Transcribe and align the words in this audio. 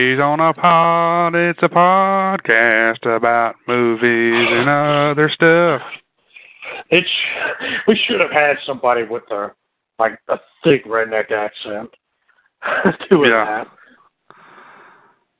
Two 0.00 0.22
on 0.22 0.40
a 0.40 0.54
pod, 0.54 1.34
it's 1.34 1.62
a 1.62 1.68
podcast 1.68 3.04
about 3.04 3.54
movies 3.68 4.48
and 4.50 4.66
other 4.66 5.28
stuff. 5.28 5.82
It's 6.88 7.06
we 7.86 7.96
should 7.96 8.18
have 8.22 8.30
had 8.30 8.56
somebody 8.64 9.02
with 9.02 9.30
a 9.30 9.52
like 9.98 10.18
a 10.28 10.40
thick 10.64 10.86
redneck 10.86 11.30
accent 11.30 11.90
doing 13.10 13.28
Yeah. 13.30 13.64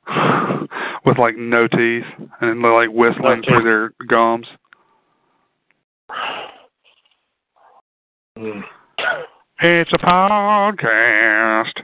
With 1.07 1.17
like 1.17 1.39
no 1.39 1.67
teeth 1.67 2.05
and 2.43 2.61
like 2.61 2.91
whistling 2.91 3.39
Okay. 3.39 3.49
through 3.49 3.65
their 3.65 3.93
gums. 4.09 4.47
Mm. 8.39 8.63
It's 9.63 9.91
a 9.93 9.99
podcast. 9.99 11.83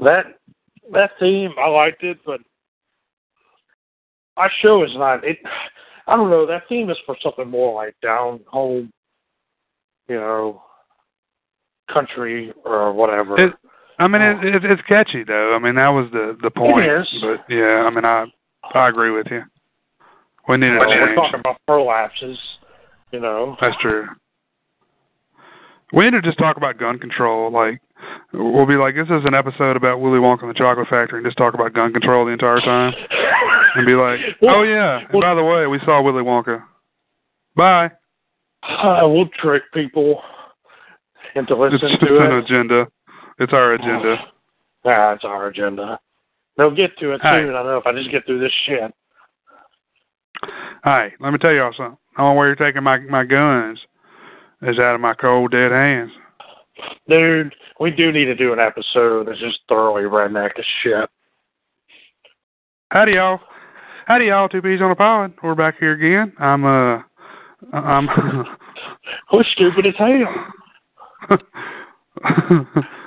That 0.00 0.38
that 0.92 1.12
theme, 1.18 1.52
I 1.58 1.68
liked 1.68 2.02
it, 2.02 2.18
but 2.24 2.40
our 4.36 4.50
show 4.60 4.82
is 4.84 4.94
not. 4.94 5.24
It. 5.24 5.38
I 6.06 6.16
don't 6.16 6.30
know. 6.30 6.46
That 6.46 6.68
theme 6.68 6.88
is 6.90 6.96
for 7.04 7.16
something 7.22 7.48
more 7.48 7.74
like 7.74 7.94
down 8.00 8.40
home, 8.46 8.92
you 10.08 10.16
know, 10.16 10.62
country 11.92 12.52
or 12.64 12.92
whatever. 12.92 13.38
It- 13.40 13.54
I 14.00 14.06
mean, 14.06 14.22
it, 14.22 14.36
oh. 14.36 14.46
it, 14.46 14.64
it's 14.64 14.82
catchy 14.82 15.24
though. 15.24 15.56
I 15.56 15.58
mean, 15.58 15.74
that 15.74 15.88
was 15.88 16.08
the 16.12 16.38
the 16.40 16.52
point. 16.52 16.86
is. 16.86 17.08
But 17.20 17.44
yeah, 17.48 17.84
I 17.84 17.90
mean, 17.90 18.04
I 18.04 18.26
I 18.72 18.88
agree 18.88 19.10
with 19.10 19.26
you. 19.28 19.42
We 20.48 20.56
need 20.56 20.78
Well, 20.78 20.88
we're 20.88 21.14
talking 21.14 21.40
about 21.40 21.60
prolapses, 21.68 22.38
you 23.10 23.20
know. 23.20 23.56
That's 23.60 23.76
true. 23.78 24.08
We 25.92 26.04
need 26.04 26.12
to 26.12 26.22
just 26.22 26.38
talk 26.38 26.56
about 26.56 26.78
gun 26.78 26.98
control. 26.98 27.50
Like, 27.50 27.80
we'll 28.32 28.66
be 28.66 28.76
like, 28.76 28.94
this 28.94 29.08
is 29.08 29.24
an 29.24 29.34
episode 29.34 29.76
about 29.76 30.00
Willy 30.00 30.18
Wonka 30.18 30.42
and 30.42 30.50
the 30.50 30.54
Chocolate 30.54 30.88
Factory, 30.88 31.18
and 31.18 31.26
just 31.26 31.36
talk 31.38 31.54
about 31.54 31.72
gun 31.72 31.92
control 31.92 32.24
the 32.24 32.32
entire 32.32 32.60
time, 32.60 32.94
and 33.74 33.86
be 33.86 33.94
like, 33.94 34.20
oh 34.42 34.62
yeah, 34.62 35.00
and 35.10 35.20
by 35.20 35.34
the 35.34 35.42
way, 35.44 35.66
we 35.66 35.78
saw 35.80 36.00
Willy 36.02 36.22
Wonka. 36.22 36.62
Bye. 37.56 37.90
Uh, 38.62 39.02
we'll 39.04 39.28
trick 39.40 39.62
people 39.72 40.22
into 41.34 41.52
It's 41.64 41.72
listening 41.74 41.98
just 41.98 42.06
to 42.06 42.18
an 42.20 42.32
it. 42.32 42.44
agenda. 42.44 42.88
It's 43.38 43.52
our 43.52 43.74
agenda. 43.74 44.16
Yeah, 44.84 45.14
it's 45.14 45.24
our 45.24 45.46
agenda. 45.46 46.00
They'll 46.56 46.74
get 46.74 46.96
to 46.98 47.12
it 47.12 47.20
soon. 47.22 47.54
I 47.54 47.62
know 47.62 47.76
if 47.76 47.86
I 47.86 47.92
just 47.92 48.10
get 48.10 48.26
through 48.26 48.40
this 48.40 48.52
shit. 48.66 48.92
Hey, 50.84 51.12
let 51.20 51.32
me 51.32 51.38
tell 51.38 51.52
y'all 51.52 51.72
something. 51.72 51.96
I 52.16 52.20
don't 52.22 52.30
know 52.30 52.34
where 52.34 52.46
you're 52.48 52.56
taking 52.56 52.82
my 52.82 52.98
my 52.98 53.24
guns. 53.24 53.78
Is 54.60 54.78
out 54.80 54.96
of 54.96 55.00
my 55.00 55.14
cold 55.14 55.52
dead 55.52 55.70
hands. 55.70 56.10
Dude, 57.08 57.54
we 57.80 57.90
do 57.90 58.12
need 58.12 58.26
to 58.26 58.34
do 58.34 58.52
an 58.52 58.58
episode 58.58 59.28
that's 59.28 59.40
just 59.40 59.60
thoroughly 59.68 60.02
redneck 60.02 60.58
as 60.58 60.64
shit. 60.82 61.08
Howdy 62.90 63.12
y'all. 63.12 63.40
Howdy 64.06 64.26
y'all, 64.26 64.48
two 64.48 64.62
peas 64.62 64.80
on 64.80 64.90
a 64.90 64.96
pod. 64.96 65.34
We're 65.42 65.54
back 65.54 65.78
here 65.78 65.92
again. 65.92 66.32
I'm 66.38 66.64
uh 66.64 67.02
I'm 67.72 68.08
We're 69.32 69.44
stupid 69.44 69.86
as 69.86 69.94
hell. 69.96 71.38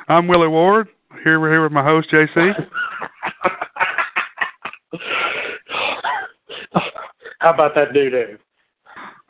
I'm 0.08 0.28
Willie 0.28 0.48
Ward. 0.48 0.90
Here 1.24 1.40
we're 1.40 1.52
here 1.52 1.64
with 1.64 1.72
my 1.72 1.84
host 1.84 2.09
JC. 2.12 2.53
How 7.40 7.50
about 7.52 7.74
that 7.76 7.94
doo 7.94 8.09
doo? 8.09 8.38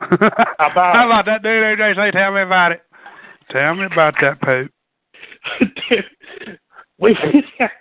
How 0.00 0.70
about 0.70 0.96
it? 0.96 1.06
about 1.06 1.24
that 1.26 1.42
dude 1.42 1.78
JC? 1.78 2.12
Tell 2.12 2.32
me 2.32 2.42
about 2.42 2.72
it. 2.72 2.82
Tell 3.52 3.74
me 3.74 3.84
about 3.84 4.14
that 4.20 4.40
poop. 4.40 4.70
dude, 5.90 6.04
we 6.98 7.14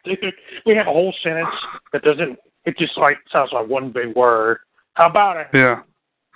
dude, 0.04 0.34
we 0.66 0.76
have 0.76 0.88
a 0.88 0.92
whole 0.92 1.14
sentence 1.24 1.50
that 1.94 2.04
doesn't. 2.04 2.38
It 2.66 2.78
just 2.78 2.98
like 2.98 3.18
sounds 3.32 3.52
like 3.54 3.68
one 3.68 3.92
big 3.92 4.16
word. 4.16 4.60
How 4.94 5.08
about 5.08 5.38
it? 5.38 5.48
Yeah. 5.54 5.82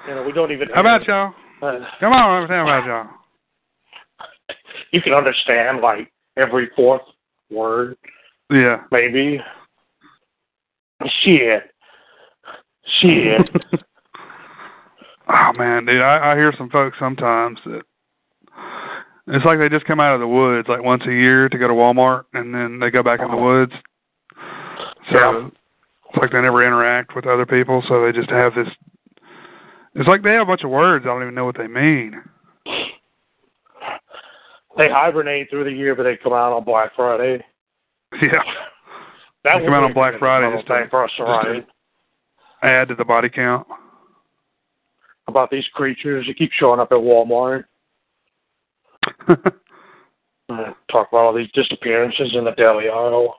You 0.07 0.15
know, 0.15 0.23
we 0.23 0.31
don't 0.31 0.51
even. 0.51 0.69
How 0.73 0.81
about 0.81 1.05
y'all? 1.07 1.33
Uh, 1.61 1.79
Come 1.99 2.13
on, 2.13 2.33
let 2.33 2.49
me 2.49 2.55
tell 2.55 2.65
me 2.65 2.71
about 2.71 2.85
y'all. 2.85 3.07
you 4.91 5.01
can 5.01 5.13
understand 5.13 5.81
like 5.81 6.11
every 6.37 6.69
fourth 6.75 7.01
word, 7.49 7.97
Yeah. 8.49 8.83
maybe. 8.91 9.41
Shit. 11.23 11.69
Shit. 13.01 13.49
oh 15.27 15.53
man, 15.57 15.85
dude, 15.85 16.01
I, 16.01 16.31
I 16.33 16.35
hear 16.35 16.53
some 16.57 16.69
folks 16.69 16.97
sometimes 16.99 17.59
that 17.65 17.83
it's 19.27 19.45
like 19.45 19.59
they 19.59 19.69
just 19.69 19.85
come 19.85 19.99
out 19.99 20.13
of 20.13 20.19
the 20.19 20.27
woods 20.27 20.67
like 20.67 20.83
once 20.83 21.03
a 21.07 21.13
year 21.13 21.49
to 21.49 21.57
go 21.57 21.67
to 21.67 21.73
Walmart 21.73 22.25
and 22.33 22.53
then 22.53 22.79
they 22.79 22.89
go 22.91 23.01
back 23.03 23.19
in 23.21 23.29
the 23.31 23.37
woods. 23.37 23.73
So 25.11 25.17
Yeah. 25.19 25.47
it's 26.09 26.17
like 26.17 26.31
they 26.31 26.41
never 26.41 26.63
interact 26.65 27.15
with 27.15 27.25
other 27.25 27.45
people, 27.45 27.83
so 27.87 28.03
they 28.05 28.11
just 28.11 28.29
have 28.29 28.53
this 28.55 28.67
it's 29.97 30.07
like 30.09 30.23
they 30.23 30.33
have 30.33 30.41
a 30.41 30.45
bunch 30.45 30.63
of 30.63 30.69
words, 30.69 31.05
I 31.05 31.09
don't 31.09 31.21
even 31.21 31.35
know 31.35 31.45
what 31.45 31.57
they 31.57 31.67
mean. 31.67 32.21
they 34.77 34.89
hibernate 34.89 35.49
through 35.49 35.63
the 35.63 35.71
year, 35.71 35.95
but 35.95 36.03
they 36.03 36.17
come 36.17 36.33
out 36.33 36.51
on 36.51 36.63
Black 36.65 36.93
Friday. 36.95 37.43
Yeah. 38.21 38.39
That 39.43 39.59
They 39.59 39.65
come 39.65 39.73
out 39.73 39.83
on 39.83 39.93
Black 39.93 40.17
Friday 40.19 40.51
just 40.55 40.67
to- 40.67 40.87
for 40.89 41.03
us 41.05 41.11
just 41.11 41.43
to- 41.45 41.65
Add 42.61 42.87
to 42.89 42.95
the 42.95 43.05
body 43.05 43.29
count. 43.29 43.67
about 45.27 45.49
these 45.49 45.67
creatures 45.69 46.27
that 46.27 46.37
keep 46.37 46.51
showing 46.51 46.79
up 46.79 46.91
at 46.91 46.97
Walmart. 46.99 47.65
Uh, 50.47 50.73
talk 50.91 51.07
about 51.07 51.25
all 51.25 51.33
these 51.33 51.49
disappearances 51.53 52.35
in 52.35 52.43
the 52.43 52.51
deli 52.51 52.87
aisle. 52.87 53.35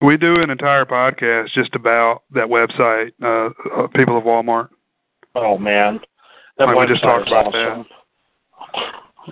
we 0.00 0.16
do 0.16 0.40
an 0.40 0.48
entire 0.48 0.86
podcast 0.86 1.50
just 1.52 1.74
about 1.74 2.22
that 2.30 2.46
website, 2.46 3.12
uh, 3.22 3.50
uh 3.74 3.86
people 3.88 4.16
of 4.16 4.24
Walmart. 4.24 4.70
Oh 5.34 5.58
man, 5.58 6.00
that 6.56 6.68
Like 6.68 6.78
we 6.78 6.86
just 6.86 7.02
talked 7.02 7.28
about 7.28 7.54
awesome. 7.54 7.84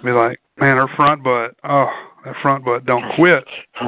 Be 0.04 0.10
like, 0.10 0.38
man, 0.58 0.76
her 0.76 0.88
front 0.96 1.24
butt, 1.24 1.56
oh, 1.64 1.88
that 2.26 2.36
front 2.42 2.62
butt 2.66 2.84
don't 2.84 3.14
quit. 3.14 3.44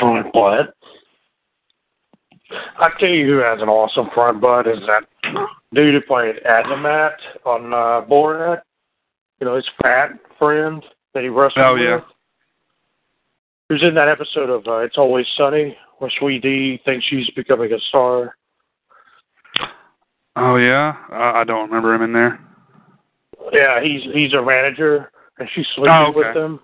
front 0.00 0.32
butt. 0.32 0.74
I 2.50 2.90
tell 2.98 3.08
you 3.10 3.26
who 3.26 3.38
has 3.38 3.60
an 3.60 3.68
awesome 3.68 4.08
front 4.14 4.40
butt 4.40 4.66
is 4.66 4.78
that 4.86 5.04
dude 5.74 5.94
who 5.94 6.00
played 6.00 6.36
Azamat 6.46 7.16
on 7.44 7.72
uh, 7.74 8.02
Borat. 8.08 8.62
You 9.40 9.46
know, 9.46 9.54
his 9.56 9.68
fat 9.82 10.18
friend 10.38 10.82
that 11.14 11.22
he 11.22 11.28
wrestled 11.28 11.64
Oh, 11.64 11.74
with. 11.74 11.82
yeah. 11.82 12.00
Who's 13.68 13.82
in 13.82 13.94
that 13.94 14.08
episode 14.08 14.48
of 14.50 14.66
uh, 14.66 14.78
It's 14.78 14.96
Always 14.96 15.26
Sunny 15.36 15.76
where 15.98 16.10
Sweet 16.18 16.42
Dee 16.42 16.80
thinks 16.84 17.04
she's 17.06 17.28
becoming 17.30 17.72
a 17.72 17.78
star. 17.80 18.34
Oh 20.36 20.56
yeah, 20.56 20.96
I, 21.10 21.40
I 21.40 21.44
don't 21.44 21.68
remember 21.68 21.92
him 21.94 22.02
in 22.02 22.12
there. 22.12 22.40
Yeah, 23.52 23.80
he's 23.82 24.02
he's 24.14 24.32
a 24.34 24.42
manager 24.42 25.10
and 25.38 25.48
she's 25.54 25.66
sleeping 25.74 25.90
Oh, 25.92 26.06
okay. 26.06 26.18
with 26.18 26.36
him. 26.36 26.60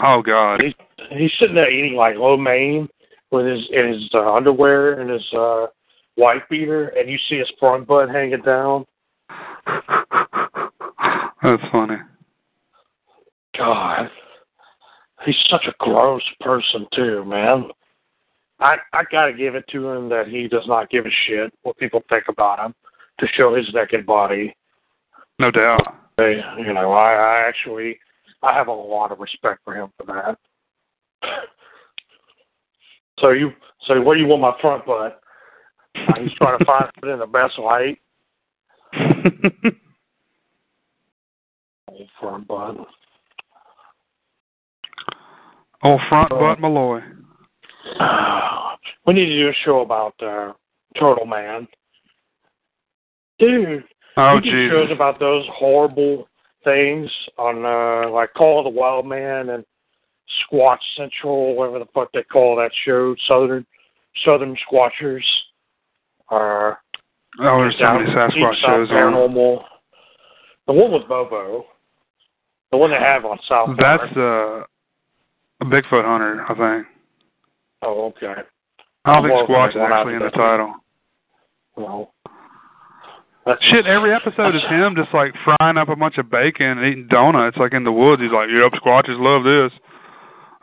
Oh 0.00 0.22
god, 0.22 0.62
He's 0.62 0.74
he's 1.10 1.32
sitting 1.38 1.54
there 1.54 1.70
eating 1.70 1.94
like 1.94 2.16
lo 2.16 2.36
mein 2.36 2.88
with 3.30 3.46
his 3.46 3.68
in 3.72 3.92
his 3.92 4.08
uh, 4.14 4.32
underwear 4.32 5.00
and 5.00 5.10
his 5.10 5.32
uh 5.32 5.66
wife 6.16 6.42
beater, 6.50 6.88
and 6.88 7.08
you 7.08 7.18
see 7.28 7.38
his 7.38 7.50
front 7.58 7.86
butt 7.86 8.10
hanging 8.10 8.42
down. 8.42 8.86
that's 11.42 11.62
funny. 11.70 11.96
God, 13.56 14.10
he's 15.24 15.36
such 15.48 15.66
a 15.66 15.74
gross 15.78 16.22
person 16.40 16.86
too, 16.92 17.24
man. 17.24 17.70
I 18.58 18.78
I 18.92 19.04
gotta 19.10 19.32
give 19.32 19.54
it 19.54 19.66
to 19.68 19.88
him 19.88 20.08
that 20.10 20.28
he 20.28 20.48
does 20.48 20.66
not 20.66 20.90
give 20.90 21.06
a 21.06 21.10
shit 21.26 21.52
what 21.62 21.76
people 21.78 22.02
think 22.08 22.24
about 22.28 22.58
him 22.58 22.74
to 23.18 23.26
show 23.28 23.54
his 23.54 23.72
naked 23.72 24.04
body. 24.06 24.54
No 25.38 25.50
doubt. 25.50 25.96
They, 26.16 26.42
you 26.58 26.74
know, 26.74 26.92
I, 26.92 27.14
I 27.14 27.48
actually, 27.48 27.98
I 28.42 28.52
have 28.52 28.68
a 28.68 28.72
lot 28.72 29.10
of 29.10 29.20
respect 29.20 29.60
for 29.64 29.74
him 29.74 29.90
for 29.96 30.04
that. 30.04 30.38
So 33.20 33.30
you, 33.30 33.52
so 33.86 34.00
what 34.00 34.14
do 34.14 34.20
you 34.20 34.26
want 34.26 34.42
my 34.42 34.54
front 34.60 34.86
butt? 34.86 35.20
Uh, 35.94 36.20
he's 36.20 36.32
trying 36.34 36.58
to 36.58 36.64
find 36.64 36.90
it 37.02 37.08
in 37.08 37.18
the 37.18 37.26
best 37.26 37.58
light. 37.58 37.98
Old 41.88 42.08
front 42.20 42.48
butt. 42.48 42.86
Old 45.82 46.00
front 46.08 46.30
butt 46.30 46.60
Malloy. 46.60 47.00
we 49.06 49.14
need 49.14 49.26
to 49.26 49.38
do 49.38 49.48
a 49.48 49.54
show 49.54 49.80
about 49.80 50.14
uh, 50.22 50.52
Turtle 50.96 51.26
Man. 51.26 51.66
Dude, 53.38 53.84
Oh 54.16 54.34
we 54.36 54.40
do 54.42 54.68
shows 54.68 54.90
about 54.90 55.18
those 55.18 55.46
horrible 55.50 56.28
things 56.62 57.10
on 57.38 57.64
uh 57.64 58.10
like 58.10 58.34
Call 58.34 58.58
of 58.58 58.64
the 58.64 58.78
Wild 58.78 59.06
Man 59.06 59.50
and 59.50 59.64
Squatch 60.44 60.78
Central, 60.96 61.54
whatever 61.54 61.78
the 61.78 61.86
fuck 61.94 62.12
they 62.12 62.22
call 62.22 62.56
that 62.56 62.72
show, 62.84 63.14
Southern 63.26 63.66
Southern 64.24 64.56
Squatchers. 64.56 65.24
Uh, 66.30 66.74
oh, 67.40 67.60
there's 67.60 67.78
so 67.78 67.94
many 67.94 68.10
Sasquatch 68.10 68.56
shows 68.56 68.88
paranormal. 68.88 69.64
The 70.66 70.72
one 70.72 70.92
with 70.92 71.08
Bobo. 71.08 71.66
The 72.70 72.76
one 72.76 72.90
they 72.90 72.98
have 72.98 73.24
on 73.24 73.38
South 73.48 73.76
That's 73.78 74.16
uh, 74.16 74.62
a 75.60 75.64
Bigfoot 75.64 76.04
hunter, 76.04 76.44
I 76.48 76.54
think. 76.54 76.86
Oh, 77.82 78.06
okay. 78.06 78.42
I 79.04 79.20
don't 79.20 79.28
think 79.28 79.48
Squatch 79.48 79.70
is 79.70 79.76
actually 79.76 80.14
in 80.14 80.20
the 80.20 80.30
title. 80.30 80.74
Well, 81.76 82.12
Shit, 83.60 83.86
every 83.86 84.12
episode 84.12 84.54
is 84.54 84.62
him 84.62 84.94
just 84.94 85.12
like 85.12 85.34
frying 85.44 85.76
up 85.76 85.88
a 85.88 85.96
bunch 85.96 86.18
of 86.18 86.30
bacon 86.30 86.78
and 86.78 86.86
eating 86.86 87.08
donuts 87.08 87.56
like 87.56 87.72
in 87.72 87.84
the 87.84 87.92
woods. 87.92 88.22
He's 88.22 88.30
like, 88.30 88.48
Yep, 88.52 88.72
Squatches 88.74 89.18
love 89.18 89.44
this. 89.44 89.72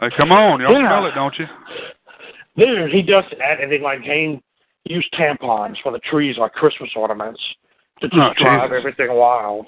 Like, 0.02 0.14
come 0.16 0.32
on, 0.32 0.60
y'all 0.62 0.72
yeah. 0.74 0.80
smell 0.82 1.06
it, 1.08 1.16
don't 1.16 1.38
you? 1.40 1.48
Dude, 2.58 2.92
he 2.92 3.02
does 3.02 3.24
that 3.40 3.60
and 3.62 3.72
then 3.72 3.82
like 3.82 4.02
hang 4.02 4.42
use 4.86 5.08
tampons 5.14 5.76
for 5.82 5.92
the 5.92 6.00
trees 6.00 6.38
like 6.38 6.54
Christmas 6.54 6.90
ornaments 6.96 7.42
to 8.02 8.08
just 8.08 8.20
Oh, 8.20 8.34
drive 8.44 8.70
Jesus. 8.70 8.78
everything 8.80 9.14
wild. 9.16 9.68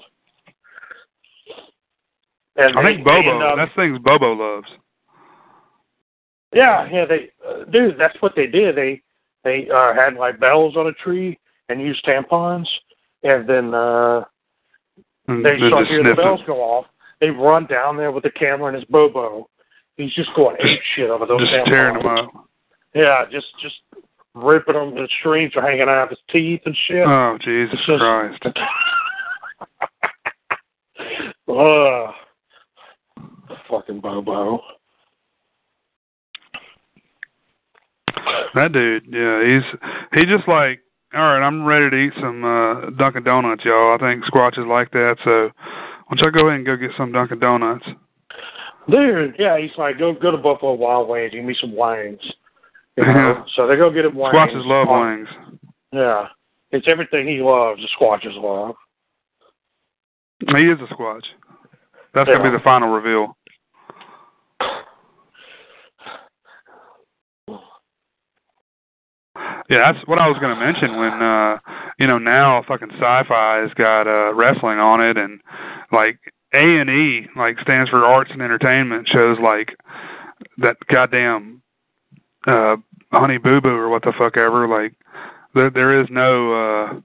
And 2.56 2.76
I 2.78 2.82
they- 2.82 2.92
think 2.94 3.04
Bobo. 3.04 3.38
up- 3.40 3.56
that's 3.56 3.74
things 3.74 3.98
Bobo 3.98 4.32
loves. 4.32 4.68
Yeah, 6.52 6.88
yeah, 6.90 7.04
they 7.04 7.30
uh, 7.46 7.64
dude, 7.64 7.96
that's 7.98 8.20
what 8.20 8.34
they 8.34 8.46
did. 8.48 8.74
They 8.76 9.02
they 9.44 9.68
uh 9.70 9.94
had 9.94 10.14
like 10.14 10.40
bells 10.40 10.76
on 10.76 10.86
a 10.88 10.92
tree 10.92 11.38
and 11.68 11.80
used 11.80 12.04
tampons 12.04 12.66
and 13.22 13.48
then 13.48 13.72
uh 13.74 14.24
they 15.28 15.58
start 15.68 15.86
hearing 15.86 16.06
the 16.06 16.14
bells 16.16 16.40
it. 16.40 16.46
go 16.46 16.60
off. 16.60 16.86
They 17.20 17.30
run 17.30 17.66
down 17.66 17.96
there 17.96 18.10
with 18.10 18.24
the 18.24 18.30
camera 18.30 18.66
and 18.68 18.76
his 18.76 18.84
Bobo. 18.86 19.48
He's 20.00 20.14
just 20.14 20.32
going 20.34 20.56
ape 20.60 20.80
shit 20.94 21.10
over 21.10 21.26
those 21.26 21.46
Just 21.48 21.66
tearing 21.66 21.98
them 21.98 22.06
up. 22.06 22.30
Yeah, 22.94 23.26
just 23.30 23.48
just 23.60 23.76
ripping 24.34 24.74
them. 24.74 24.94
The 24.94 25.08
strings 25.18 25.52
are 25.56 25.62
hanging 25.62 25.82
out 25.82 26.04
of 26.04 26.08
his 26.10 26.18
teeth 26.30 26.62
and 26.64 26.74
shit. 26.86 27.06
Oh, 27.06 27.36
Jesus 27.42 27.78
just- 27.86 28.00
Christ. 28.00 28.42
Ugh. 31.48 32.14
Fucking 33.68 34.00
Bobo. 34.00 34.62
That 38.54 38.72
dude, 38.72 39.04
yeah, 39.08 39.44
he's 39.44 39.62
he 40.14 40.24
just 40.26 40.48
like, 40.48 40.80
all 41.14 41.20
right, 41.20 41.44
I'm 41.44 41.64
ready 41.64 41.90
to 41.90 41.96
eat 41.96 42.12
some 42.20 42.44
uh 42.44 42.90
Dunkin' 42.90 43.24
Donuts, 43.24 43.64
y'all. 43.64 43.94
I 43.94 43.98
think 43.98 44.24
Squatch 44.24 44.58
is 44.58 44.66
like 44.66 44.90
that, 44.92 45.18
so 45.24 45.50
why 46.06 46.16
don't 46.16 46.20
y'all 46.20 46.30
go 46.30 46.48
ahead 46.48 46.58
and 46.58 46.66
go 46.66 46.76
get 46.76 46.90
some 46.96 47.12
Dunkin' 47.12 47.38
Donuts? 47.38 47.86
Dude, 48.90 49.36
yeah, 49.38 49.58
he's 49.58 49.70
like, 49.76 49.98
go 49.98 50.12
go 50.12 50.30
to 50.30 50.38
Buffalo 50.38 50.74
Wild 50.74 51.08
Wings, 51.08 51.32
give 51.32 51.44
me 51.44 51.56
some 51.60 51.76
wings. 51.76 52.20
You 52.96 53.04
know? 53.04 53.12
Yeah. 53.12 53.44
So 53.54 53.66
they 53.66 53.76
go 53.76 53.90
get 53.90 54.04
him 54.04 54.16
wings. 54.16 54.34
Squatches 54.34 54.66
love 54.66 54.88
wings. 54.88 55.28
Yeah. 55.92 56.28
It's 56.72 56.88
everything 56.88 57.26
he 57.26 57.40
loves, 57.40 57.80
the 57.80 57.88
Squatches 57.88 58.40
love. 58.40 58.76
He 60.56 60.68
is 60.68 60.78
a 60.80 60.94
Squatch. 60.94 61.24
That's 62.14 62.28
gonna 62.28 62.42
be 62.42 62.50
the 62.50 62.62
final 62.62 62.88
reveal. 62.88 63.36
Yeah, 69.70 69.92
that's 69.92 70.04
what 70.08 70.18
I 70.18 70.28
was 70.28 70.36
going 70.38 70.52
to 70.52 70.60
mention 70.60 70.96
when 70.96 71.22
uh 71.22 71.58
you 71.98 72.06
know 72.08 72.18
now 72.18 72.62
fucking 72.66 72.90
sci-fi 72.92 73.58
has 73.58 73.72
got 73.74 74.08
uh 74.08 74.34
wrestling 74.34 74.80
on 74.80 75.00
it 75.00 75.16
and 75.16 75.40
like 75.92 76.18
A&E 76.52 77.28
like 77.36 77.58
stands 77.60 77.90
for 77.90 78.04
arts 78.04 78.30
and 78.32 78.42
entertainment 78.42 79.08
shows 79.08 79.38
like 79.38 79.76
that 80.58 80.76
goddamn 80.88 81.62
uh 82.46 82.76
Honey 83.12 83.38
Boo 83.38 83.60
Boo 83.60 83.68
or 83.76 83.88
what 83.88 84.02
the 84.02 84.12
fuck 84.12 84.36
ever 84.36 84.66
like 84.66 84.94
there 85.54 85.70
there 85.70 86.00
is 86.00 86.08
no 86.10 86.52
uh 86.52 87.00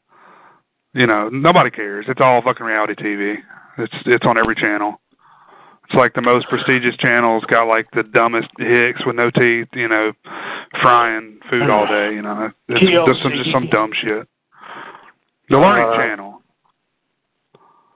you 0.93 1.05
know 1.05 1.29
nobody 1.29 1.69
cares 1.69 2.05
it's 2.07 2.21
all 2.21 2.41
fucking 2.41 2.65
reality 2.65 2.95
TV 2.95 3.37
it's 3.77 3.93
it's 4.05 4.25
on 4.25 4.37
every 4.37 4.55
channel 4.55 4.99
it's 5.85 5.93
like 5.93 6.15
the 6.15 6.21
most 6.21 6.47
prestigious 6.49 6.95
channel. 6.97 7.37
It's 7.37 7.45
got 7.45 7.67
like 7.67 7.91
the 7.91 8.01
dumbest 8.01 8.49
hicks 8.57 9.05
with 9.05 9.15
no 9.15 9.29
teeth, 9.29 9.67
you 9.73 9.87
know, 9.87 10.13
frying 10.81 11.37
food 11.47 11.69
all 11.69 11.85
day. 11.85 12.11
You 12.11 12.23
know, 12.23 12.51
it's 12.67 12.89
just 12.89 13.21
some, 13.21 13.31
just 13.33 13.51
some 13.51 13.67
dumb 13.67 13.93
shit. 13.93 14.27
The 15.49 15.59
Learning 15.59 15.85
Uh, 15.87 15.95
Channel. 15.95 16.34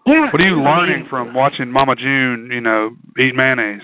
Yeah. 0.10 0.32
What 0.32 0.42
are 0.42 0.48
you 0.48 0.62
I 0.64 0.78
learning 0.78 1.00
mean, 1.02 1.10
from 1.10 1.34
watching 1.34 1.72
Mama 1.72 1.96
June? 1.96 2.50
You 2.52 2.62
know, 2.62 2.96
eat 3.18 3.36
mayonnaise. 3.36 3.82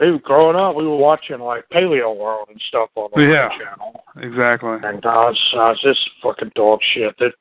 Dude, 0.00 0.22
growing 0.22 0.56
up, 0.56 0.74
we 0.74 0.86
were 0.86 0.96
watching 0.96 1.38
like 1.38 1.64
Paleo 1.72 2.16
World 2.16 2.48
and 2.50 2.60
stuff 2.68 2.90
on 2.96 3.10
the 3.14 3.24
Yeah. 3.24 3.48
channel. 3.50 4.02
Exactly. 4.20 4.78
And 4.82 5.04
I 5.06 5.28
was, 5.28 5.50
I 5.54 5.70
was 5.70 5.80
just 5.80 6.10
fucking 6.22 6.52
dog 6.54 6.80
shit. 6.82 7.16
That 7.18 7.32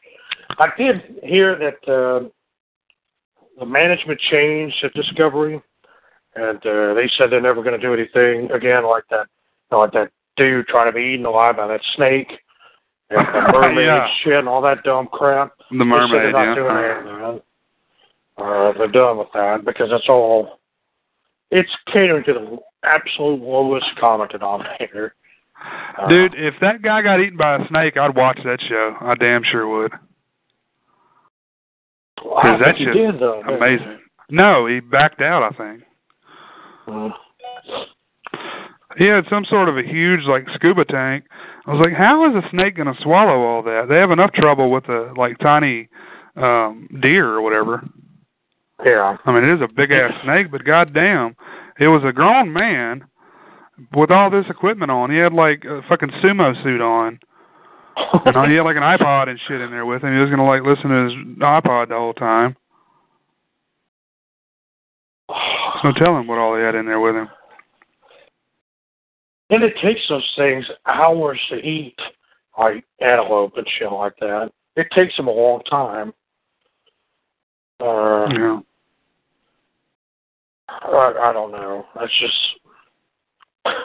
I 0.60 0.72
did 0.78 1.20
hear 1.24 1.56
that 1.58 1.88
uh, 1.92 2.30
the 3.60 3.66
management 3.66 4.20
changed 4.20 4.84
at 4.84 4.94
Discovery, 4.94 5.62
and 6.36 6.66
uh, 6.66 6.94
they 6.94 7.10
said 7.18 7.32
they're 7.32 7.42
never 7.42 7.64
going 7.64 7.80
to 7.80 7.86
do 7.86 7.94
anything 7.94 8.52
again 8.52 8.86
like 8.86 9.04
that. 9.10 9.28
You 9.72 9.78
know, 9.78 9.80
like 9.80 9.94
that 9.94 10.12
dude 10.38 10.68
trying 10.68 10.86
to 10.88 10.94
be 10.94 11.02
eaten 11.04 11.26
alive 11.26 11.58
by 11.58 11.68
that 11.68 11.82
snake 11.96 12.32
and 13.10 13.20
the 13.28 13.52
mermaid 13.54 13.86
Yeah. 13.86 14.08
shit 14.24 14.34
and 14.36 14.48
all 14.48 14.62
that 14.62 14.84
dumb 14.84 15.08
crap. 15.12 15.54
The 15.78 15.86
mermaid. 15.86 16.34
Yeah. 16.34 16.56
doing. 16.56 17.42
Uh, 18.38 18.72
they're 18.78 18.88
done 18.88 19.18
with 19.18 19.30
that 19.34 19.66
because 19.66 19.90
it's 19.92 20.10
all. 20.10 20.60
It's 21.52 21.70
catering 21.88 22.24
to 22.26 22.34
the 22.34 22.58
absolute 22.84 23.42
lowest 23.42 23.86
common 24.00 24.28
denominator. 24.28 25.14
Uh, 25.98 26.08
Dude, 26.08 26.34
if 26.36 26.56
that 26.62 26.82
guy 26.82 27.02
got 27.02 27.20
eaten 27.20 27.38
by 27.38 27.58
a 27.58 27.68
snake, 27.68 27.96
I'd 27.96 28.16
watch 28.16 28.40
that 28.44 28.60
show. 28.62 28.98
I 29.00 29.16
damn 29.16 29.44
sure 29.44 29.68
would. 29.68 29.94
well, 32.26 32.38
I 32.38 32.52
don't 32.52 32.62
that 32.62 32.78
shit 32.78 32.94
did, 32.94 33.20
though. 33.20 33.42
Amazing. 33.44 34.00
No, 34.30 34.66
he 34.66 34.80
backed 34.80 35.22
out. 35.22 35.44
I 35.44 35.56
think. 35.56 35.84
Mm. 36.88 37.14
He 38.98 39.06
had 39.06 39.26
some 39.30 39.46
sort 39.46 39.70
of 39.70 39.78
a 39.78 39.84
huge 39.84 40.26
like 40.26 40.48
scuba 40.54 40.86
tank. 40.86 41.26
I 41.66 41.74
was 41.74 41.86
like, 41.86 41.94
how 41.94 42.30
is 42.30 42.44
a 42.44 42.48
snake 42.50 42.76
going 42.76 42.94
to 42.94 43.02
swallow 43.02 43.44
all 43.44 43.64
that? 43.64 43.88
They 43.90 43.98
have 43.98 44.12
enough 44.12 44.34
trouble 44.34 44.70
with 44.72 44.88
a 44.90 45.14
like 45.18 45.38
tiny 45.40 45.90
um 46.36 46.88
deer 47.02 47.30
or 47.30 47.42
whatever. 47.42 47.88
Yeah. 48.86 49.18
I 49.26 49.32
mean, 49.32 49.44
it 49.44 49.56
is 49.56 49.62
a 49.62 49.74
big 49.74 49.92
ass 49.92 50.12
snake, 50.24 50.52
but 50.52 50.66
goddamn, 50.66 51.36
it 51.80 51.88
was 51.88 52.04
a 52.04 52.12
grown 52.12 52.52
man 52.52 53.06
with 53.96 54.12
all 54.12 54.30
this 54.30 54.46
equipment 54.50 54.92
on. 54.92 55.10
He 55.10 55.18
had 55.18 55.34
like 55.34 55.64
a 55.66 55.82
fucking 55.88 56.10
sumo 56.24 56.62
suit 56.64 56.82
on. 56.82 57.20
And 58.26 58.50
he 58.50 58.58
had 58.58 58.64
like 58.64 58.76
an 58.76 58.84
iPod 58.84 59.30
and 59.30 59.40
shit 59.48 59.62
in 59.62 59.70
there 59.70 59.86
with 59.86 60.04
him. 60.04 60.14
He 60.14 60.20
was 60.20 60.30
gonna 60.30 60.46
like 60.46 60.64
listen 60.64 60.90
to 60.90 61.04
his 61.04 61.14
iPod 61.38 61.90
the 61.90 61.96
whole 61.96 62.14
time. 62.14 62.56
So 65.82 65.92
tell 65.92 66.18
him 66.18 66.28
what 66.28 66.38
all 66.38 66.56
he 66.56 66.62
had 66.62 66.76
in 66.76 66.86
there 66.86 67.00
with 67.00 67.16
him. 67.16 67.28
And 69.54 69.64
it 69.64 69.78
takes 69.78 70.02
those 70.10 70.28
things 70.36 70.66
hours 70.88 71.40
to 71.50 71.58
eat, 71.58 72.00
like 72.58 72.84
antelope 73.00 73.56
and 73.56 73.68
shit 73.78 73.92
like 73.92 74.18
that. 74.20 74.52
It 74.76 74.88
takes 74.90 75.16
them 75.16 75.28
a 75.28 75.32
long 75.32 75.62
time. 75.70 76.12
Uh, 77.80 78.28
Yeah. 78.32 78.60
I, 80.68 81.14
I 81.26 81.34
don't 81.34 81.52
know. 81.52 81.86
That's 81.96 82.12
just. 82.20 82.34
I, 83.66 83.84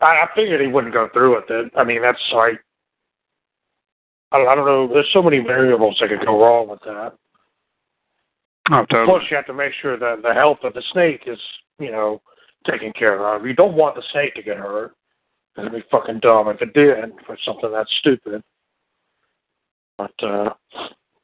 I 0.00 0.28
figured 0.34 0.62
he 0.62 0.68
wouldn't 0.68 0.94
go 0.94 1.10
through 1.12 1.36
with 1.36 1.50
it. 1.50 1.70
I 1.76 1.84
mean, 1.84 2.00
that's 2.00 2.18
like. 2.32 2.64
I, 4.32 4.46
I 4.46 4.54
don't 4.54 4.64
know. 4.64 4.88
There's 4.88 5.12
so 5.12 5.22
many 5.22 5.40
variables 5.40 5.98
that 6.00 6.08
could 6.08 6.24
go 6.24 6.40
wrong 6.40 6.68
with 6.68 6.80
that. 6.86 7.12
Oh, 8.70 8.86
totally. 8.86 9.06
Plus, 9.06 9.30
you 9.30 9.36
have 9.36 9.46
to 9.46 9.52
make 9.52 9.74
sure 9.74 9.98
that 9.98 10.22
the 10.22 10.32
health 10.32 10.60
of 10.62 10.72
the 10.72 10.82
snake 10.92 11.24
is, 11.26 11.38
you 11.78 11.90
know, 11.90 12.22
taken 12.66 12.92
care 12.92 13.26
of. 13.34 13.46
You 13.46 13.54
don't 13.54 13.74
want 13.74 13.96
the 13.96 14.02
snake 14.12 14.34
to 14.34 14.42
get 14.42 14.56
hurt. 14.56 14.94
It'd 15.56 15.72
be 15.72 15.84
fucking 15.90 16.20
dumb 16.20 16.48
if 16.48 16.60
it 16.60 16.74
did 16.74 17.12
for 17.26 17.38
something 17.44 17.72
that 17.72 17.86
stupid. 17.98 18.42
But 19.96 20.22
uh 20.22 20.54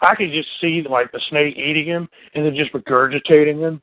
I 0.02 0.16
could 0.16 0.32
just 0.32 0.48
see 0.60 0.82
like 0.82 1.12
the 1.12 1.20
snake 1.28 1.56
eating 1.56 1.86
him 1.86 2.08
and 2.34 2.44
then 2.44 2.56
just 2.56 2.72
regurgitating 2.72 3.60
him. 3.60 3.80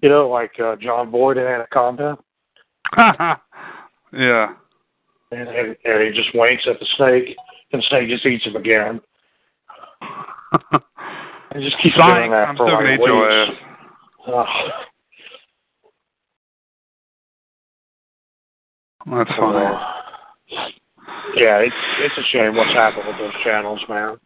You 0.00 0.08
know, 0.08 0.28
like 0.28 0.58
uh, 0.58 0.76
Jon 0.76 1.10
Voight 1.10 1.36
in 1.36 1.44
Anaconda. 1.44 2.16
yeah. 2.96 4.54
And, 5.32 5.48
and 5.48 5.76
and 5.84 6.02
he 6.02 6.10
just 6.10 6.34
winks 6.34 6.66
at 6.66 6.80
the 6.80 6.86
snake, 6.96 7.36
and 7.72 7.82
the 7.82 7.86
snake 7.88 8.08
just 8.08 8.24
eats 8.24 8.44
him 8.44 8.56
again. 8.56 9.00
and 10.72 11.62
just 11.62 11.78
keeps 11.82 11.96
Psych, 11.96 12.16
doing 12.16 12.30
that 12.30 12.48
I'm 12.48 12.56
for 12.56 12.64
like 12.64 12.78
gonna 12.78 12.94
eat 12.94 13.00
your 13.00 13.46
weeks. 13.46 13.60
ass. 14.26 14.86
That's 19.06 19.30
funny. 19.30 19.66
Uh, 19.66 20.68
yeah, 21.34 21.58
it's 21.58 21.74
it's 21.98 22.18
a 22.18 22.22
shame 22.22 22.56
what's 22.56 22.72
happened 22.72 23.06
with 23.06 23.18
those 23.18 23.42
channels, 23.42 23.80
man. 23.88 24.16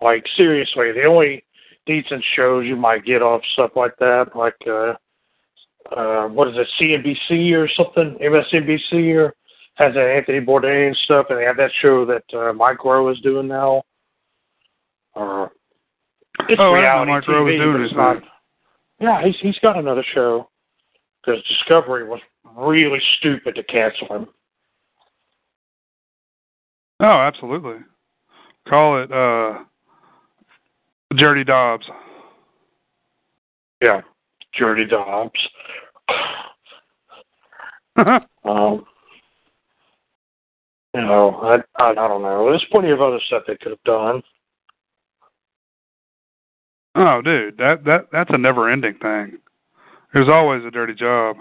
Like 0.00 0.26
seriously, 0.36 0.92
the 0.92 1.04
only 1.04 1.44
decent 1.86 2.24
shows 2.34 2.66
you 2.66 2.76
might 2.76 3.04
get 3.04 3.22
off 3.22 3.42
stuff 3.52 3.72
like 3.76 3.96
that, 3.98 4.34
like 4.36 4.56
uh 4.66 4.94
uh 5.94 6.28
what 6.28 6.48
is 6.48 6.56
it, 6.56 6.68
CNBC 6.80 7.52
or 7.52 7.68
something, 7.68 8.16
MSNBC 8.20 9.14
or 9.16 9.34
has 9.76 9.94
that 9.94 10.08
Anthony 10.08 10.40
Bourdain 10.40 10.94
stuff, 10.96 11.26
and 11.30 11.38
they 11.38 11.44
have 11.44 11.56
that 11.56 11.72
show 11.80 12.04
that 12.04 12.24
uh, 12.32 12.52
Mike 12.52 12.84
Rowe 12.84 13.08
is 13.08 13.20
doing 13.20 13.48
now. 13.48 13.82
Uh, 15.16 15.48
it's 16.48 16.60
Oh, 16.60 16.72
reality 16.72 17.12
Mike 17.12 17.24
TV, 17.24 17.28
Rowe 17.28 17.46
is 17.46 17.60
doing 17.60 17.82
it's 17.82 17.94
not. 17.94 18.22
Yeah, 19.00 19.24
he's 19.24 19.36
he's 19.40 19.58
got 19.58 19.76
another 19.76 20.04
show 20.04 20.48
because 21.24 21.42
Discovery 21.44 22.04
was 22.04 22.20
really 22.56 23.00
stupid 23.18 23.54
to 23.56 23.62
cancel 23.64 24.08
him. 24.08 24.28
Oh, 27.00 27.06
absolutely. 27.06 27.78
Call 28.68 29.02
it 29.02 29.12
uh 29.12 29.64
Dirty 31.16 31.44
Jobs. 31.44 31.86
Yeah, 33.82 34.00
Dirty 34.56 34.86
Jobs. 34.86 35.38
Um, 38.44 38.84
you 40.94 41.00
know, 41.00 41.30
I, 41.42 41.56
I 41.82 41.90
I 41.90 41.94
don't 41.94 42.22
know. 42.22 42.46
There's 42.50 42.64
plenty 42.70 42.90
of 42.90 43.00
other 43.00 43.20
stuff 43.26 43.44
they 43.46 43.56
could 43.56 43.70
have 43.70 43.84
done. 43.84 44.22
oh, 46.96 47.22
dude, 47.22 47.56
that 47.58 47.84
that 47.84 48.08
that's 48.12 48.30
a 48.34 48.38
never 48.38 48.68
ending 48.68 48.94
thing. 48.94 49.38
There's 50.12 50.28
always 50.28 50.64
a 50.64 50.70
dirty 50.70 50.94
job. 50.94 51.36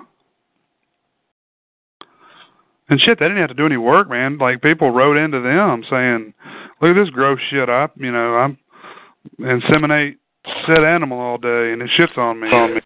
And 2.90 3.00
shit, 3.00 3.20
they 3.20 3.26
didn't 3.26 3.40
have 3.40 3.50
to 3.50 3.56
do 3.56 3.66
any 3.66 3.78
work, 3.78 4.10
man. 4.10 4.38
Like 4.38 4.62
people 4.62 4.92
wrote 4.92 5.18
into 5.18 5.40
them 5.40 5.84
saying, 5.90 6.34
"Look 6.82 6.96
at 6.96 7.00
this 7.00 7.10
gross 7.10 7.40
shit. 7.50 7.70
I, 7.70 7.90
you 7.98 8.12
know, 8.12 8.36
I'm 8.36 8.58
inseminate 9.40 10.18
said 10.66 10.84
animal 10.84 11.20
all 11.20 11.38
day, 11.38 11.72
and 11.72 11.82
it 11.82 11.90
shits 11.98 12.18
on 12.18 12.40
me." 12.40 12.52
On 12.52 12.76
me. 12.76 12.82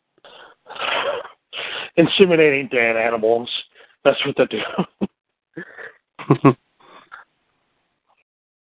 Inseminating 1.97 2.69
dead 2.69 2.95
animals. 2.95 3.49
That's 4.03 4.23
what 4.25 4.35
they 4.37 4.45
do. 4.45 4.61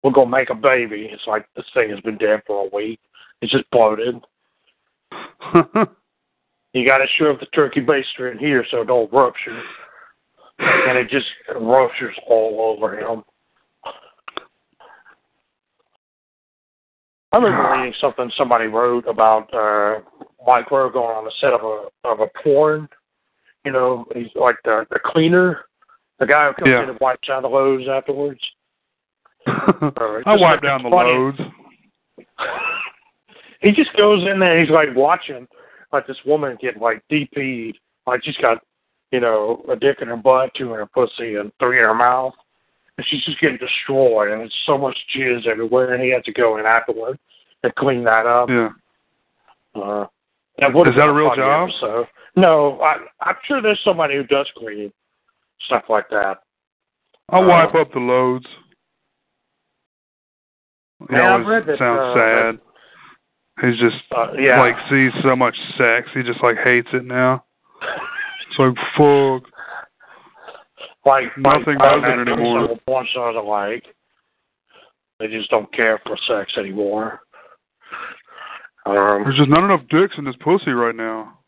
We're 0.04 0.12
gonna 0.12 0.30
make 0.30 0.50
a 0.50 0.56
baby. 0.56 1.10
It's 1.12 1.28
like 1.28 1.48
this 1.56 1.66
thing 1.74 1.90
has 1.90 2.00
been 2.00 2.18
dead 2.18 2.44
for 2.48 2.66
a 2.66 2.76
week. 2.76 3.00
It's 3.42 3.52
just 3.52 3.70
bloated. 3.72 4.22
You 6.76 6.86
got 6.86 6.98
to 6.98 7.08
shove 7.08 7.40
the 7.40 7.46
turkey 7.48 7.80
baster 7.80 8.30
in 8.30 8.38
here 8.38 8.66
so 8.70 8.82
it 8.82 8.88
don't 8.88 9.12
rupture, 9.12 9.58
and 10.60 10.98
it 10.98 11.10
just 11.10 11.26
ruptures 11.60 12.16
all 12.28 12.78
over 12.78 12.98
him. 13.00 13.24
I 17.32 17.38
remember 17.38 17.72
reading 17.78 17.94
something 18.00 18.32
somebody 18.38 18.68
wrote 18.68 19.08
about 19.08 19.54
uh, 19.54 20.00
Mike 20.46 20.72
Rowe 20.72 20.90
going 20.90 21.16
on 21.16 21.26
the 21.26 21.32
set 21.42 21.54
of 21.54 21.62
a 21.64 22.08
of 22.08 22.20
a 22.22 22.28
porn. 22.44 22.88
You 23.66 23.72
know, 23.72 24.06
he's 24.14 24.28
like 24.36 24.58
the 24.64 24.86
the 24.92 25.00
cleaner, 25.04 25.66
the 26.20 26.26
guy 26.28 26.48
who 26.48 26.54
comes 26.54 26.70
Yeah. 26.70 26.84
in 26.84 26.90
and 26.90 27.00
wipes 27.00 27.28
down 27.28 27.44
the 27.44 27.50
loads 27.50 27.88
afterwards. 27.90 28.40
Uh, 29.48 30.22
I 30.26 30.36
wipe 30.36 30.62
down 30.62 30.82
the 30.84 30.90
funny- 30.90 31.12
loads. 31.12 31.38
he 33.62 33.72
just 33.72 33.96
goes 33.96 34.22
in 34.28 34.40
there 34.40 34.56
and 34.58 34.60
he's 34.66 34.74
like 34.74 34.90
watching 34.96 35.48
like 35.94 36.08
this 36.08 36.18
woman 36.26 36.58
get 36.62 36.78
like 36.82 37.04
DP'd. 37.12 37.78
Like 38.08 38.24
she's 38.24 38.38
got, 38.38 38.64
you 39.12 39.20
know, 39.20 39.64
a 39.70 39.76
dick 39.76 39.98
in 40.02 40.08
her 40.08 40.18
butt, 40.18 40.54
two 40.56 40.74
in 40.74 40.80
her 40.80 40.86
pussy, 40.86 41.36
and 41.36 41.52
three 41.60 41.78
in 41.80 41.84
her 41.86 41.94
mouth. 41.94 42.34
And 42.98 43.06
she's 43.08 43.24
just 43.26 43.40
getting 43.42 43.58
destroyed 43.58 44.32
and 44.32 44.42
it's 44.42 44.56
so 44.66 44.78
much 44.78 44.96
jizz 45.14 45.46
everywhere 45.48 45.94
and 45.94 46.02
he 46.02 46.10
had 46.12 46.24
to 46.26 46.32
go 46.32 46.58
in 46.58 46.66
afterward 46.66 47.20
and 47.64 47.76
clean 47.76 48.06
that 48.06 48.26
up. 48.26 48.50
Yeah. 48.50 48.70
Uh 49.76 50.08
that 50.60 50.74
would 50.74 50.88
Is 50.88 50.96
that 50.96 51.10
a 51.10 51.14
real 51.14 51.36
job? 51.36 51.70
So 51.82 52.08
no, 52.38 52.80
I 52.82 53.00
I'm 53.20 53.36
sure 53.46 53.62
there's 53.62 53.82
somebody 53.84 54.16
who 54.16 54.24
does 54.24 54.50
clean 54.58 54.94
stuff 55.66 55.84
like 55.90 56.08
that. 56.10 56.38
I'll 57.30 57.44
Uh, 57.44 57.48
wipe 57.48 57.76
up 57.76 57.92
the 57.92 58.00
loads. 58.00 58.46
He 61.10 61.16
Yeah, 61.16 61.36
I've 61.36 61.42
always 61.42 61.48
read 61.48 61.66
that, 61.66 61.78
sounds 61.80 62.00
uh, 62.00 62.16
sad. 62.16 62.60
He's 63.62 63.78
just 63.78 64.02
Uh, 64.16 64.32
yeah. 64.40 64.62
like 64.62 64.78
sees 64.90 65.12
so 65.22 65.36
much 65.36 65.58
sex, 65.78 66.08
he 66.14 66.24
just 66.24 66.42
like 66.42 66.60
hates 66.60 66.90
it 66.94 67.04
now. 67.04 67.44
Like 68.58 68.76
fuck. 68.98 69.44
like 71.06 71.38
Nothing 71.38 71.78
does 71.78 72.02
it 72.04 72.28
anymore. 72.28 72.78
stars 72.88 73.36
are 73.36 73.44
like 73.44 73.84
they 75.20 75.28
just 75.28 75.50
don't 75.50 75.72
care 75.74 76.00
for 76.06 76.18
sex 76.28 76.54
anymore. 76.58 77.22
Um, 78.86 79.24
There's 79.24 79.38
just 79.38 79.50
not 79.50 79.64
enough 79.64 79.82
dicks 79.90 80.18
in 80.18 80.26
this 80.26 80.36
pussy 80.42 80.72
right 80.72 80.96
now. 80.96 81.40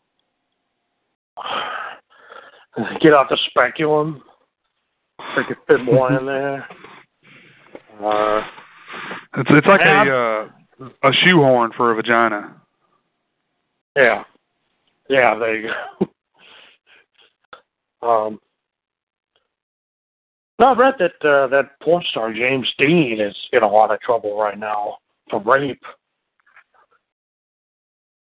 get 3.00 3.12
out 3.14 3.28
the 3.28 3.38
speculum. 3.48 4.22
They 5.36 5.44
could 5.44 5.58
fit 5.68 5.82
more 5.84 6.12
in 6.12 6.26
there. 6.26 6.66
Uh, 8.00 8.44
It's 9.38 9.50
it's 9.50 9.66
like 9.66 9.80
Yeah. 9.80 10.04
a 10.04 10.84
uh, 10.84 10.88
a 11.02 11.12
shoehorn 11.12 11.72
for 11.76 11.90
a 11.90 11.96
vagina. 11.96 12.54
yeah, 13.96 14.22
yeah. 15.08 15.34
There 15.34 15.56
you 15.56 15.68
go. 16.00 16.06
um, 18.02 18.40
no, 20.58 20.66
I've 20.66 20.78
read 20.78 20.94
that 20.98 21.24
uh, 21.24 21.46
that 21.48 21.78
porn 21.80 22.02
star 22.10 22.32
James 22.32 22.68
Dean 22.78 23.20
is 23.20 23.36
in 23.52 23.62
a 23.62 23.68
lot 23.68 23.92
of 23.92 24.00
trouble 24.00 24.36
right 24.38 24.58
now 24.58 24.98
for 25.30 25.40
rape. 25.40 25.82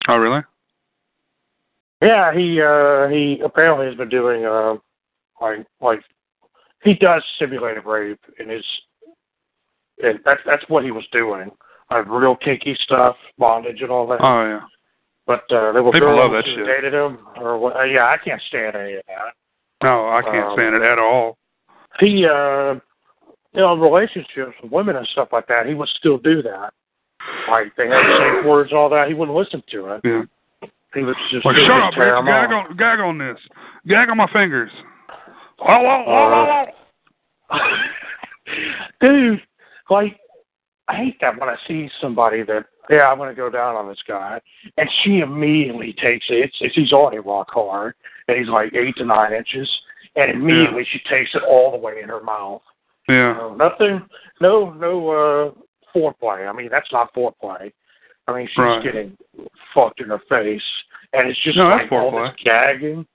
Oh 0.08 0.18
really? 0.18 0.42
Yeah, 2.02 2.34
he 2.34 2.62
uh 2.62 3.08
he 3.08 3.40
apparently 3.44 3.88
has 3.88 3.96
been 3.96 4.10
doing 4.10 4.46
uh 4.46 4.76
like 5.42 5.66
like 5.82 6.02
he 6.84 6.94
does 6.94 7.24
simulated 7.40 7.86
rape 7.86 8.20
in 8.40 8.50
his 8.50 8.66
and 10.04 10.20
that's 10.26 10.42
that's 10.46 10.68
what 10.70 10.84
he 10.84 10.92
was 10.92 11.06
doing. 11.12 11.52
Like 11.90 12.08
real 12.08 12.36
kinky 12.36 12.78
stuff, 12.84 13.16
bondage 13.38 13.82
and 13.82 13.90
all 13.90 14.06
that. 14.08 14.20
Oh 14.22 14.46
yeah. 14.46 14.62
but 15.26 15.50
uh 15.52 15.72
there 15.72 15.84
were 15.84 15.92
people 15.92 16.10
girls 16.10 16.20
love 16.20 16.32
that 16.34 16.46
who 16.46 16.56
shit. 16.56 16.68
dated 16.68 16.94
him 16.94 17.20
or 17.38 17.58
what 17.58 17.78
uh, 17.78 17.84
yeah, 17.84 18.08
I 18.08 18.18
can't 18.18 18.42
stand 18.48 18.76
any 18.76 18.96
of 18.96 19.04
that. 19.08 19.34
No, 19.84 20.08
I 20.10 20.22
can't 20.22 20.48
Um, 20.48 20.54
stand 20.58 20.76
it 20.76 20.82
at 20.84 21.00
all. 21.00 21.38
He 22.00 22.26
uh 22.26 22.76
you 23.54 23.62
know, 23.64 23.76
relationships 23.76 24.54
with 24.62 24.72
women 24.72 24.96
and 24.98 25.08
stuff 25.08 25.30
like 25.32 25.48
that, 25.48 25.66
he 25.66 25.74
would 25.74 25.90
still 25.90 26.18
do 26.20 26.42
that. 26.44 26.74
Like 27.50 27.76
they 27.76 27.88
had 27.88 28.18
safe 28.18 28.46
words, 28.46 28.72
all 28.74 28.90
that, 28.90 29.08
he 29.08 29.14
wouldn't 29.14 29.36
listen 29.38 29.64
to 29.72 29.88
it. 29.94 30.02
Yeah. 30.04 30.24
He 30.94 31.04
would 31.04 31.16
just 31.32 31.46
would 31.46 31.56
shut 31.58 31.70
up, 31.84 31.94
tear 31.94 32.14
bitch. 32.14 32.18
'em 32.20 32.26
Gag 32.26 32.52
off. 32.54 32.70
on 32.70 32.78
gag 32.78 33.00
on 33.00 33.18
this. 33.18 33.40
Gag 33.88 34.10
on 34.10 34.18
my 34.18 34.28
fingers. 34.32 34.72
Oh, 35.60 35.66
oh, 35.68 36.04
oh, 36.08 36.66
oh, 37.50 37.58
oh. 37.60 37.78
Dude, 39.02 39.42
like, 39.90 40.20
I 40.88 40.96
hate 40.96 41.18
that 41.22 41.40
when 41.40 41.50
I 41.50 41.58
see 41.68 41.90
somebody 42.00 42.44
that, 42.44 42.66
yeah, 42.90 43.10
I'm 43.12 43.18
going 43.18 43.30
to 43.30 43.36
go 43.36 43.50
down 43.50 43.76
on 43.76 43.88
this 43.90 44.02
guy, 44.08 44.40
and 44.78 44.90
she 45.04 45.20
immediately 45.20 45.94
takes 45.94 46.28
it. 46.30 46.38
It's, 46.46 46.58
it's 46.62 46.76
he's 46.76 46.94
already 46.94 47.20
rock 47.20 47.50
hard, 47.52 47.96
and 48.28 48.38
he's 48.38 48.48
like 48.50 48.74
eight 48.74 48.96
to 48.98 49.06
nine 49.06 49.34
inches, 49.34 49.70
and 50.16 50.32
immediately 50.32 50.86
she 50.90 51.00
takes 51.10 51.34
it 51.36 51.44
all 51.44 51.72
the 51.72 51.78
way 51.78 52.02
in 52.02 52.10
her 52.10 52.22
mouth. 52.22 52.62
Yeah. 53.08 53.34
No, 53.34 53.54
nothing, 53.56 54.02
no, 54.42 54.72
no 54.74 55.10
uh, 55.10 55.52
foreplay. 55.96 56.48
I 56.48 56.52
mean, 56.54 56.70
that's 56.70 56.92
not 56.92 57.14
foreplay. 57.14 57.72
I 58.28 58.36
mean, 58.38 58.48
she's 58.48 58.58
Right. 58.58 58.84
getting 58.84 59.18
fucked 59.74 60.02
in 60.02 60.10
her 60.10 60.20
face, 60.30 60.62
and 61.14 61.30
it's 61.30 61.40
just 61.40 61.56
No, 61.58 61.70
that's 61.70 61.84
like 61.84 61.92
all 61.94 62.12
foreplay. 62.12 62.32
this 62.34 62.44
gagging. 62.44 63.08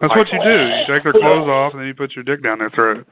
That's 0.00 0.14
what 0.14 0.30
you 0.32 0.42
do. 0.42 0.68
You 0.68 0.84
take 0.86 1.04
their 1.04 1.12
clothes 1.12 1.48
off 1.48 1.72
and 1.72 1.80
then 1.80 1.86
you 1.88 1.94
put 1.94 2.14
your 2.14 2.24
dick 2.24 2.42
down 2.42 2.58
their 2.58 2.68
throat. 2.70 3.06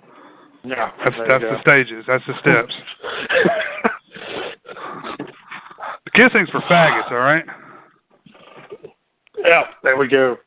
Yeah, 0.65 0.91
That's 1.05 1.17
that's 1.29 1.43
go. 1.45 1.53
the 1.53 1.61
stages. 1.61 2.05
That's 2.07 2.25
the 2.27 2.39
steps. 2.41 2.75
The 6.05 6.11
kissing's 6.11 6.51
for 6.51 6.61
faggots, 6.61 7.11
all 7.11 7.19
right? 7.19 7.45
Yeah, 9.39 9.65
there 9.83 9.97
we 9.97 10.07
go. 10.07 10.39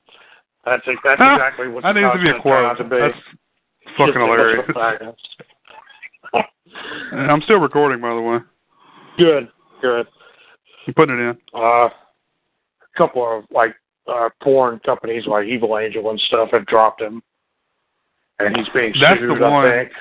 That's. 0.67 0.85
That's 1.03 1.21
Huh? 1.21 1.33
exactly 1.35 1.67
what 1.69 1.83
That 1.83 1.93
the 1.93 2.01
needs 2.01 2.13
to 2.13 2.19
be 2.21 2.29
a 2.29 2.33
content 2.33 2.43
turned 2.43 2.65
out 2.65 2.77
quote. 2.77 2.99
That's 2.99 3.97
fucking 3.97 4.13
hilarious. 4.21 4.65
of 4.69 4.75
faggots. 4.75 5.15
And 7.11 7.31
I'm 7.31 7.41
still 7.41 7.59
recording, 7.59 8.01
by 8.01 8.13
the 8.13 8.21
way. 8.21 8.39
Good, 9.17 9.49
good. 9.81 10.07
You 10.85 10.93
putting 10.93 11.17
it 11.17 11.21
in? 11.21 11.37
Uh, 11.53 11.89
a 11.89 11.91
couple 12.97 13.23
of 13.37 13.45
like 13.49 13.75
uh, 14.07 14.29
porn 14.43 14.79
companies 14.85 15.25
like 15.25 15.47
Evil 15.47 15.77
Angel 15.77 16.09
and 16.09 16.19
stuff 16.21 16.49
have 16.51 16.65
dropped 16.65 17.01
him, 17.01 17.21
and 18.39 18.55
he's 18.57 18.67
being 18.69 18.93
That's 18.99 19.19
sued. 19.19 19.39
the 19.39 19.45
I 19.45 19.49
one. 19.49 19.67
think. 19.69 19.91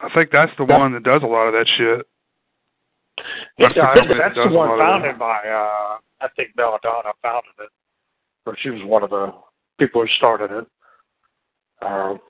I 0.00 0.08
think 0.14 0.30
that's 0.32 0.52
the 0.58 0.66
That- 0.66 0.78
one 0.78 0.92
that 0.92 1.02
does 1.02 1.22
a 1.22 1.26
lot 1.26 1.46
of 1.46 1.52
that 1.54 1.68
shit. 1.68 2.06
That's 3.58 3.74
the 3.74 3.82
I 3.82 3.94
that's 4.18 4.34
the 4.34 4.48
one 4.48 4.76
founded 4.78 5.18
by 5.18 5.38
uh, 5.46 5.98
I 6.20 6.28
think 6.34 6.56
Belladonna 6.56 7.12
founded 7.22 7.52
it, 7.60 7.68
she 8.58 8.70
was 8.70 8.82
one 8.84 9.02
of 9.02 9.10
the 9.10 9.32
people 9.78 10.02
who 10.02 10.08
started 10.16 10.50
it. 10.50 10.66
Um, 11.84 12.20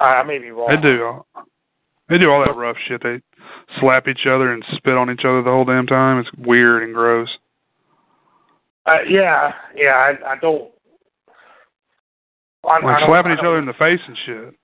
I 0.00 0.16
I 0.16 0.22
may 0.24 0.38
be 0.38 0.50
wrong. 0.50 0.68
They 0.68 0.76
do. 0.76 1.24
They 2.08 2.18
do 2.18 2.30
all 2.30 2.44
that 2.44 2.56
rough 2.56 2.76
shit. 2.86 3.02
They 3.02 3.20
slap 3.80 4.08
each 4.08 4.26
other 4.26 4.52
and 4.52 4.64
spit 4.72 4.96
on 4.96 5.10
each 5.10 5.24
other 5.24 5.42
the 5.42 5.50
whole 5.50 5.64
damn 5.64 5.86
time. 5.86 6.18
It's 6.18 6.32
weird 6.38 6.82
and 6.82 6.92
gross. 6.94 7.28
Uh, 8.84 8.98
yeah, 9.08 9.54
yeah. 9.76 9.94
I, 10.24 10.32
I 10.32 10.36
don't. 10.38 10.70
I, 12.64 12.68
I 12.68 12.78
Like 12.80 12.98
don't- 13.00 13.08
slapping 13.08 13.30
I 13.32 13.34
each 13.34 13.40
other 13.40 13.58
in 13.58 13.66
the 13.66 13.72
face 13.74 14.00
and 14.06 14.18
shit. 14.26 14.54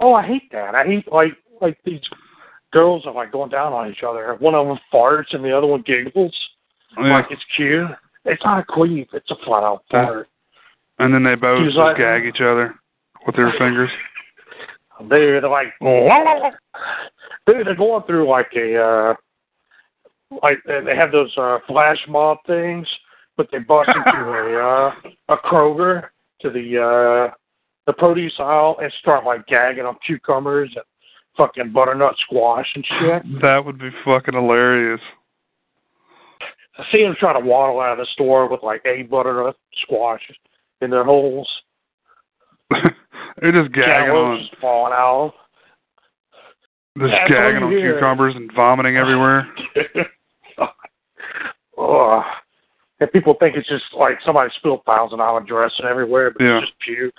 Oh, 0.00 0.14
I 0.14 0.26
hate 0.26 0.50
that. 0.52 0.74
I 0.74 0.84
hate 0.84 1.10
like 1.12 1.34
like 1.60 1.78
these 1.84 2.00
girls 2.72 3.06
are 3.06 3.12
like 3.14 3.30
going 3.30 3.50
down 3.50 3.72
on 3.72 3.90
each 3.90 4.02
other. 4.02 4.34
One 4.40 4.54
of 4.54 4.66
them 4.66 4.78
farts 4.92 5.32
and 5.32 5.44
the 5.44 5.56
other 5.56 5.66
one 5.68 5.82
giggles. 5.82 6.34
Yeah. 6.98 7.04
Like 7.18 7.30
it's 7.30 7.44
cute. 7.56 7.88
It's 8.24 8.42
not 8.44 8.60
a 8.60 8.72
queef. 8.72 9.08
It's 9.12 9.30
a 9.30 9.36
flat 9.44 9.64
out 9.64 9.84
fart. 9.90 10.28
And 10.98 11.12
then 11.12 11.22
they 11.22 11.34
both 11.34 11.64
just 11.64 11.76
like- 11.76 11.96
gag 11.96 12.24
each 12.24 12.40
other 12.40 12.74
with 13.26 13.36
their 13.36 13.52
fingers. 13.52 13.90
They're, 15.08 15.40
they're 15.40 15.50
like, 15.50 15.72
dude, 15.80 17.66
they're 17.66 17.74
going 17.74 18.04
through 18.04 18.28
like 18.28 18.52
a, 18.54 18.80
uh, 18.80 19.14
like 20.42 20.58
they 20.64 20.80
they 20.80 20.96
have 20.96 21.10
those 21.12 21.36
uh, 21.36 21.58
flash 21.66 21.98
mob 22.08 22.38
things, 22.46 22.86
but 23.36 23.48
they 23.50 23.58
bust 23.58 23.88
into 23.94 24.16
a 24.16 24.54
uh, 24.56 24.94
a 25.28 25.36
Kroger 25.38 26.08
to 26.40 26.50
the 26.50 26.78
uh, 26.78 27.34
the 27.86 27.92
produce 27.92 28.34
aisle 28.38 28.76
and 28.80 28.92
start 29.00 29.24
like 29.24 29.46
gagging 29.46 29.84
on 29.84 29.96
cucumbers 30.06 30.70
and 30.74 30.84
fucking 31.36 31.72
butternut 31.72 32.16
squash 32.18 32.70
and 32.74 32.86
shit. 32.86 33.40
That 33.42 33.64
would 33.64 33.78
be 33.78 33.90
fucking 34.04 34.34
hilarious. 34.34 35.00
I 36.78 36.84
see 36.90 37.02
them 37.02 37.14
trying 37.18 37.40
to 37.40 37.46
waddle 37.46 37.80
out 37.80 37.92
of 37.92 37.98
the 37.98 38.06
store 38.12 38.48
with 38.48 38.62
like 38.62 38.82
a 38.86 39.02
butternut 39.02 39.56
squash 39.82 40.22
in 40.80 40.90
their 40.90 41.04
holes. 41.04 41.48
They're 42.70 43.52
just 43.52 43.72
gagging 43.72 44.10
on, 44.10 44.38
Jell-O's 44.38 44.50
falling 44.60 44.92
out. 44.94 45.34
just 46.98 47.12
That's 47.12 47.30
gagging 47.30 47.62
on 47.62 47.70
hear. 47.72 47.92
cucumbers 47.94 48.34
and 48.36 48.50
vomiting 48.54 48.96
everywhere. 48.96 49.46
oh, 51.78 52.22
and 53.00 53.12
people 53.12 53.34
think 53.34 53.56
it's 53.56 53.68
just 53.68 53.84
like 53.94 54.18
somebody 54.24 54.50
spilled 54.56 54.84
thousand 54.84 55.18
dollar 55.18 55.40
dressing 55.40 55.84
everywhere, 55.86 56.30
but 56.30 56.42
Yeah. 56.44 56.58
it's 56.58 56.66
just 56.68 56.78
puke. 56.80 57.14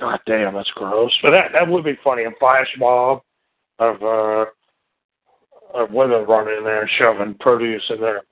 God 0.00 0.20
damn, 0.26 0.54
that's 0.54 0.70
gross. 0.70 1.12
But 1.22 1.32
that 1.32 1.52
that 1.52 1.68
would 1.68 1.84
be 1.84 1.98
funny. 2.02 2.24
A 2.24 2.30
flash 2.40 2.68
mob 2.78 3.22
of 3.78 4.02
uh 4.02 4.46
of 5.74 5.90
women 5.90 6.24
running 6.24 6.58
in 6.58 6.64
there 6.64 6.82
and 6.82 6.90
shoving 6.98 7.34
produce 7.34 7.82
in 7.90 8.00
there. 8.00 8.22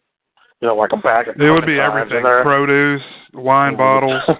You 0.60 0.68
know, 0.68 0.76
like 0.76 0.92
a 0.92 0.96
bag 0.98 1.28
of 1.28 1.40
It 1.40 1.50
would 1.50 1.66
be 1.66 1.80
everything: 1.80 2.22
there. 2.22 2.42
produce, 2.42 3.02
wine 3.32 3.76
mm-hmm. 3.76 3.78
bottles, 3.78 4.38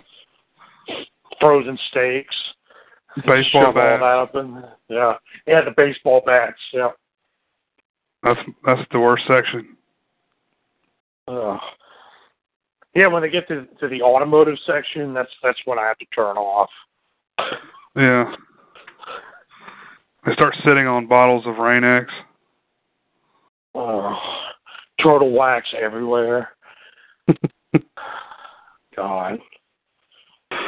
frozen 1.40 1.78
steaks, 1.90 2.36
baseball 3.26 3.72
bats. 3.72 4.00
that 4.00 4.02
up 4.02 4.34
in 4.34 4.62
yeah, 4.88 5.14
yeah, 5.46 5.62
the 5.62 5.72
baseball 5.76 6.22
bats, 6.24 6.58
yeah. 6.72 6.90
That's 8.22 8.40
that's 8.64 8.82
the 8.92 9.00
worst 9.00 9.24
section. 9.26 9.76
Ugh. 11.26 11.58
Yeah, 12.94 13.06
when 13.06 13.22
they 13.22 13.30
get 13.30 13.48
to 13.48 13.66
to 13.80 13.88
the 13.88 14.02
automotive 14.02 14.58
section, 14.66 15.14
that's 15.14 15.30
that's 15.42 15.60
when 15.64 15.78
I 15.78 15.86
have 15.86 15.98
to 15.98 16.06
turn 16.06 16.36
off. 16.36 16.70
Yeah. 17.96 18.34
They 20.26 20.34
start 20.34 20.54
sitting 20.64 20.86
on 20.86 21.06
bottles 21.06 21.46
of 21.46 21.56
Rain-X. 21.56 22.12
Ugh. 23.74 24.16
turtle 25.00 25.30
wax 25.32 25.68
everywhere. 25.78 26.50
God. 28.96 29.38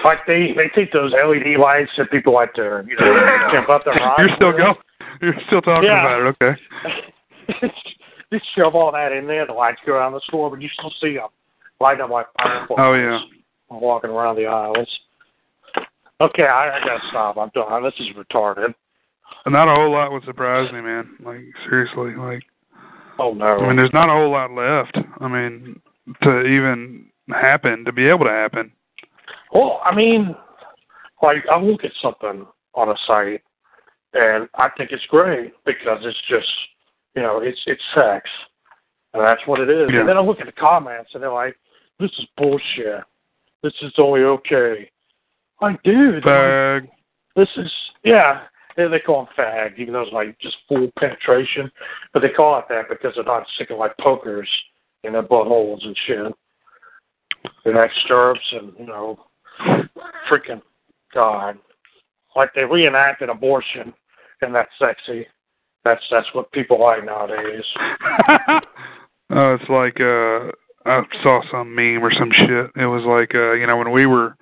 Like 0.05 0.27
they 0.27 0.53
they 0.53 0.69
take 0.69 0.93
those 0.93 1.13
LED 1.13 1.59
lights 1.59 1.91
that 1.99 2.11
people 2.11 2.33
like 2.33 2.55
to 2.55 2.85
you 2.87 2.97
know 2.97 3.15
camp 3.51 3.69
up 3.69 3.85
their 3.85 3.95
rides 3.95 4.15
You're 4.27 4.37
still 4.37 4.53
going. 4.53 4.75
You're 5.21 5.35
still 5.47 5.61
talking 5.63 5.85
Yeah. 5.89 6.17
about 6.19 6.37
it. 6.41 6.59
Okay. 7.61 7.71
Just 8.33 8.45
shove 8.57 8.75
all 8.75 8.93
that 8.93 9.13
in 9.13 9.27
there. 9.27 9.47
The 9.47 9.53
lights 9.53 9.81
go 9.85 9.95
around 9.95 10.13
the 10.13 10.21
store, 10.21 10.49
but 10.51 10.63
you 10.63 10.69
still 10.69 10.93
see 11.01 11.15
them 11.17 11.29
lighting 11.81 12.03
up 12.05 12.11
like 12.11 12.27
fireworks. 12.41 12.75
Oh 12.79 12.95
yeah. 12.95 13.21
walking 13.71 14.11
around 14.11 14.37
the 14.37 14.47
aisles. 14.47 14.89
Okay, 16.21 16.47
I, 16.47 16.77
I 16.77 16.85
gotta 16.85 17.01
stop. 17.09 17.37
I'm 17.37 17.51
done. 17.55 17.83
This 17.83 17.95
is 17.99 18.09
retarded. 18.17 18.75
Not 19.47 19.69
a 19.69 19.75
whole 19.75 19.91
lot 19.91 20.13
would 20.13 20.25
surprise 20.25 20.73
me, 20.73 20.81
man. 20.81 21.17
Like 21.25 21.41
seriously, 21.69 22.15
like 22.15 22.43
Oh 23.19 23.33
no. 23.35 23.59
I 23.59 23.67
mean, 23.69 23.77
there's 23.77 23.93
not 23.93 24.09
a 24.09 24.13
whole 24.13 24.31
lot 24.31 24.53
left. 24.53 24.99
I 25.21 25.29
mean, 25.29 25.81
to 26.23 26.45
even 26.45 27.07
happen, 27.29 27.85
to 27.85 27.93
be 27.93 28.09
able 28.09 28.25
to 28.25 28.31
happen. 28.31 28.73
well, 29.53 29.81
I 29.85 29.95
mean, 29.95 30.35
like 31.23 31.45
I 31.51 31.59
look 31.59 31.85
at 31.85 31.93
something 32.01 32.47
on 32.75 32.89
a 32.89 32.97
site, 33.07 33.43
and 34.15 34.49
I 34.55 34.69
think 34.77 34.91
it's 34.93 35.07
great 35.07 35.53
because 35.65 36.01
it's 36.03 36.21
just, 36.29 36.49
you 37.15 37.23
know, 37.23 37.39
it's 37.39 37.61
it's 37.67 37.83
sex, 37.95 38.29
and 39.15 39.25
that's 39.25 39.47
what 39.47 39.61
it 39.61 39.71
is. 39.71 39.91
Yeah. 39.93 40.01
And 40.01 40.09
then 40.09 40.17
I 40.17 40.21
look 40.21 40.41
at 40.41 40.47
the 40.47 40.53
comments, 40.53 41.11
and 41.15 41.23
they're 41.23 41.33
like, 41.33 41.57
"This 41.99 42.11
is 42.19 42.27
bullshit. 42.37 43.05
This 43.63 43.75
is 43.83 43.93
only 43.99 44.23
okay." 44.23 44.91
Like, 45.61 45.81
dude, 45.85 46.25
like, 46.25 46.91
This 47.37 47.49
is 47.57 47.71
yeah. 48.03 48.43
They, 48.77 48.89
they 48.89 49.01
call 49.01 49.25
them 49.25 49.35
fag, 49.37 49.79
even 49.79 49.93
though 49.93 50.03
it's 50.03 50.13
like 50.13 50.39
just 50.39 50.57
full 50.69 50.91
penetration. 50.99 51.71
But 52.13 52.23
they 52.23 52.31
call 52.31 52.59
it 52.59 52.67
that 52.69 52.89
because 52.89 53.15
they're 53.15 53.25
not 53.25 53.47
sticking 53.55 53.79
like 53.79 53.97
pokers 53.99 54.49
in 55.05 55.13
their 55.13 55.23
buttholes 55.23 55.85
and 55.85 55.97
shit. 56.07 56.33
And 57.65 57.77
that 57.77 57.91
stirrups 58.05 58.53
and 58.53 58.73
you 58.79 58.87
know, 58.87 59.19
freaking 60.31 60.63
God, 61.13 61.59
like 62.37 62.55
they 62.55 62.65
reenacted 62.65 63.29
abortion, 63.29 63.93
and 64.41 64.55
that's 64.55 64.71
sexy. 64.79 65.27
That's 65.85 66.03
that's 66.11 66.33
what 66.35 66.53
people 66.53 66.81
like 66.81 67.05
nowadays. 67.05 67.65
oh, 69.31 69.55
it's 69.55 69.69
like 69.69 70.01
uh, 70.01 70.53
I 70.87 71.05
saw 71.23 71.43
some 71.51 71.75
meme 71.75 72.05
or 72.05 72.13
some 72.13 72.31
shit. 72.31 72.71
It 72.77 72.87
was 72.87 73.05
like 73.05 73.35
uh, 73.35 73.53
you 73.53 73.67
know 73.67 73.77
when 73.77 73.91
we 73.91 74.07
were 74.07 74.37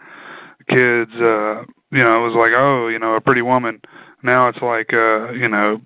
kids, 0.69 1.13
uh, 1.15 1.65
you 1.91 2.05
know, 2.05 2.25
it 2.25 2.29
was 2.29 2.37
like 2.37 2.53
oh, 2.55 2.89
you 2.89 2.99
know, 2.99 3.15
a 3.15 3.21
pretty 3.21 3.43
woman. 3.43 3.81
Now 4.23 4.49
it's 4.49 4.61
like 4.61 4.93
uh, 4.93 5.31
you 5.33 5.49
know, 5.49 5.81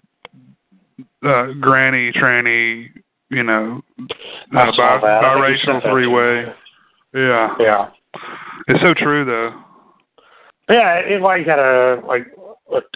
uh, 1.22 1.52
granny, 1.60 2.12
tranny, 2.12 2.90
you 3.30 3.42
know, 3.42 3.82
uh, 4.52 4.72
bi- 4.72 5.00
biracial 5.00 5.64
sent 5.64 5.82
that 5.82 5.88
to 5.88 5.90
three 5.90 6.06
way. 6.06 6.52
Yeah, 7.14 7.54
Yeah. 7.60 7.90
it's 8.68 8.80
so 8.80 8.92
true 8.94 9.24
though. 9.24 9.54
Yeah, 10.68 10.94
it 10.96 11.20
like 11.20 11.46
had 11.46 11.58
a 11.58 12.02
like 12.06 12.26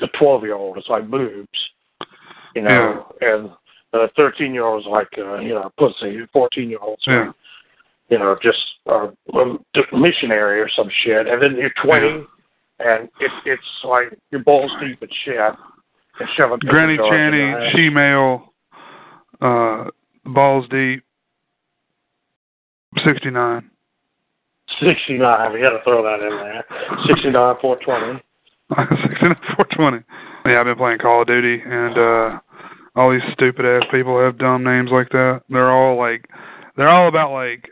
a 0.01 0.07
twelve 0.09 0.43
year 0.43 0.55
old. 0.55 0.77
It's 0.79 0.89
like 0.89 1.09
boobs, 1.09 1.71
you 2.55 2.63
know, 2.63 3.07
and 3.21 3.51
a 3.93 4.09
thirteen 4.17 4.55
year 4.55 4.65
old 4.65 4.83
is 4.83 4.87
like 4.89 5.09
uh, 5.19 5.37
you 5.39 5.55
know 5.55 5.71
pussy. 5.79 6.27
Fourteen 6.33 6.69
year 6.71 6.79
olds, 6.81 7.05
Yeah. 7.07 7.33
you 8.09 8.19
know, 8.19 8.37
just 8.43 8.59
uh, 8.87 9.09
a 9.35 9.57
missionary 9.93 10.61
or 10.61 10.69
some 10.69 10.89
shit. 10.91 11.27
And 11.29 11.41
then 11.43 11.57
you're 11.57 11.71
twenty, 11.83 12.25
and 12.81 13.09
it, 13.21 13.31
it's 13.45 13.63
like 13.85 14.17
your 14.31 14.43
balls 14.43 14.71
deep 14.81 15.03
in 15.03 15.09
shit. 15.25 15.37
And 16.21 16.29
shoving 16.37 16.59
Granny 16.61 16.97
pickle 16.97 17.11
jars 17.11 17.35
Channy, 17.35 17.69
ass. 17.69 17.77
she 17.77 17.91
male, 17.91 18.53
uh, 19.41 19.85
balls 20.25 20.67
deep, 20.69 21.05
sixty 23.05 23.31
nine. 23.31 23.71
69. 24.83 25.53
We 25.53 25.63
got 25.63 25.71
to 25.71 25.83
throw 25.83 26.03
that 26.03 26.21
in 26.21 26.37
there. 26.37 26.65
69, 27.07 27.33
420. 27.61 28.23
420. 28.69 30.05
Yeah, 30.47 30.61
I've 30.61 30.67
been 30.67 30.77
playing 30.77 30.99
Call 30.99 31.23
of 31.23 31.27
Duty, 31.27 31.63
and 31.65 31.97
uh 31.97 32.39
all 32.95 33.11
these 33.11 33.23
stupid 33.33 33.65
ass 33.65 33.85
people 33.91 34.21
have 34.21 34.39
dumb 34.39 34.65
names 34.65 34.91
like 34.91 35.09
that. 35.11 35.43
They're 35.49 35.71
all 35.71 35.97
like, 35.97 36.29
they're 36.77 36.89
all 36.89 37.09
about 37.09 37.33
like 37.33 37.71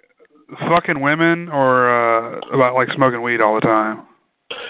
fucking 0.69 1.01
women 1.01 1.49
or 1.49 1.91
uh 1.91 2.39
about 2.53 2.75
like 2.75 2.89
smoking 2.95 3.23
weed 3.23 3.41
all 3.41 3.57
the 3.57 3.61
time. 3.61 4.03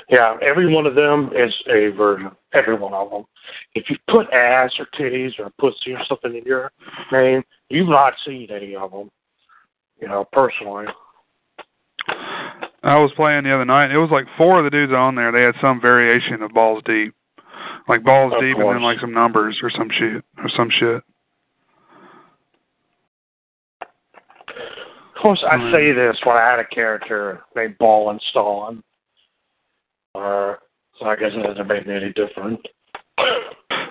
Yeah, 0.09 0.37
every 0.43 0.73
one 0.73 0.87
of 0.87 0.95
them 0.95 1.31
is 1.35 1.53
a 1.69 1.89
version. 1.89 2.31
Every 2.53 2.75
one 2.75 2.95
of 2.95 3.11
them. 3.11 3.25
If 3.75 3.91
you 3.91 3.97
put 4.09 4.31
ass 4.33 4.73
or 4.79 4.87
titties 4.99 5.39
or 5.39 5.51
pussy 5.59 5.93
or 5.95 6.05
something 6.07 6.35
in 6.35 6.45
your 6.45 6.73
name, 7.13 7.45
you've 7.69 7.89
not 7.89 8.15
seen 8.25 8.49
any 8.51 8.75
of 8.75 8.91
them. 8.91 9.11
You 10.01 10.09
know, 10.09 10.25
personally. 10.33 10.87
I 12.83 13.01
was 13.01 13.13
playing 13.13 13.45
the 13.45 13.55
other 13.55 13.65
night. 13.65 13.91
It 13.91 13.99
was 13.99 14.11
like 14.11 14.27
four 14.37 14.59
of 14.59 14.65
the 14.65 14.71
dudes 14.71 14.93
on 14.93 15.15
there. 15.15 15.33
They 15.33 15.43
had 15.43 15.57
some 15.61 15.81
variation 15.81 16.43
of 16.43 16.53
balls 16.53 16.83
deep, 16.87 17.15
like 17.89 18.05
balls 18.05 18.33
Of 18.35 18.41
deep, 18.41 18.57
and 18.59 18.69
then 18.69 18.83
like 18.83 19.01
some 19.01 19.13
numbers 19.13 19.59
or 19.63 19.71
some 19.71 19.91
shit. 19.91 20.25
or 20.39 20.49
some 20.49 20.71
shit. 20.71 21.03
Of 25.17 25.23
course, 25.23 25.43
I 25.49 25.73
say 25.73 25.93
this 25.93 26.19
when 26.25 26.37
I 26.37 26.43
had 26.49 26.61
a 26.61 26.65
character 26.67 27.43
named 27.57 27.79
Ball 27.79 28.11
and 28.11 28.21
Stalin. 28.31 28.83
Uh, 30.17 30.57
so 30.99 31.07
I 31.07 31.17
guess 31.17 31.33
it 31.35 31.45
hasn't 31.45 31.69
made 31.69 31.87
me 31.87 31.95
any 31.95 32.13
different. 32.13 32.61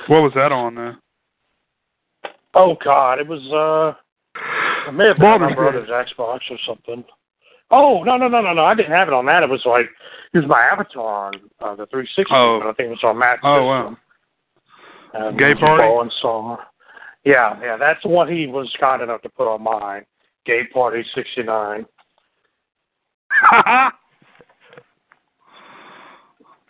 What 0.07 0.21
was 0.21 0.33
that 0.35 0.51
on 0.51 0.75
there? 0.75 0.99
Oh 2.53 2.77
God, 2.83 3.17
it 3.17 3.27
was 3.27 3.41
uh, 3.51 3.97
it 4.87 4.93
may 4.93 5.07
have 5.07 5.17
been 5.17 5.41
my 5.41 5.55
brother's 5.55 5.89
Xbox 5.89 6.41
or 6.51 6.59
something. 6.67 7.03
Oh 7.71 8.03
no 8.03 8.15
no 8.15 8.27
no 8.27 8.39
no 8.39 8.53
no! 8.53 8.65
I 8.65 8.75
didn't 8.75 8.91
have 8.91 9.07
it 9.07 9.15
on 9.15 9.25
that. 9.25 9.41
It 9.41 9.49
was 9.49 9.65
like 9.65 9.87
it 10.35 10.39
was 10.39 10.47
my 10.47 10.59
avatar 10.59 11.27
on 11.27 11.33
uh, 11.59 11.75
the 11.75 11.87
360. 11.87 12.25
Oh. 12.29 12.59
I 12.61 12.73
think 12.73 12.87
it 12.87 12.89
was 12.89 13.03
on 13.03 13.17
Matt's 13.17 13.39
Oh, 13.43 13.65
wow. 13.65 13.97
And 15.13 15.39
Gay 15.39 15.55
party? 15.55 16.11
Stalin. 16.19 16.57
Yeah, 17.23 17.59
yeah, 17.61 17.77
that's 17.77 18.03
the 18.03 18.09
one 18.09 18.31
he 18.31 18.45
was 18.45 18.71
kind 18.79 19.01
enough 19.01 19.21
to 19.21 19.29
put 19.29 19.47
on 19.47 19.63
mine. 19.63 20.05
Gay 20.45 20.65
Party 20.65 21.03
69. 21.15 21.85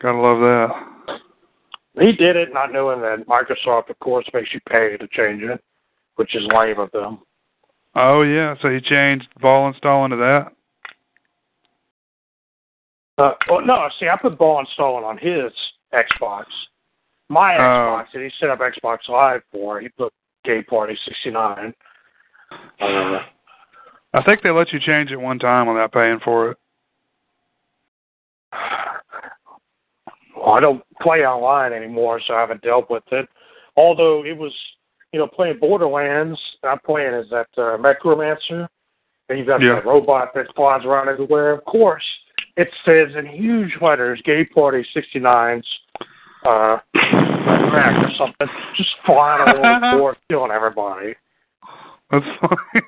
Gotta 0.06 0.20
love 0.20 0.40
that. 0.40 1.20
He 2.00 2.12
did 2.12 2.36
it 2.36 2.54
not 2.54 2.72
knowing 2.72 3.02
that 3.02 3.26
Microsoft, 3.26 3.90
of 3.90 3.98
course, 3.98 4.28
makes 4.36 4.54
you 4.54 4.60
pay 4.70 4.96
to 4.98 5.08
change 5.08 5.42
it, 5.42 5.64
which 6.18 6.36
is 6.36 6.46
lame 6.54 6.78
of 6.78 6.92
them. 6.92 7.22
Oh 7.96 8.22
yeah, 8.22 8.54
so 8.62 8.70
he 8.70 8.80
changed 8.80 9.28
Vol 9.42 9.68
install 9.68 10.06
into 10.06 10.18
that. 10.18 10.54
Uh, 13.18 13.34
well, 13.50 13.66
no, 13.66 13.90
see, 14.00 14.08
I 14.08 14.16
put 14.16 14.38
Ball 14.38 14.60
installing 14.60 15.06
on 15.06 15.18
his 15.18 15.52
Xbox. 15.92 16.46
My 17.30 17.56
Oh. 17.56 17.60
Xbox 17.60 18.12
that 18.14 18.22
he 18.22 18.32
set 18.40 18.52
up 18.52 18.60
Xbox 18.60 19.10
Live 19.10 19.42
for, 19.52 19.80
he 19.80 19.90
put 19.90 20.14
Gay 20.44 20.62
Party 20.62 20.96
69. 21.04 21.74
Uh, 22.80 23.24
I 24.14 24.22
think 24.24 24.44
they 24.44 24.52
let 24.52 24.72
you 24.72 24.80
change 24.80 25.12
it 25.12 25.20
one 25.20 25.40
time 25.40 25.66
without 25.66 25.92
paying 25.92 26.20
for 26.20 26.52
it. 26.52 26.58
I 30.52 30.60
don't 30.60 30.84
play 31.02 31.26
online 31.26 31.74
anymore, 31.74 32.22
so 32.26 32.34
I 32.36 32.40
haven't 32.42 32.62
dealt 32.62 32.90
with 32.90 33.04
it. 33.12 33.28
Although 33.76 34.24
it 34.26 34.38
was, 34.38 34.54
you 35.12 35.20
know, 35.20 35.28
playing 35.28 35.60
Borderlands, 35.60 36.40
I'm 36.64 36.80
playing 36.80 37.14
as 37.14 37.30
that 37.30 37.48
uh, 37.58 37.78
Mechromancer, 37.78 38.68
and 39.30 39.38
you've 39.38 39.48
got 39.48 39.62
Yeah. 39.62 39.76
that 39.76 39.86
robot 39.86 40.34
that 40.36 40.54
flies 40.56 40.86
around 40.86 41.10
everywhere. 41.10 41.52
Of 41.52 41.66
course, 41.66 42.04
it 42.58 42.70
says 42.86 43.16
in 43.16 43.26
huge 43.26 43.78
letters, 43.82 44.22
Gay 44.24 44.46
Party 44.46 44.86
69's 44.96 45.68
uh, 46.46 46.78
crack 46.96 48.08
or 48.08 48.12
something, 48.18 48.48
just 48.76 48.92
flying 49.06 49.42
over 49.42 49.58
the 49.58 49.98
board, 49.98 50.18
killing 50.30 50.52
everybody. 50.52 51.16
That's 52.12 52.26
funny. 52.40 52.58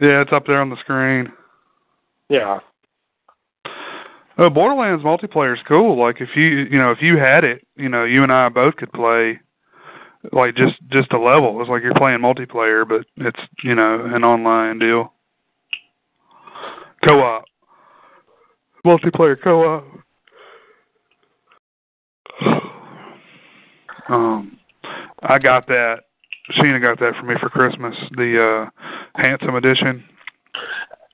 yeah, 0.00 0.20
it's 0.22 0.32
up 0.32 0.46
there 0.46 0.60
on 0.60 0.70
the 0.70 0.78
screen. 0.78 1.32
Yeah. 2.28 2.60
Oh, 4.38 4.48
Borderlands 4.48 5.04
multiplayer 5.04 5.54
is 5.54 5.62
cool. 5.68 5.98
Like 5.98 6.20
if 6.20 6.30
you 6.34 6.44
you 6.44 6.78
know 6.78 6.90
if 6.90 7.02
you 7.02 7.18
had 7.18 7.44
it, 7.44 7.66
you 7.76 7.88
know 7.88 8.04
you 8.04 8.22
and 8.22 8.32
I 8.32 8.48
both 8.48 8.76
could 8.76 8.92
play 8.92 9.40
like 10.32 10.54
just 10.54 10.76
just 10.88 11.12
a 11.12 11.18
level. 11.18 11.60
It's 11.60 11.68
like 11.68 11.82
you're 11.82 11.94
playing 11.94 12.20
multiplayer, 12.20 12.88
but 12.88 13.04
it's 13.16 13.40
you 13.62 13.74
know 13.74 14.04
an 14.06 14.24
online 14.24 14.78
deal. 14.78 15.12
Co-op, 17.06 17.44
multiplayer 18.86 19.40
co-op. 19.40 19.84
Um, 24.08 24.58
I 25.22 25.38
got 25.38 25.68
that. 25.68 26.00
Sheena 26.50 26.82
got 26.82 26.98
that 26.98 27.14
for 27.14 27.22
me 27.22 27.36
for 27.40 27.48
Christmas. 27.48 27.96
The 28.16 28.42
uh 28.42 28.70
handsome 29.14 29.54
edition. 29.54 30.04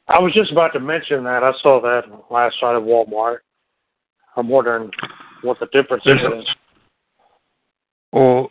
I 0.08 0.18
was 0.20 0.32
just 0.32 0.52
about 0.52 0.72
to 0.72 0.80
mention 0.80 1.24
that. 1.24 1.44
I 1.44 1.52
saw 1.62 1.80
that 1.82 2.04
last 2.30 2.56
night 2.62 2.76
at 2.76 2.82
Walmart. 2.82 3.38
I'm 4.36 4.48
wondering 4.48 4.90
what 5.42 5.58
the 5.60 5.66
difference 5.66 6.04
is. 6.06 6.46
Well, 8.12 8.48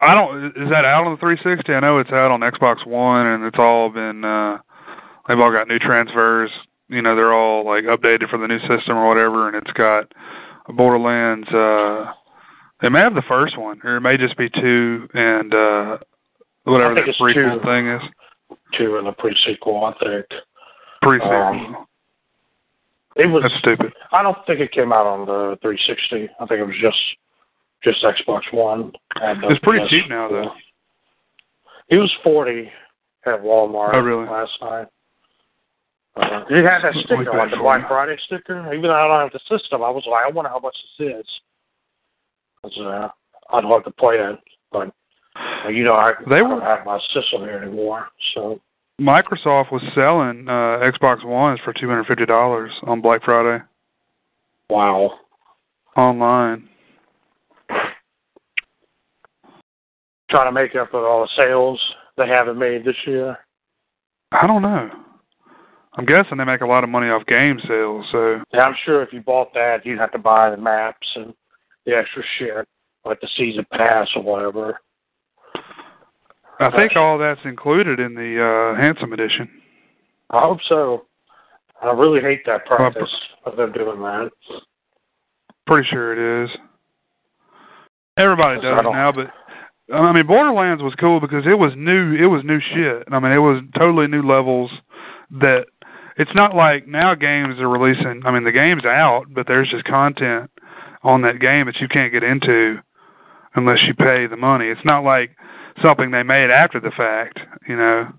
I 0.00 0.14
don't. 0.14 0.46
Is 0.56 0.70
that 0.70 0.84
out 0.84 1.06
on 1.06 1.12
the 1.12 1.18
360? 1.18 1.72
I 1.72 1.80
know 1.80 1.98
it's 1.98 2.10
out 2.10 2.30
on 2.30 2.40
Xbox 2.40 2.86
One, 2.86 3.26
and 3.26 3.44
it's 3.44 3.58
all 3.58 3.88
been. 3.90 4.24
uh 4.24 4.58
They've 5.28 5.38
all 5.38 5.52
got 5.52 5.68
new 5.68 5.78
transfers. 5.78 6.50
You 6.88 7.02
know, 7.02 7.14
they're 7.14 7.32
all 7.32 7.64
like 7.64 7.84
updated 7.84 8.30
for 8.30 8.38
the 8.38 8.48
new 8.48 8.58
system 8.60 8.96
or 8.96 9.06
whatever, 9.08 9.46
and 9.46 9.56
it's 9.56 9.72
got 9.72 10.12
Borderlands. 10.68 11.48
uh 11.48 12.12
They 12.82 12.88
may 12.88 13.00
have 13.00 13.14
the 13.14 13.22
first 13.22 13.56
one, 13.56 13.80
or 13.84 13.96
it 13.96 14.00
may 14.00 14.16
just 14.16 14.36
be 14.36 14.50
two, 14.50 15.08
and 15.14 15.54
uh 15.54 15.98
whatever 16.64 16.94
the 16.94 17.02
prequel 17.02 17.34
two. 17.34 17.64
thing 17.64 17.88
is. 17.88 18.02
Two 18.76 18.96
in 18.96 19.04
the 19.04 19.12
pre-sequel, 19.12 19.84
I 19.84 19.92
think. 20.04 20.26
Pre 21.02 21.20
Um, 21.20 21.86
It 23.16 23.28
was. 23.30 23.42
That's 23.42 23.54
stupid. 23.56 23.92
I 24.12 24.22
don't 24.22 24.38
think 24.46 24.60
it 24.60 24.72
came 24.72 24.92
out 24.92 25.06
on 25.06 25.26
the 25.26 25.58
360. 25.62 26.28
I 26.40 26.46
think 26.46 26.60
it 26.60 26.66
was 26.66 26.76
just 26.80 26.98
just 27.82 28.02
Xbox 28.04 28.52
One. 28.52 28.92
And 29.16 29.42
It's 29.44 29.58
pretty 29.60 29.84
PS4. 29.86 29.88
cheap 29.88 30.08
now, 30.10 30.28
though. 30.28 30.52
It 31.88 31.98
was 31.98 32.12
40 32.22 32.70
at 33.26 33.40
Walmart 33.42 33.90
Oh, 33.94 34.00
really? 34.00 34.26
last 34.26 34.52
night. 34.60 34.86
Uh, 36.16 36.44
it 36.50 36.64
had 36.64 36.82
that 36.82 36.94
sticker 36.94 37.24
like 37.32 37.50
the 37.50 37.56
Black. 37.56 37.88
Friday 37.88 38.18
sticker. 38.24 38.58
Even 38.72 38.82
though 38.82 38.92
I 38.94 39.06
don't 39.08 39.20
have 39.20 39.32
the 39.32 39.40
system, 39.58 39.82
I 39.82 39.88
was 39.90 40.04
like, 40.06 40.24
I 40.26 40.28
wonder 40.28 40.50
how 40.50 40.58
much 40.58 40.76
this 40.98 41.16
is. 41.16 41.40
'Cause, 42.62 42.78
uh, 42.78 43.08
I'd 43.52 43.64
love 43.64 43.84
to 43.84 43.90
play 43.90 44.18
it, 44.18 44.38
but 44.70 44.92
uh, 45.64 45.68
you 45.68 45.82
know, 45.84 45.94
I, 45.94 46.12
They 46.28 46.38
I 46.40 46.42
were- 46.42 46.48
don't 46.48 46.60
have 46.62 46.84
my 46.84 46.98
system 47.14 47.42
here 47.42 47.56
anymore. 47.62 48.08
So 48.34 48.60
Microsoft 49.00 49.72
was 49.72 49.82
selling 49.94 50.46
uh 50.48 50.78
Xbox 50.82 51.24
Ones 51.24 51.58
for 51.64 51.72
two 51.72 51.88
hundred 51.88 52.06
fifty 52.06 52.26
dollars 52.26 52.70
on 52.82 53.00
Black 53.00 53.24
Friday 53.24 53.62
wow. 54.70 55.18
online. 55.96 56.68
Trying 60.30 60.46
to 60.46 60.52
make 60.52 60.76
up 60.76 60.90
for 60.90 61.06
all 61.06 61.22
the 61.22 61.42
sales 61.42 61.80
they 62.16 62.28
haven't 62.28 62.58
made 62.58 62.84
this 62.84 62.96
year. 63.06 63.36
I 64.32 64.46
don't 64.46 64.62
know. 64.62 64.90
I'm 65.94 66.04
guessing 66.04 66.38
they 66.38 66.44
make 66.44 66.60
a 66.60 66.66
lot 66.66 66.84
of 66.84 66.90
money 66.90 67.08
off 67.08 67.26
game 67.26 67.60
sales, 67.66 68.06
so 68.12 68.40
Yeah, 68.52 68.66
I'm 68.66 68.76
sure 68.84 69.02
if 69.02 69.12
you 69.12 69.20
bought 69.20 69.52
that, 69.54 69.84
you'd 69.84 69.98
have 69.98 70.12
to 70.12 70.18
buy 70.18 70.50
the 70.50 70.56
maps 70.56 71.08
and 71.16 71.34
the 71.84 71.96
extra 71.96 72.22
shit, 72.38 72.68
like 73.04 73.20
the 73.20 73.28
season 73.36 73.66
pass 73.72 74.08
or 74.14 74.22
whatever. 74.22 74.78
I 76.60 76.76
think 76.76 76.94
all 76.96 77.18
that's 77.18 77.40
included 77.44 78.00
in 78.00 78.14
the 78.14 78.42
uh 78.42 78.80
handsome 78.80 79.12
edition. 79.12 79.48
I 80.30 80.40
hope 80.40 80.60
so. 80.68 81.06
I 81.82 81.92
really 81.92 82.20
hate 82.20 82.44
that 82.46 82.66
practice 82.66 83.10
of 83.44 83.56
them 83.56 83.72
doing 83.72 84.00
that. 84.00 84.30
Pretty 85.66 85.88
sure 85.88 86.12
it 86.12 86.44
is. 86.44 86.56
Everybody 88.16 88.60
does 88.60 88.80
it 88.80 88.90
now, 88.90 89.12
but 89.12 89.30
I 89.92 90.12
mean 90.12 90.26
Borderlands 90.26 90.82
was 90.82 90.94
cool 90.96 91.20
because 91.20 91.46
it 91.46 91.58
was 91.58 91.72
new. 91.76 92.14
It 92.14 92.26
was 92.26 92.44
new 92.44 92.60
shit. 92.60 93.04
I 93.10 93.18
mean, 93.18 93.32
it 93.32 93.38
was 93.38 93.62
totally 93.74 94.06
new 94.06 94.22
levels. 94.22 94.70
That 95.30 95.68
it's 96.16 96.34
not 96.34 96.54
like 96.54 96.86
now 96.86 97.14
games 97.14 97.58
are 97.60 97.68
releasing. 97.68 98.26
I 98.26 98.30
mean, 98.30 98.44
the 98.44 98.52
game's 98.52 98.84
out, 98.84 99.32
but 99.32 99.46
there's 99.46 99.70
just 99.70 99.84
content 99.84 100.50
on 101.02 101.22
that 101.22 101.40
game 101.40 101.66
that 101.66 101.80
you 101.80 101.88
can't 101.88 102.12
get 102.12 102.22
into 102.22 102.80
unless 103.54 103.84
you 103.86 103.94
pay 103.94 104.26
the 104.26 104.36
money. 104.36 104.66
It's 104.66 104.84
not 104.84 105.02
like 105.02 105.36
something 105.82 106.10
they 106.10 106.22
made 106.22 106.50
after 106.50 106.80
the 106.80 106.90
fact. 106.90 107.38
You 107.68 107.76
know, 107.76 108.12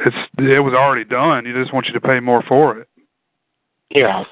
it's 0.00 0.16
it 0.38 0.64
was 0.64 0.74
already 0.74 1.04
done. 1.04 1.46
You 1.46 1.54
just 1.54 1.72
want 1.72 1.86
you 1.86 1.92
to 1.92 2.00
pay 2.00 2.20
more 2.20 2.42
for 2.42 2.78
it. 2.78 2.88
Yeah. 3.90 4.24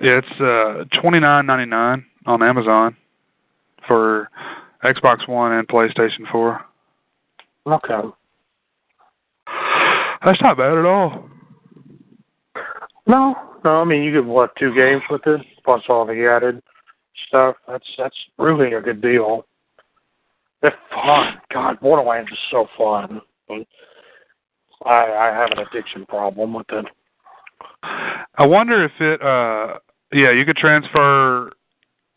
Yeah, 0.00 0.18
it's 0.18 0.40
uh 0.40 0.84
twenty 1.00 1.20
nine 1.20 1.46
ninety 1.46 1.66
nine 1.66 2.04
on 2.26 2.42
Amazon 2.42 2.96
for 3.86 4.30
Xbox 4.84 5.26
One 5.26 5.52
and 5.52 5.66
PlayStation 5.66 6.30
Four. 6.30 6.64
Okay. 7.66 8.02
That's 10.24 10.40
not 10.40 10.56
bad 10.56 10.76
at 10.76 10.84
all. 10.84 11.28
No, 13.06 13.36
no. 13.64 13.80
I 13.80 13.84
mean, 13.84 14.02
you 14.02 14.12
get 14.12 14.24
what 14.24 14.56
two 14.56 14.74
games 14.74 15.02
with 15.08 15.26
it 15.26 15.44
plus 15.66 15.82
all 15.88 16.06
the 16.06 16.26
added 16.26 16.62
stuff. 17.26 17.56
That's 17.68 17.86
that's 17.98 18.16
really 18.38 18.72
a 18.72 18.80
good 18.80 19.02
deal. 19.02 19.44
They're 20.62 20.74
fun. 20.90 21.38
God, 21.52 21.78
Borderlands 21.80 22.30
is 22.32 22.38
so 22.50 22.68
fun. 22.78 23.20
I 23.50 23.64
I 24.86 25.26
have 25.34 25.50
an 25.50 25.58
addiction 25.58 26.06
problem 26.06 26.54
with 26.54 26.70
it. 26.70 26.86
I 27.82 28.46
wonder 28.46 28.84
if 28.84 28.92
it 29.00 29.20
uh 29.20 29.78
yeah, 30.12 30.30
you 30.30 30.46
could 30.46 30.56
transfer 30.56 31.50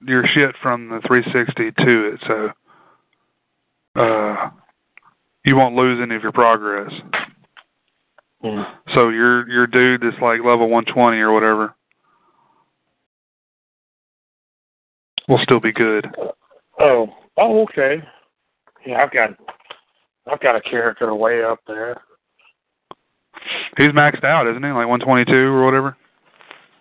your 0.02 0.26
shit 0.28 0.56
from 0.62 0.90
the 0.90 1.02
360 1.08 1.72
to 1.84 2.14
it, 2.14 2.20
so 2.28 2.52
uh 4.00 4.52
you 5.44 5.56
won't 5.56 5.76
lose 5.76 6.00
any 6.00 6.16
of 6.16 6.22
your 6.22 6.32
progress. 6.32 6.94
Hmm. 8.42 8.62
So 8.94 9.10
your 9.10 9.50
your 9.50 9.66
dude 9.66 10.02
that's 10.02 10.22
like 10.22 10.44
level 10.44 10.70
120 10.70 11.18
or 11.18 11.32
whatever. 11.32 11.74
Will 15.30 15.38
still 15.44 15.60
be 15.60 15.72
good. 15.72 16.08
Oh, 16.80 17.08
oh, 17.38 17.62
okay. 17.62 18.02
Yeah, 18.86 19.04
I've 19.04 19.12
got, 19.12 19.36
I've 20.26 20.40
got 20.40 20.56
a 20.56 20.62
character 20.62 21.14
way 21.14 21.44
up 21.44 21.60
there. 21.68 22.02
He's 23.78 23.90
maxed 23.90 24.24
out, 24.24 24.48
isn't 24.48 24.64
he? 24.64 24.70
Like 24.70 24.88
122 24.88 25.32
or 25.54 25.64
whatever. 25.66 25.96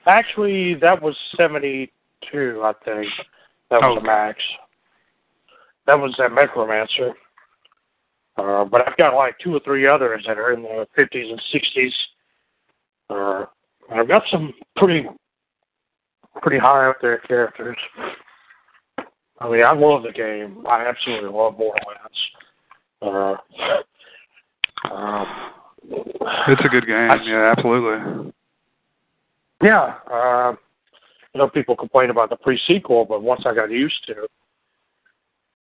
Actually, 0.07 0.75
that 0.77 1.01
was 1.03 1.15
72, 1.37 2.63
I 2.65 2.73
think. 2.85 3.07
That 3.71 3.83
was 3.83 3.99
Oh. 3.99 4.01
a 4.01 4.03
max. 4.03 4.43
That 5.87 6.01
was 6.01 6.15
that 6.17 6.31
Mechromancer. 6.31 7.13
Uh, 8.39 8.65
but 8.65 8.89
I've 8.89 8.97
got 8.97 9.15
like 9.15 9.39
two 9.41 9.55
or 9.55 9.61
three 9.61 9.87
others 9.87 10.25
that 10.27 10.39
are 10.39 10.53
in 10.53 10.63
the 10.63 10.89
50s 10.97 11.31
and 11.31 11.43
60s. 11.53 11.93
Uh, 13.11 13.45
I've 13.93 14.09
got 14.09 14.23
some 14.31 14.55
pretty, 14.77 15.07
pretty 16.41 16.59
high 16.59 16.87
up 16.89 16.97
there 17.03 17.19
characters. 17.19 17.77
I 19.41 19.49
mean, 19.49 19.63
I 19.63 19.73
love 19.73 20.03
the 20.03 20.13
game. 20.13 20.67
I 20.67 20.87
absolutely 20.87 21.31
love 21.31 21.57
Borderlands. 21.57 22.31
Uh, 23.01 23.37
uh, 24.91 25.25
It's 26.49 26.65
a 26.65 26.69
good 26.69 26.87
game. 26.87 27.11
I- 27.11 27.23
Yeah, 27.23 27.53
absolutely. 27.57 28.33
Yeah, 29.63 29.95
uh, 30.11 30.55
you 31.35 31.39
know, 31.39 31.49
people 31.49 31.75
complain 31.77 32.11
about 32.11 32.31
the 32.31 32.37
pre-sequel, 32.37 33.05
but 33.07 33.23
once 33.23 33.43
I 33.45 33.55
got 33.55 33.71
used 33.71 34.07
to, 34.07 34.29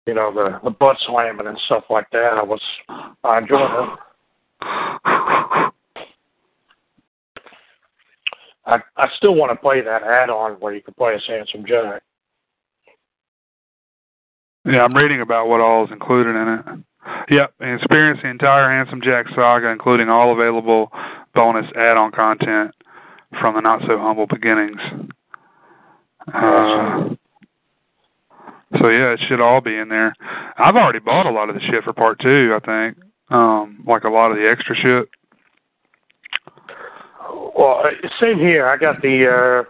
you 0.07 0.15
know, 0.15 0.33
the 0.33 0.61
the 0.65 0.71
butt 0.71 0.97
slamming 1.07 1.47
and 1.47 1.59
stuff 1.67 1.85
like 1.91 2.09
that, 2.11 2.35
I 2.35 2.43
was 2.43 2.61
I 3.25 3.39
enjoyed 3.39 3.71
it. 3.71 3.99
I 8.67 8.83
I 8.97 9.09
still 9.17 9.35
want 9.35 9.53
to 9.53 9.57
play 9.57 9.81
that 9.83 10.03
add-on 10.03 10.53
where 10.55 10.75
you 10.75 10.83
can 10.83 10.95
play 10.95 11.15
as 11.15 11.23
Handsome 11.27 11.65
Jack. 11.65 12.03
Yeah, 14.67 14.85
I'm 14.85 14.95
reading 14.95 15.21
about 15.21 15.49
what 15.49 15.61
all 15.61 15.85
is 15.85 15.93
included 15.93 16.35
in 16.35 16.49
it. 16.49 16.65
Yep, 17.31 17.55
and 17.61 17.79
experience 17.79 18.21
the 18.23 18.29
entire 18.29 18.69
Handsome 18.69 19.01
Jack 19.01 19.27
saga, 19.35 19.69
including 19.69 20.09
all 20.09 20.33
available 20.33 20.91
bonus 21.35 21.71
add-on 21.77 22.11
content 22.11 22.75
from 23.41 23.55
the 23.55 23.61
not 23.61 23.83
so 23.87 23.99
humble 23.99 24.27
beginnings. 24.27 24.81
Uh, 26.33 27.11
so 28.79 28.89
yeah, 28.89 29.13
it 29.13 29.21
should 29.29 29.41
all 29.41 29.61
be 29.61 29.77
in 29.77 29.89
there. 29.89 30.15
I've 30.57 30.75
already 30.75 30.99
bought 30.99 31.27
a 31.27 31.31
lot 31.31 31.49
of 31.49 31.55
the 31.55 31.61
shit 31.61 31.85
for 31.85 31.93
part 31.93 32.19
two. 32.19 32.53
I 32.55 32.65
think, 32.65 32.99
um, 33.31 33.85
like 33.87 34.03
a 34.03 34.11
lot 34.11 34.33
of 34.33 34.37
the 34.37 34.49
extra 34.49 34.75
shit. 34.75 35.09
Well, 37.57 37.87
uh, 37.87 38.09
same 38.21 38.39
here. 38.39 38.67
I 38.67 38.77
got 38.77 39.01
the. 39.01 39.29
Uh, 39.29 39.65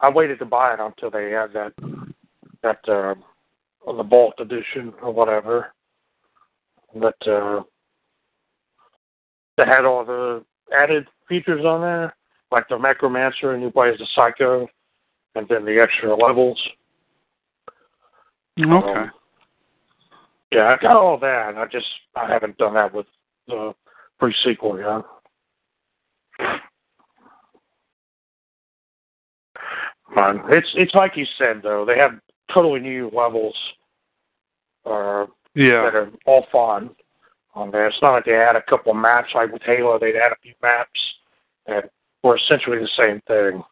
I 0.00 0.10
waited 0.10 0.38
to 0.40 0.44
buy 0.44 0.74
it 0.74 0.80
until 0.80 1.10
they 1.10 1.30
had 1.30 1.52
that 1.54 1.72
that 2.62 2.88
uh, 2.88 3.14
the 3.86 4.02
Vault 4.02 4.34
edition 4.38 4.92
or 5.02 5.12
whatever. 5.12 5.72
That 6.94 7.26
uh, 7.26 7.62
that 9.56 9.68
had 9.68 9.84
all 9.84 10.04
the 10.04 10.44
added 10.74 11.08
features 11.28 11.64
on 11.64 11.80
there, 11.80 12.14
like 12.50 12.68
the 12.68 12.76
Mechromancer, 12.76 13.54
and 13.54 13.62
you 13.62 13.70
play 13.70 13.90
as 13.90 13.98
the 13.98 14.06
Psycho, 14.14 14.68
and 15.34 15.48
then 15.48 15.64
the 15.64 15.80
extra 15.80 16.14
levels. 16.14 16.60
Okay. 18.58 18.70
Um, 18.70 19.10
yeah, 20.50 20.76
I 20.78 20.82
got 20.82 20.96
all 20.96 21.18
that. 21.18 21.56
I 21.56 21.66
just 21.66 21.86
I 22.14 22.30
haven't 22.30 22.58
done 22.58 22.74
that 22.74 22.92
with 22.92 23.06
the 23.48 23.74
pre-sequel 24.18 24.78
yet. 24.78 25.02
Man, 30.14 30.42
it's 30.50 30.68
it's 30.74 30.94
like 30.94 31.16
you 31.16 31.24
said 31.38 31.62
though. 31.62 31.86
They 31.86 31.96
have 31.96 32.20
totally 32.52 32.80
new 32.80 33.10
levels 33.12 33.54
uh, 34.86 35.26
Yeah. 35.54 35.82
that 35.82 35.94
are 35.94 36.10
all 36.26 36.46
fun 36.50 36.90
on 37.54 37.70
there. 37.70 37.86
It's 37.86 38.00
not 38.02 38.12
like 38.12 38.24
they 38.24 38.34
add 38.36 38.56
a 38.56 38.62
couple 38.62 38.94
maps 38.94 39.30
like 39.34 39.52
with 39.52 39.62
Halo. 39.62 39.98
They'd 39.98 40.16
add 40.16 40.32
a 40.32 40.36
few 40.42 40.54
maps 40.62 41.00
that 41.66 41.90
were 42.22 42.36
essentially 42.36 42.78
the 42.78 42.88
same 42.98 43.20
thing. 43.26 43.62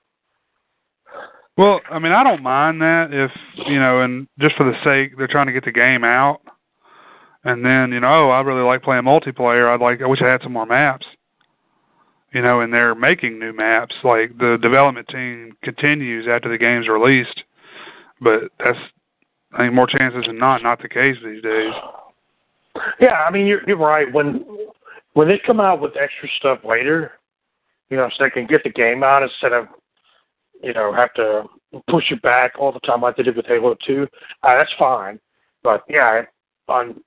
Well, 1.56 1.80
I 1.90 1.98
mean, 1.98 2.12
I 2.12 2.22
don't 2.22 2.42
mind 2.42 2.80
that 2.80 3.12
if 3.12 3.30
you 3.66 3.78
know, 3.78 4.00
and 4.00 4.26
just 4.38 4.56
for 4.56 4.64
the 4.64 4.82
sake 4.84 5.16
they're 5.18 5.26
trying 5.26 5.46
to 5.46 5.52
get 5.52 5.64
the 5.64 5.72
game 5.72 6.04
out, 6.04 6.40
and 7.44 7.64
then 7.64 7.92
you 7.92 8.00
know, 8.00 8.28
oh, 8.28 8.30
I 8.30 8.40
really 8.40 8.62
like 8.62 8.82
playing 8.82 9.02
multiplayer. 9.02 9.68
I'd 9.68 9.80
like, 9.80 10.00
I 10.00 10.06
wish 10.06 10.22
I 10.22 10.28
had 10.28 10.42
some 10.42 10.52
more 10.52 10.66
maps. 10.66 11.06
You 12.32 12.42
know, 12.42 12.60
and 12.60 12.72
they're 12.72 12.94
making 12.94 13.40
new 13.40 13.52
maps. 13.52 13.96
Like 14.04 14.38
the 14.38 14.56
development 14.56 15.08
team 15.08 15.56
continues 15.62 16.28
after 16.28 16.48
the 16.48 16.58
game's 16.58 16.88
released, 16.88 17.42
but 18.20 18.50
that's 18.62 18.78
I 19.52 19.58
think 19.58 19.74
more 19.74 19.86
chances 19.86 20.26
than 20.26 20.38
not 20.38 20.62
not 20.62 20.80
the 20.80 20.88
case 20.88 21.16
these 21.24 21.42
days. 21.42 21.72
Yeah, 23.00 23.24
I 23.26 23.30
mean 23.30 23.46
you're 23.46 23.62
you're 23.66 23.76
right. 23.76 24.10
When 24.12 24.44
when 25.14 25.28
they 25.28 25.38
come 25.38 25.60
out 25.60 25.80
with 25.80 25.96
extra 25.96 26.28
stuff 26.38 26.64
later, 26.64 27.12
you 27.88 27.96
know, 27.96 28.08
so 28.10 28.24
they 28.24 28.30
can 28.30 28.46
get 28.46 28.62
the 28.62 28.70
game 28.70 29.02
out 29.02 29.22
instead 29.22 29.52
of 29.52 29.68
you 30.62 30.72
know 30.72 30.92
have 30.92 31.12
to 31.14 31.44
push 31.88 32.10
it 32.10 32.22
back 32.22 32.52
all 32.58 32.72
the 32.72 32.80
time 32.80 33.00
like 33.00 33.16
they 33.16 33.22
did 33.22 33.36
with 33.36 33.46
Halo 33.46 33.76
Two. 33.84 34.06
Uh, 34.42 34.56
that's 34.56 34.72
fine, 34.78 35.18
but 35.62 35.84
yeah, 35.88 36.22
on 36.68 37.00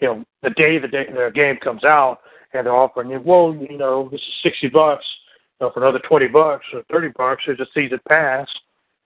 you 0.00 0.08
know 0.08 0.24
the 0.42 0.50
day 0.50 0.78
the 0.78 0.88
day 0.88 1.06
the 1.10 1.30
game 1.34 1.56
comes 1.56 1.84
out 1.84 2.20
and 2.54 2.66
they're 2.66 2.74
offering 2.74 3.10
you, 3.10 3.20
well, 3.20 3.54
you 3.54 3.78
know, 3.78 4.08
this 4.10 4.20
is 4.20 4.34
sixty 4.42 4.68
bucks. 4.68 5.04
For 5.58 5.72
another 5.76 6.00
twenty 6.00 6.26
bucks 6.26 6.66
or 6.72 6.82
thirty 6.90 7.08
bucks, 7.16 7.44
there's 7.46 7.60
a 7.60 7.66
season 7.72 8.00
pass, 8.08 8.48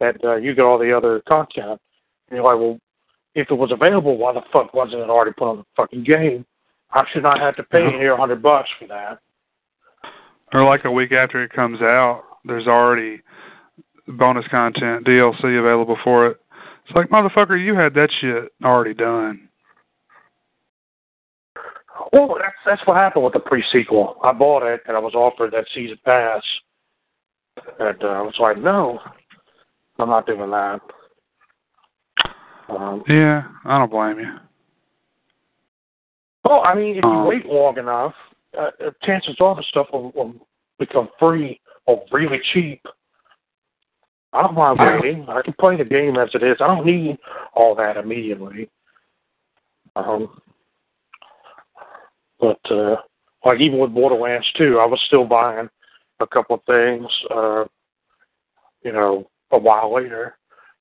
and 0.00 0.24
uh, 0.24 0.37
you 0.37 0.54
get 0.54 0.64
all 0.64 0.78
the 0.78 0.96
other 0.96 1.22
content. 1.28 1.80
And 2.28 2.37
you're 2.37 2.42
like, 2.42 2.59
well, 2.59 2.78
if 3.35 3.50
it 3.50 3.54
was 3.54 3.72
available, 3.72 4.16
why 4.16 4.32
the 4.32 4.42
fuck 4.52 4.74
wasn't 4.74 5.02
it 5.02 5.11
already 5.11 5.32
put 5.32 5.48
on 5.48 5.59
the 5.59 5.64
fucking 5.76 6.04
game? 6.04 6.44
I 6.92 7.04
should 7.12 7.22
not 7.22 7.40
have 7.40 7.56
to 7.56 7.62
pay 7.62 7.85
near 7.85 8.12
a 8.12 8.16
hundred 8.16 8.42
bucks 8.42 8.70
for 8.78 8.87
that. 8.88 9.18
Or 10.52 10.64
like 10.64 10.85
a 10.85 10.90
week 10.90 11.12
after 11.12 11.42
it 11.42 11.52
comes 11.52 11.82
out, 11.82 12.24
there's 12.44 12.66
already 12.66 13.20
bonus 14.06 14.46
content 14.48 15.04
DLC 15.04 15.59
available 15.59 15.98
for 16.02 16.26
it. 16.26 16.40
It's 16.87 16.96
like 16.96 17.09
motherfucker, 17.09 17.62
you 17.62 17.74
had 17.74 17.94
that 17.94 18.11
shit 18.20 18.52
already 18.64 18.94
done. 18.94 19.48
Well, 22.12 22.37
that's 22.40 22.54
that's 22.64 22.87
what 22.87 22.96
happened 22.96 23.24
with 23.24 23.32
the 23.32 23.40
pre-sequel. 23.40 24.18
I 24.22 24.32
bought 24.32 24.62
it 24.62 24.82
and 24.87 24.96
I 24.96 25.00
was 25.00 25.14
offered 25.14 25.52
that 25.52 25.66
season 25.74 25.98
pass, 26.04 26.42
and 27.80 28.02
uh, 28.02 28.09
I 28.09 28.22
was 28.22 28.37
like, 28.38 28.59
no, 28.59 29.00
I'm 29.98 30.09
not 30.09 30.26
doing 30.26 30.50
that. 30.50 30.80
Um, 32.68 33.04
Yeah, 33.09 33.44
I 33.64 33.78
don't 33.78 33.90
blame 33.90 34.18
you. 34.20 34.32
well, 36.44 36.62
I 36.64 36.74
mean, 36.74 36.96
if 36.96 37.04
you 37.04 37.11
Um, 37.11 37.26
wait 37.26 37.46
long 37.46 37.78
enough, 37.78 38.14
uh, 38.56 38.70
uh, 38.80 38.90
chances 39.02 39.37
are 39.40 39.54
the 39.54 39.62
stuff 39.64 39.88
will, 39.92 40.11
will 40.12 40.35
become 40.78 41.09
free 41.18 41.61
or 41.87 42.04
really 42.12 42.40
cheap. 42.52 42.87
I 44.32 44.42
don't 44.42 44.54
mind 44.54 44.78
waiting. 44.78 45.28
I 45.28 45.42
can 45.42 45.54
play 45.54 45.76
the 45.76 45.85
game 45.85 46.16
as 46.16 46.35
it 46.35 46.42
is. 46.42 46.61
I 46.61 46.66
don't 46.66 46.85
need 46.85 47.18
all 47.54 47.74
that 47.76 47.96
immediately. 47.96 48.68
Um, 49.96 50.40
but 52.38 52.61
uh, 52.70 52.96
like 53.44 53.61
even 53.61 53.78
with 53.78 53.94
Borderlands 53.94 54.50
2, 54.56 54.78
I 54.78 54.85
was 54.85 55.00
still 55.06 55.24
buying 55.24 55.70
a 56.20 56.26
couple 56.26 56.56
of 56.56 56.64
things. 56.64 57.06
Uh, 57.30 57.64
you 58.82 58.92
know, 58.92 59.28
a 59.52 59.59
while 59.59 59.94
later, 59.94 60.37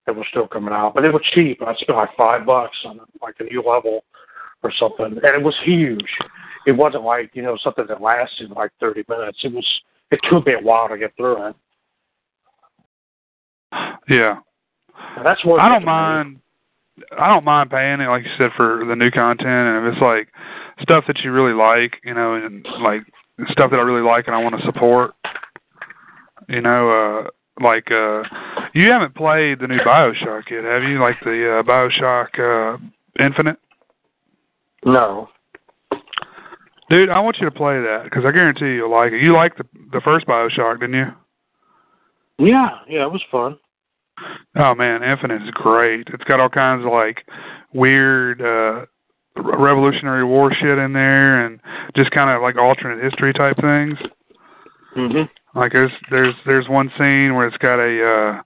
that 0.05 0.15
was 0.15 0.25
still 0.29 0.47
coming 0.47 0.73
out, 0.73 0.93
but 0.93 1.05
it 1.05 1.13
was 1.13 1.23
cheap. 1.33 1.61
I 1.61 1.75
spent 1.75 1.97
like 1.97 2.15
five 2.15 2.45
bucks 2.45 2.77
on 2.85 2.99
like 3.21 3.35
a 3.39 3.43
new 3.45 3.61
level 3.61 4.03
or 4.63 4.71
something, 4.71 5.05
and 5.05 5.23
it 5.23 5.41
was 5.41 5.55
huge. 5.63 6.05
It 6.67 6.73
wasn't 6.73 7.03
like 7.03 7.31
you 7.33 7.41
know 7.41 7.57
something 7.57 7.85
that 7.87 8.01
lasted 8.01 8.51
like 8.51 8.71
30 8.79 9.05
minutes. 9.07 9.39
It 9.43 9.53
was. 9.53 9.65
It 10.11 10.19
took 10.29 10.45
me 10.45 10.53
a 10.53 10.59
while 10.59 10.87
to 10.89 10.97
get 10.97 11.15
through 11.17 11.47
it. 11.47 11.55
Yeah. 14.07 14.37
And 15.17 15.25
that's 15.25 15.43
what 15.43 15.59
I 15.59 15.67
don't 15.67 15.83
mind 15.83 16.39
I 17.17 17.27
don't 17.27 17.43
mind 17.43 17.71
paying 17.71 17.99
it, 17.99 18.07
like 18.07 18.23
you 18.23 18.31
said, 18.37 18.51
for 18.55 18.85
the 18.85 18.95
new 18.95 19.11
content 19.11 19.47
and 19.47 19.85
if 19.85 19.93
it's 19.93 20.01
like 20.01 20.29
stuff 20.81 21.05
that 21.07 21.19
you 21.19 21.31
really 21.31 21.53
like, 21.53 21.99
you 22.03 22.13
know, 22.13 22.35
and 22.35 22.65
like 22.79 23.01
stuff 23.49 23.71
that 23.71 23.79
I 23.79 23.83
really 23.83 24.01
like 24.01 24.27
and 24.27 24.35
I 24.35 24.41
want 24.41 24.57
to 24.57 24.65
support. 24.65 25.13
You 26.47 26.61
know, 26.61 26.89
uh 26.89 27.29
like 27.61 27.91
uh 27.91 28.23
you 28.73 28.91
haven't 28.91 29.15
played 29.15 29.59
the 29.59 29.67
new 29.67 29.77
Bioshock 29.77 30.49
yet, 30.49 30.63
have 30.63 30.83
you? 30.83 30.99
Like 30.99 31.19
the 31.23 31.59
uh 31.59 31.63
Bioshock 31.63 32.39
uh 32.39 32.77
Infinite? 33.19 33.57
No. 34.83 35.29
Dude, 36.89 37.09
I 37.09 37.19
want 37.19 37.37
you 37.39 37.45
to 37.45 37.51
play 37.51 37.81
that 37.81 38.03
because 38.03 38.25
I 38.25 38.31
guarantee 38.31 38.75
you'll 38.75 38.91
like 38.91 39.11
it. 39.13 39.21
You 39.21 39.33
liked 39.33 39.57
the 39.57 39.65
the 39.91 40.01
first 40.01 40.27
Bioshock, 40.27 40.79
didn't 40.79 40.95
you? 40.95 41.11
Yeah, 42.37 42.79
yeah, 42.87 43.03
it 43.05 43.11
was 43.11 43.23
fun. 43.31 43.57
Oh 44.55 44.75
man, 44.75 45.03
Infinite 45.03 45.41
is 45.43 45.51
great. 45.51 46.07
It's 46.13 46.23
got 46.25 46.39
all 46.39 46.49
kinds 46.49 46.85
of 46.85 46.91
like 46.91 47.25
weird 47.73 48.41
uh 48.41 48.85
Revolutionary 49.37 50.23
War 50.23 50.53
shit 50.53 50.77
in 50.77 50.93
there, 50.93 51.45
and 51.45 51.59
just 51.95 52.11
kind 52.11 52.29
of 52.29 52.41
like 52.41 52.55
alternate 52.57 53.03
history 53.03 53.33
type 53.33 53.57
things. 53.57 53.97
Mhm. 54.95 55.29
Like 55.55 55.71
there's 55.71 55.91
there's 56.11 56.35
there's 56.45 56.67
one 56.67 56.91
scene 56.97 57.35
where 57.35 57.47
it's 57.47 57.57
got 57.57 57.79
a 57.79 58.05
uh 58.05 58.41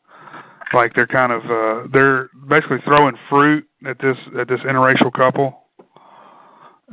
like 0.74 0.93
they're 0.93 1.08
kind 1.08 1.32
of 1.32 1.43
uh 1.50 1.88
they're 1.91 2.30
basically 2.48 2.80
throwing 2.86 3.17
fruit 3.30 3.67
at 3.86 4.00
this 4.00 4.17
at 4.38 4.48
this 4.48 4.60
interracial 4.62 5.12
couple 5.12 5.56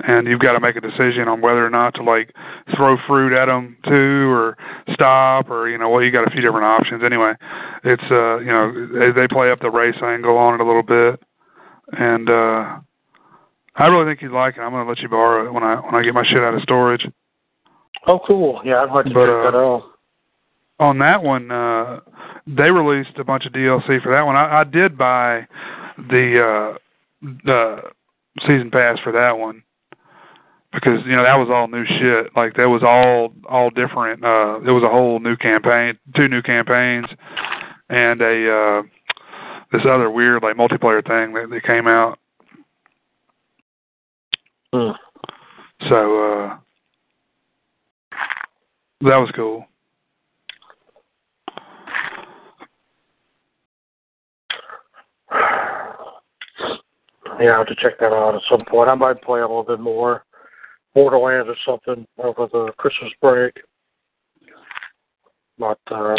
and 0.04 0.26
you've 0.26 0.40
got 0.40 0.52
to 0.52 0.60
make 0.60 0.76
a 0.76 0.80
decision 0.80 1.26
on 1.28 1.40
whether 1.40 1.64
or 1.64 1.70
not 1.70 1.94
to 1.94 2.02
like 2.02 2.34
throw 2.74 2.96
fruit 3.06 3.32
at 3.32 3.46
them 3.46 3.76
too 3.86 4.30
or 4.30 4.56
stop 4.92 5.50
or 5.50 5.68
you 5.68 5.76
know 5.76 5.90
well 5.90 6.02
you 6.02 6.10
got 6.10 6.26
a 6.26 6.30
few 6.30 6.40
different 6.40 6.64
options 6.64 7.02
anyway 7.04 7.34
it's 7.84 8.02
uh 8.10 8.38
you 8.38 8.46
know 8.46 8.86
they, 8.98 9.10
they 9.10 9.28
play 9.28 9.50
up 9.50 9.60
the 9.60 9.70
race 9.70 9.96
angle 10.02 10.38
on 10.38 10.54
it 10.54 10.60
a 10.60 10.64
little 10.64 10.82
bit 10.82 11.22
and 11.98 12.30
uh 12.30 12.78
I 13.78 13.88
really 13.88 14.06
think 14.06 14.22
you'd 14.22 14.32
like 14.32 14.56
it. 14.56 14.60
I'm 14.60 14.70
gonna 14.72 14.88
let 14.88 15.00
you 15.00 15.08
borrow 15.10 15.46
it 15.46 15.52
when 15.52 15.62
I 15.62 15.76
when 15.76 15.94
I 15.94 16.02
get 16.02 16.14
my 16.14 16.24
shit 16.24 16.38
out 16.38 16.54
of 16.54 16.62
storage. 16.62 17.06
Oh, 18.06 18.20
cool. 18.26 18.62
Yeah, 18.64 18.82
I'd 18.82 18.90
like 18.90 19.04
to 19.06 19.12
But, 19.12 19.26
check 19.26 19.34
uh, 19.34 19.50
that 19.50 19.56
out. 19.58 19.82
On 20.78 20.98
that 20.98 21.22
one, 21.22 21.50
uh, 21.50 22.00
they 22.46 22.70
released 22.70 23.16
a 23.18 23.24
bunch 23.24 23.46
of 23.46 23.52
DLC 23.52 24.02
for 24.02 24.12
that 24.12 24.26
one. 24.26 24.36
I, 24.36 24.60
I 24.60 24.64
did 24.64 24.96
buy 24.96 25.46
the 26.10 26.44
uh, 26.44 26.78
the 27.44 27.82
season 28.46 28.70
pass 28.70 28.98
for 29.00 29.12
that 29.12 29.38
one 29.38 29.62
because 30.72 31.00
you 31.04 31.12
know 31.12 31.22
that 31.22 31.38
was 31.38 31.48
all 31.50 31.68
new 31.68 31.84
shit. 31.86 32.34
Like 32.36 32.54
that 32.56 32.68
was 32.68 32.82
all 32.82 33.32
all 33.48 33.70
different. 33.70 34.24
Uh, 34.24 34.60
it 34.64 34.70
was 34.70 34.82
a 34.82 34.88
whole 34.88 35.18
new 35.18 35.36
campaign, 35.36 35.98
two 36.14 36.28
new 36.28 36.42
campaigns, 36.42 37.06
and 37.88 38.20
a 38.20 38.54
uh, 38.54 38.82
this 39.72 39.82
other 39.86 40.10
weird 40.10 40.42
like 40.42 40.56
multiplayer 40.56 41.06
thing 41.06 41.32
that, 41.34 41.50
that 41.50 41.62
came 41.64 41.88
out. 41.88 42.18
Hmm. 44.72 44.90
So 45.88 46.32
uh, 46.32 46.58
that 49.02 49.16
was 49.16 49.30
cool. 49.34 49.66
Yeah, 57.40 57.54
I 57.54 57.58
have 57.58 57.66
to 57.66 57.74
check 57.74 57.98
that 57.98 58.12
out 58.12 58.34
at 58.34 58.42
some 58.48 58.64
point. 58.64 58.88
I 58.88 58.94
might 58.94 59.22
play 59.22 59.40
a 59.40 59.46
little 59.46 59.62
bit 59.62 59.80
more 59.80 60.24
Borderlands 60.94 61.48
or 61.48 61.56
something 61.64 62.06
over 62.18 62.46
the 62.46 62.72
Christmas 62.78 63.12
break. 63.20 63.60
But 65.58 65.78
uh, 65.90 66.16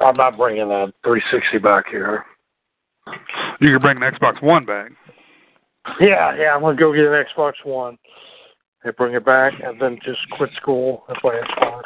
I'm 0.00 0.16
not 0.16 0.36
bringing 0.36 0.68
that 0.68 0.92
360 1.04 1.58
back 1.58 1.88
here. 1.88 2.24
You 3.60 3.72
can 3.72 3.80
bring 3.80 4.02
an 4.02 4.12
Xbox 4.12 4.42
One 4.42 4.64
back. 4.64 4.92
Yeah, 6.00 6.34
yeah, 6.36 6.54
I'm 6.54 6.62
gonna 6.62 6.76
go 6.76 6.92
get 6.92 7.06
an 7.06 7.24
Xbox 7.24 7.54
One 7.64 7.96
and 8.84 8.96
bring 8.96 9.14
it 9.14 9.24
back, 9.24 9.54
and 9.62 9.80
then 9.80 9.98
just 10.02 10.18
quit 10.30 10.50
school 10.56 11.04
and 11.08 11.16
play 11.18 11.40
Xbox. 11.40 11.82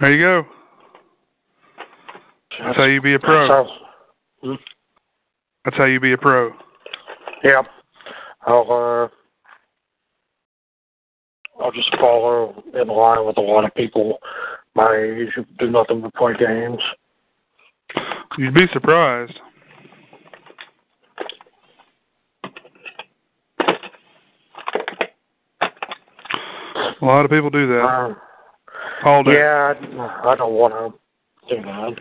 There 0.00 0.12
you 0.12 0.18
go. 0.18 0.46
That's 2.58 2.76
how 2.76 2.84
you 2.84 3.00
be 3.00 3.14
a 3.14 3.18
pro. 3.18 3.68
That's 5.64 5.76
how 5.76 5.84
you 5.84 6.00
be 6.00 6.12
a 6.12 6.18
pro. 6.18 6.52
yeah, 7.42 7.62
I'll 8.46 8.66
uh, 8.70 9.08
I'll 11.62 11.72
just 11.72 11.94
follow 11.96 12.62
in 12.74 12.88
line 12.88 13.24
with 13.26 13.38
a 13.38 13.40
lot 13.40 13.64
of 13.64 13.74
people 13.74 14.18
my 14.74 14.94
age 14.96 15.28
who 15.34 15.44
do 15.58 15.70
nothing 15.70 16.00
but 16.00 16.14
play 16.14 16.34
games. 16.38 16.80
You'd 18.36 18.54
be 18.54 18.66
surprised. 18.72 19.38
A 27.00 27.04
lot 27.04 27.24
of 27.24 27.30
people 27.30 27.50
do 27.50 27.66
that 27.68 27.84
Um, 27.84 28.16
all 29.04 29.22
day. 29.22 29.34
yeah, 29.38 29.74
I, 30.24 30.30
I 30.30 30.36
don't 30.36 30.54
want 30.54 30.74
to 31.48 31.56
do 31.56 31.62
that. 31.62 31.96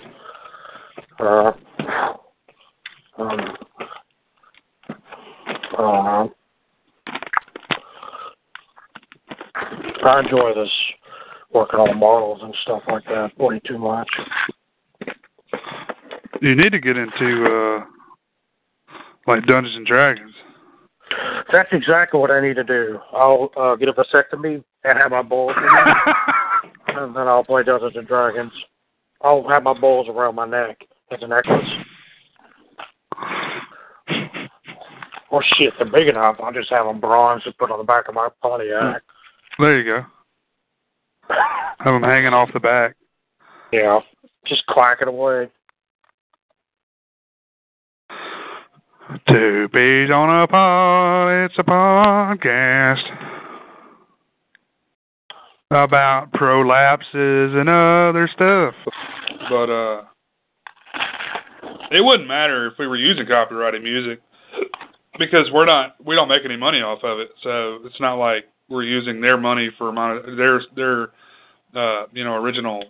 Uh, 1.19 1.54
um, 3.17 3.56
I. 5.78 6.30
I 10.06 10.19
enjoy 10.19 10.54
this 10.54 10.69
working 11.54 11.80
on 11.80 11.97
models 11.97 12.41
and 12.43 12.54
stuff 12.63 12.82
like 12.89 13.06
that 13.06 13.38
way 13.38 13.60
too 13.65 13.78
much. 13.78 14.10
You 16.41 16.56
need 16.56 16.73
to 16.73 16.80
get 16.80 16.97
into 16.97 17.45
uh 17.45 17.86
like 19.28 19.45
Dungeons 19.45 19.76
and 19.78 19.86
Dragons. 19.86 20.34
That's 21.52 21.69
exactly 21.71 22.19
what 22.19 22.32
I 22.32 22.41
need 22.41 22.56
to 22.56 22.63
do. 22.63 22.99
I'll 23.13 23.52
uh, 23.56 23.76
get 23.76 23.88
a 23.88 23.93
vasectomy 23.93 24.63
and 24.84 24.97
have 24.97 25.12
my 25.12 25.21
balls, 25.21 25.54
and 26.88 27.15
then 27.15 27.28
I'll 27.28 27.43
play 27.43 27.63
Dungeons 27.63 27.95
and 27.95 28.08
Dragons. 28.08 28.52
I'll 29.21 29.47
have 29.47 29.63
my 29.63 29.73
balls 29.73 30.08
around 30.10 30.36
my 30.36 30.47
neck 30.47 30.84
as 31.12 31.19
a 31.21 31.28
necklace. 31.28 31.69
Or 35.34 35.43
shit, 35.43 35.74
they're 35.80 35.89
big 35.89 36.10
enough. 36.10 36.36
I'll 36.39 36.54
just 36.54 36.69
have 36.69 36.86
them 36.86 37.00
bronze 37.00 37.41
and 37.46 37.58
put 37.58 37.72
on 37.72 37.80
the 37.80 37.84
back 37.84 38.08
of 38.08 38.13
my 38.13 38.30
Pontiac. 38.43 39.02
There 39.58 39.80
you 39.80 39.84
go. 39.84 40.06
Have 41.80 41.93
them 41.96 42.04
hanging 42.04 42.36
off 42.36 42.54
the 42.54 42.60
back. 42.60 42.96
Yeah, 43.72 44.02
just 44.46 44.63
clack 44.67 45.02
it 45.02 45.08
away. 45.08 45.50
Two 49.28 49.69
bees 49.69 50.12
on 50.12 50.43
a 50.43 50.46
pod, 50.48 51.50
it's 51.50 51.58
a 51.58 51.63
podcast 51.63 53.04
about 55.72 56.32
prolapses 56.34 57.60
and 57.60 57.69
other 57.69 58.30
stuff. 58.32 58.76
But 59.50 59.69
uh 59.72 60.04
it 61.89 62.06
wouldn't 62.06 62.30
matter 62.30 62.67
if 62.67 62.78
we 62.78 62.86
were 62.86 62.98
using 62.98 63.26
copyrighted 63.26 63.82
music 63.82 64.22
because 65.19 65.49
we're 65.52 65.65
not 65.65 65.95
we 66.04 66.15
don't 66.15 66.28
make 66.28 66.45
any 66.45 66.58
money 66.58 66.82
off 66.82 67.04
of 67.04 67.19
it. 67.19 67.32
So 67.41 67.80
it's 67.86 67.99
not 67.99 68.15
like 68.15 68.45
we're 68.69 68.84
using 68.84 69.21
their 69.21 69.38
money 69.38 69.69
for 69.78 69.91
mon- 69.91 70.36
their 70.36 70.62
their 70.76 71.10
uh 71.76 72.06
you 72.12 72.23
know 72.23 72.36
original 72.36 72.84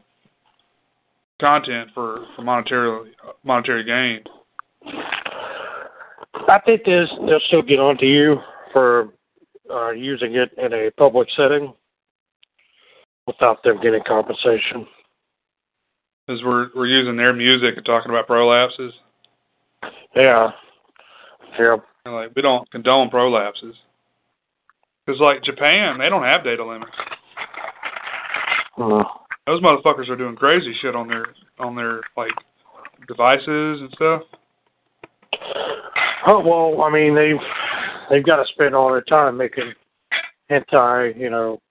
content 1.40 1.90
for 1.94 2.26
for 2.36 2.42
monetary 2.42 3.12
monetary 3.44 3.84
gain. 3.84 4.24
I 6.48 6.60
think 6.66 6.84
there's, 6.86 7.10
they'll 7.26 7.40
still 7.48 7.62
get 7.62 7.80
onto 7.80 8.06
you 8.06 8.42
for 8.72 9.14
uh, 9.70 9.92
using 9.92 10.36
it 10.36 10.52
in 10.58 10.74
a 10.74 10.92
public 10.92 11.30
setting 11.36 11.74
without 13.28 13.64
them 13.64 13.80
getting 13.82 14.04
compensation. 14.04 14.86
Because 16.28 16.44
we're 16.44 16.70
we're 16.76 16.88
using 16.88 17.18
their 17.18 17.34
music 17.34 17.76
and 17.76 17.86
talking 17.86 18.10
about 18.10 18.28
prolapses. 18.28 18.92
Yeah. 20.16 20.52
Yeah. 21.60 21.78
Like 22.06 22.32
we 22.36 22.42
don't 22.42 22.70
condone 22.70 23.10
prolapses. 23.10 23.76
Because 25.06 25.22
like 25.22 25.42
Japan, 25.42 26.00
they 26.00 26.10
don't 26.10 26.24
have 26.24 26.44
data 26.44 26.66
limits. 26.66 26.92
Mm. 28.78 29.06
Those 29.48 29.62
motherfuckers 29.62 30.10
are 30.10 30.18
doing 30.18 30.36
crazy 30.36 30.76
shit 30.82 30.96
on 30.96 31.08
their 31.08 31.28
on 31.60 31.76
their 31.76 32.02
like 32.18 32.32
devices 33.08 33.82
and 33.82 33.90
stuff. 33.96 34.24
Oh 36.28 36.40
well, 36.40 36.84
I 36.84 36.90
mean 36.90 37.16
they've 37.16 37.40
they've 38.10 38.26
got 38.26 38.38
to 38.38 38.52
spend 38.52 38.76
all 38.76 38.92
their 38.92 39.02
time 39.02 39.38
making 39.38 39.74
anti, 40.50 41.14
you 41.16 41.30
know, 41.30 41.62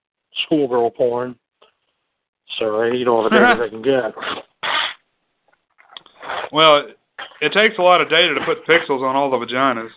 schoolgirl 0.45 0.91
porn. 0.93 1.37
So 2.59 2.81
they 2.81 2.91
need 2.91 3.09
all 3.09 3.23
the 3.23 3.31
data 3.31 3.61
they 3.61 3.69
can 3.69 3.83
get. 3.83 4.15
Well, 6.53 6.79
it, 6.79 6.99
it 7.43 7.53
takes 7.53 7.79
a 7.79 7.83
lot 7.83 8.01
of 8.01 8.09
data 8.09 8.35
to 8.35 8.45
put 8.45 8.67
pixels 8.67 9.03
on 9.03 9.17
all 9.17 9.31
the 9.31 9.37
vaginas. 9.39 9.91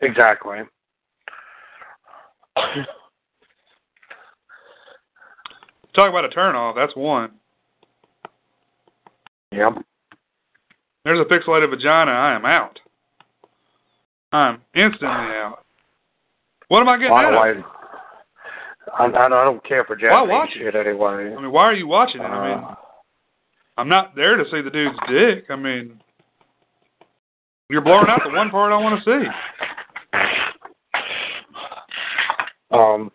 Exactly. 0.00 0.58
Talk 5.94 6.10
about 6.10 6.24
a 6.24 6.28
turnoff. 6.28 6.76
That's 6.76 6.94
one. 6.94 7.32
Yep. 9.52 9.84
There's 11.04 11.20
a 11.20 11.24
pixelated 11.24 11.70
vagina. 11.70 12.12
I 12.12 12.34
am 12.34 12.44
out. 12.44 12.78
I'm 14.32 14.60
instantly 14.74 15.08
out. 15.08 15.64
What 16.68 16.80
am 16.80 16.88
I 16.88 16.98
getting 16.98 17.12
Why 17.12 17.24
out 17.24 17.56
of? 17.56 17.64
I, 18.98 19.04
I, 19.04 19.28
don't 19.28 19.64
care 19.64 19.84
for 19.84 19.96
Japanese 19.96 20.30
watch 20.30 20.50
it? 20.54 20.58
shit 20.58 20.74
anyway. 20.74 21.34
I 21.34 21.40
mean, 21.40 21.50
why 21.52 21.64
are 21.64 21.74
you 21.74 21.86
watching 21.86 22.20
it? 22.20 22.24
I 22.24 22.48
mean, 22.48 22.64
Uh, 22.64 22.74
I'm 23.76 23.88
not 23.88 24.14
there 24.16 24.36
to 24.36 24.44
see 24.50 24.60
the 24.60 24.70
dude's 24.70 24.98
dick. 25.08 25.44
I 25.50 25.56
mean, 25.56 26.00
you're 27.70 27.80
blurring 27.80 28.08
out 28.08 28.22
the 28.24 28.30
one 28.30 28.50
part 28.50 28.72
I 28.72 28.76
want 28.76 29.02
to 29.02 29.22
see. 29.22 29.28
Um, 32.70 33.10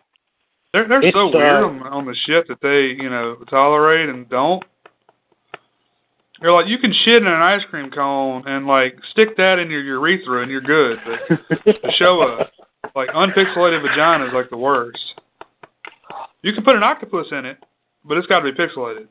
They're 0.72 0.88
they're 0.88 1.12
so 1.12 1.28
uh, 1.28 1.32
weird 1.32 1.64
on, 1.64 1.82
on 1.82 2.06
the 2.06 2.14
shit 2.26 2.48
that 2.48 2.60
they 2.60 2.86
you 3.02 3.10
know 3.10 3.36
tolerate 3.50 4.08
and 4.08 4.28
don't. 4.28 4.64
They're 6.40 6.52
like 6.52 6.66
you 6.68 6.78
can 6.78 6.92
shit 6.92 7.22
in 7.22 7.26
an 7.26 7.32
ice 7.32 7.62
cream 7.70 7.90
cone 7.90 8.42
and 8.46 8.66
like 8.66 8.98
stick 9.10 9.36
that 9.36 9.58
in 9.58 9.70
your 9.70 9.82
urethra 9.82 10.42
and 10.42 10.50
you're 10.50 10.60
good, 10.60 10.98
but 11.06 11.72
to 11.82 11.92
show 11.96 12.22
a 12.22 12.50
like 12.94 13.08
unpixelated 13.10 13.82
vagina 13.82 14.26
is 14.26 14.32
like 14.32 14.50
the 14.50 14.56
worst. 14.56 15.14
You 16.42 16.52
can 16.52 16.64
put 16.64 16.76
an 16.76 16.82
octopus 16.82 17.28
in 17.32 17.46
it, 17.46 17.56
but 18.04 18.18
it's 18.18 18.26
got 18.26 18.40
to 18.40 18.52
be 18.52 18.58
pixelated. 18.58 19.08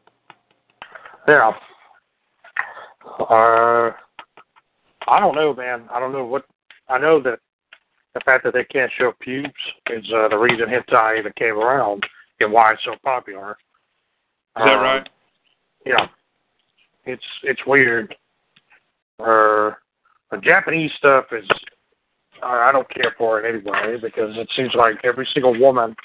yeah. 1.27 1.51
Uh, 3.19 3.91
I 5.07 5.19
don't 5.19 5.35
know, 5.35 5.53
man. 5.53 5.83
I 5.91 5.99
don't 5.99 6.11
know 6.11 6.25
what. 6.25 6.45
I 6.89 6.97
know 6.97 7.19
that 7.21 7.39
the 8.13 8.19
fact 8.21 8.43
that 8.43 8.53
they 8.53 8.63
can't 8.65 8.91
show 8.97 9.11
pubes 9.19 9.53
is 9.89 10.05
uh, 10.13 10.27
the 10.27 10.37
reason 10.37 10.67
hentai 10.67 11.17
even 11.19 11.33
came 11.35 11.57
around 11.57 12.05
and 12.39 12.51
why 12.51 12.71
it's 12.71 12.83
so 12.83 12.95
popular. 13.03 13.57
Is 14.57 14.65
that 14.65 14.77
Um, 14.77 14.83
right? 14.83 15.09
Yeah, 15.85 16.07
it's 17.05 17.23
it's 17.43 17.65
weird. 17.65 18.15
Uh, 19.19 19.71
the 20.31 20.37
Japanese 20.41 20.91
stuff 20.97 21.25
is 21.31 21.47
I 22.41 22.69
I 22.69 22.71
don't 22.71 22.89
care 22.89 23.13
for 23.17 23.39
it 23.41 23.49
anyway 23.53 23.97
because 24.01 24.37
it 24.37 24.49
seems 24.55 24.73
like 24.75 24.97
every 25.03 25.27
single 25.33 25.57
woman 25.59 25.95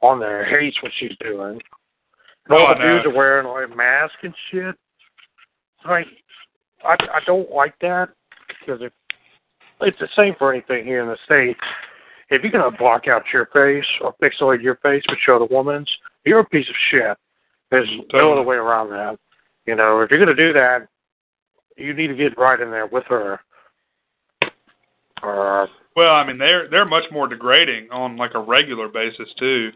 on 0.00 0.18
there 0.20 0.44
hates 0.44 0.82
what 0.82 0.92
she's 0.98 1.16
doing. 1.20 1.60
And 2.46 2.58
all 2.58 2.68
Oh, 2.68 2.74
the 2.74 2.80
dudes 2.80 3.06
are 3.06 3.10
wearing 3.14 3.46
like 3.46 3.76
masks 3.76 4.16
and 4.22 4.34
shit. 4.50 4.74
Like, 5.86 6.06
I 6.84 6.96
I 7.14 7.20
don't 7.26 7.50
like 7.50 7.78
that 7.80 8.10
because 8.48 8.80
if 8.82 8.92
it's 9.82 9.98
the 9.98 10.08
same 10.16 10.34
for 10.36 10.52
anything 10.52 10.84
here 10.84 11.02
in 11.02 11.08
the 11.08 11.18
states. 11.24 11.60
If 12.30 12.42
you're 12.42 12.52
gonna 12.52 12.70
block 12.70 13.08
out 13.08 13.24
your 13.32 13.46
face 13.46 13.84
or 14.00 14.14
pixelate 14.22 14.62
your 14.62 14.76
face 14.76 15.02
but 15.08 15.18
show 15.18 15.38
the 15.38 15.52
woman's, 15.52 15.90
you're 16.24 16.40
a 16.40 16.44
piece 16.44 16.68
of 16.68 16.76
shit. 16.90 17.16
There's 17.70 17.88
no 18.12 18.32
other 18.32 18.42
way 18.42 18.56
around 18.56 18.90
that. 18.90 19.18
You 19.66 19.74
know, 19.74 20.00
if 20.00 20.10
you're 20.10 20.20
gonna 20.20 20.34
do 20.34 20.52
that, 20.52 20.88
you 21.76 21.94
need 21.94 22.08
to 22.08 22.14
get 22.14 22.38
right 22.38 22.60
in 22.60 22.70
there 22.70 22.86
with 22.86 23.04
her. 23.06 23.40
Uh, 25.22 25.66
Well, 25.96 26.14
I 26.14 26.24
mean, 26.24 26.38
they're 26.38 26.68
they're 26.68 26.86
much 26.86 27.04
more 27.10 27.26
degrading 27.26 27.90
on 27.90 28.16
like 28.16 28.34
a 28.34 28.38
regular 28.38 28.88
basis 28.88 29.32
too. 29.38 29.72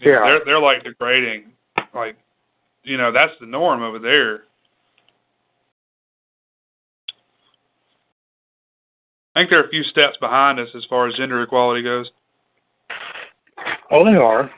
Yeah. 0.00 0.26
they're 0.26 0.44
they're 0.44 0.60
like 0.60 0.82
degrading, 0.82 1.52
like 1.94 2.16
you 2.82 2.96
know 2.96 3.12
that's 3.12 3.32
the 3.40 3.46
norm 3.46 3.82
over 3.82 3.98
there. 3.98 4.44
I 9.34 9.40
think 9.40 9.50
they're 9.50 9.64
a 9.64 9.68
few 9.70 9.82
steps 9.84 10.16
behind 10.20 10.60
us 10.60 10.68
as 10.76 10.84
far 10.86 11.08
as 11.08 11.14
gender 11.14 11.42
equality 11.42 11.82
goes. 11.82 12.10
oh, 13.90 14.04
they 14.04 14.16
are. 14.16 14.50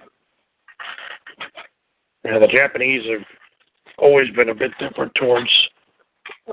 Yeah, 2.24 2.38
the 2.38 2.48
Japanese 2.48 3.04
have 3.10 3.24
always 3.98 4.30
been 4.30 4.48
a 4.48 4.54
bit 4.54 4.72
different 4.78 5.14
towards 5.14 5.50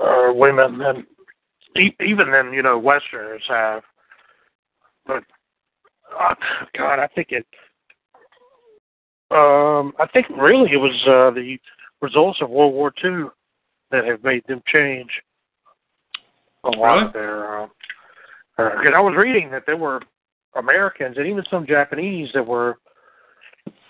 uh, 0.00 0.32
women 0.34 0.78
than 0.78 1.06
even 2.00 2.30
than 2.30 2.52
you 2.52 2.62
know 2.62 2.78
Westerners 2.78 3.42
have. 3.48 3.82
But 5.06 5.24
uh, 6.18 6.34
God, 6.76 6.98
I 6.98 7.08
think 7.08 7.28
it. 7.32 7.46
Um, 9.30 9.94
I 9.98 10.06
think 10.12 10.26
really 10.28 10.70
it 10.72 10.76
was 10.76 10.92
uh, 11.06 11.30
the 11.30 11.58
results 12.02 12.40
of 12.42 12.50
World 12.50 12.74
War 12.74 12.92
II 13.02 13.24
that 13.90 14.04
have 14.04 14.22
made 14.22 14.46
them 14.46 14.62
change 14.66 15.10
a 16.64 16.68
lot 16.70 16.94
Really? 16.94 17.06
of 17.06 17.12
their. 17.14 17.62
Uh, 17.62 17.68
because 18.56 18.92
I 18.94 19.00
was 19.00 19.14
reading 19.16 19.50
that 19.50 19.64
there 19.66 19.76
were 19.76 20.00
Americans 20.54 21.16
and 21.16 21.26
even 21.26 21.44
some 21.50 21.66
Japanese 21.66 22.30
that 22.34 22.46
were 22.46 22.78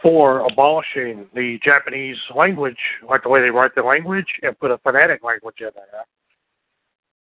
for 0.02 0.40
abolishing 0.40 1.26
the 1.34 1.58
Japanese 1.64 2.16
language, 2.34 2.78
like 3.08 3.22
the 3.22 3.28
way 3.28 3.40
they 3.40 3.50
write 3.50 3.74
the 3.74 3.82
language, 3.82 4.26
and 4.42 4.58
put 4.58 4.70
a 4.70 4.78
phonetic 4.78 5.22
language 5.22 5.56
in 5.60 5.70
there 5.74 6.04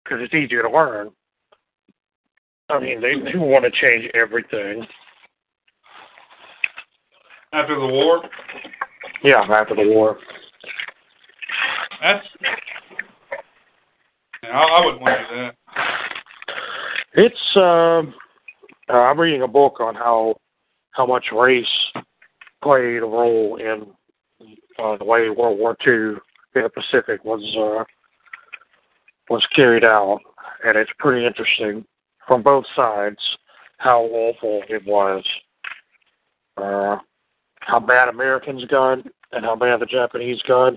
because 0.05 0.21
it's 0.23 0.35
easier 0.35 0.63
to 0.63 0.71
learn. 0.71 1.11
I 2.69 2.79
mean, 2.81 3.01
they, 3.01 3.19
they 3.21 3.39
want 3.39 3.65
to 3.65 3.71
change 3.71 4.11
everything. 4.15 4.87
After 7.53 7.79
the 7.79 7.87
war, 7.87 8.23
Yeah, 9.23 9.43
after 9.43 9.77
the 9.77 9.87
war. 9.89 10.19
that's 12.03 12.27
yeah, 14.43 14.51
I, 14.51 14.63
I 14.65 14.85
wouldn't 14.85 15.03
want 15.03 15.17
to 15.17 15.35
do 15.35 15.41
that. 15.43 16.24
It's. 17.15 17.57
Um, 17.57 18.15
uh, 18.89 19.01
I'm 19.01 19.19
reading 19.19 19.43
a 19.43 19.49
book 19.49 19.81
on 19.81 19.95
how 19.95 20.37
how 20.91 21.07
much 21.07 21.27
race 21.33 21.93
played 22.63 23.03
a 23.03 23.07
role 23.07 23.57
in 23.57 23.87
uh, 24.79 24.97
the 24.97 25.05
way 25.05 25.31
World 25.31 25.59
War 25.59 25.77
II 25.87 26.19
in 26.55 26.63
the 26.63 26.69
Pacific 26.69 27.25
was 27.25 27.43
uh, 27.57 27.85
was 29.31 29.47
carried 29.55 29.85
out, 29.85 30.21
and 30.65 30.77
it's 30.77 30.91
pretty 30.99 31.25
interesting 31.25 31.85
from 32.27 32.43
both 32.43 32.65
sides 32.75 33.19
how 33.79 34.03
awful 34.03 34.63
it 34.69 34.85
was, 34.87 35.25
uh, 36.57 36.97
how 37.61 37.81
bad 37.81 38.09
Americans 38.09 38.65
got, 38.67 38.99
and 39.33 39.45
how 39.45 39.57
bad 39.57 39.81
the 39.81 39.87
Japanese 39.87 40.43
got. 40.43 40.75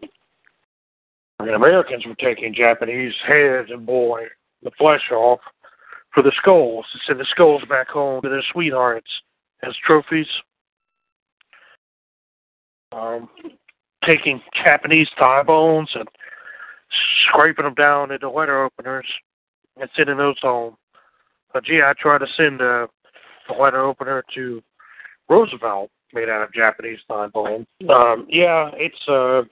I 1.39 1.45
mean, 1.45 1.53
Americans 1.53 2.05
were 2.05 2.15
taking 2.15 2.53
Japanese 2.53 3.13
heads 3.25 3.69
and 3.71 3.85
boy 3.85 4.27
the 4.63 4.71
flesh 4.71 5.11
off 5.11 5.39
for 6.17 6.23
the 6.23 6.31
skulls 6.35 6.83
to 6.91 6.99
send 7.05 7.19
the 7.19 7.25
skulls 7.25 7.61
back 7.69 7.89
home 7.89 8.23
to 8.23 8.29
their 8.29 8.41
sweethearts 8.51 9.21
as 9.61 9.75
trophies. 9.75 10.25
Um, 12.91 13.29
taking 14.03 14.41
Japanese 14.65 15.09
thigh 15.19 15.43
bones 15.43 15.91
and 15.93 16.07
scraping 17.27 17.65
them 17.65 17.75
down 17.75 18.11
into 18.11 18.31
letter 18.31 18.63
openers 18.63 19.05
and 19.79 19.87
sending 19.95 20.17
those 20.17 20.39
home. 20.41 20.75
But 21.53 21.65
gee, 21.65 21.83
I 21.83 21.93
tried 21.93 22.19
to 22.19 22.27
send 22.35 22.61
a, 22.61 22.89
a 23.49 23.53
letter 23.53 23.85
opener 23.85 24.23
to 24.33 24.63
Roosevelt 25.29 25.91
made 26.13 26.29
out 26.29 26.41
of 26.41 26.51
Japanese 26.51 26.99
thigh 27.07 27.27
bone. 27.27 27.67
Um, 27.89 28.25
yeah, 28.27 28.71
it's 28.73 29.07
uh, 29.07 29.41
I 29.41 29.43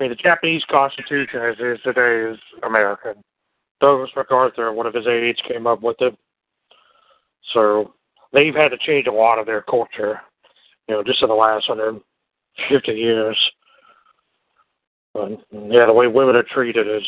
mean 0.00 0.10
the 0.10 0.16
Japanese 0.16 0.64
Constitution 0.64 1.40
as 1.40 1.54
it 1.60 1.66
is 1.66 1.80
today 1.82 2.32
is 2.32 2.40
American. 2.64 3.22
Douglas 3.82 4.10
MacArthur, 4.14 4.72
one 4.72 4.86
of 4.86 4.94
his 4.94 5.08
aides, 5.08 5.42
came 5.46 5.66
up 5.66 5.82
with 5.82 6.00
it. 6.00 6.16
So 7.52 7.94
they've 8.32 8.54
had 8.54 8.70
to 8.70 8.78
change 8.78 9.08
a 9.08 9.12
lot 9.12 9.40
of 9.40 9.44
their 9.44 9.60
culture, 9.60 10.20
you 10.88 10.94
know, 10.94 11.02
just 11.02 11.20
in 11.20 11.28
the 11.28 11.34
last 11.34 11.68
150 11.68 12.92
years. 12.92 13.36
But, 15.12 15.32
yeah, 15.50 15.86
the 15.86 15.92
way 15.92 16.06
women 16.06 16.36
are 16.36 16.44
treated 16.44 16.88
is 16.88 17.06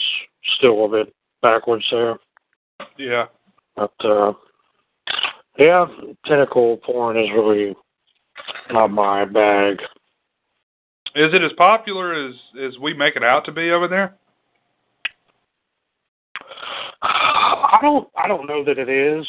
still 0.58 0.84
a 0.84 0.88
bit 0.88 1.14
backwards 1.40 1.86
there. 1.92 2.16
Yeah. 2.98 3.26
But, 3.76 3.94
uh, 4.04 4.32
yeah, 5.56 5.86
tentacle 6.26 6.78
porn 6.78 7.16
is 7.16 7.30
really 7.30 7.76
not 8.72 8.90
my 8.90 9.24
bag. 9.24 9.80
Is 11.14 11.32
it 11.32 11.44
as 11.44 11.52
popular 11.52 12.12
as 12.12 12.34
as 12.60 12.76
we 12.80 12.92
make 12.92 13.14
it 13.14 13.22
out 13.22 13.44
to 13.44 13.52
be 13.52 13.70
over 13.70 13.86
there? 13.86 14.16
I 17.74 17.82
don't. 17.82 18.08
I 18.16 18.28
don't 18.28 18.46
know 18.46 18.62
that 18.64 18.78
it 18.78 18.88
is. 18.88 19.26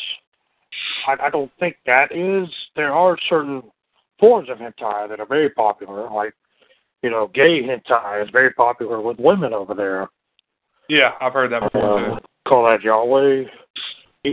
I, 1.08 1.16
I 1.24 1.30
don't 1.30 1.52
think 1.60 1.78
that 1.86 2.12
is. 2.16 2.48
There 2.76 2.94
are 2.94 3.18
certain 3.28 3.64
forms 4.20 4.50
of 4.50 4.60
hentai 4.60 5.10
that 5.10 5.20
are 5.20 5.26
very 5.26 5.50
popular, 5.50 6.10
like 6.12 6.34
you 7.02 7.10
know, 7.10 7.28
gay 7.28 7.62
hentai 7.64 8.24
is 8.24 8.30
very 8.32 8.52
popular 8.52 9.02
with 9.02 9.20
women 9.20 9.54
over 9.54 9.74
there. 9.74 10.10
Yeah, 10.90 11.14
I've 11.22 11.34
heard 11.34 11.52
that 11.52 11.62
before 11.64 12.00
Uh, 12.14 12.20
too. 12.20 12.26
call 12.48 12.66
that 12.68 12.82
yaoi. 12.82 13.50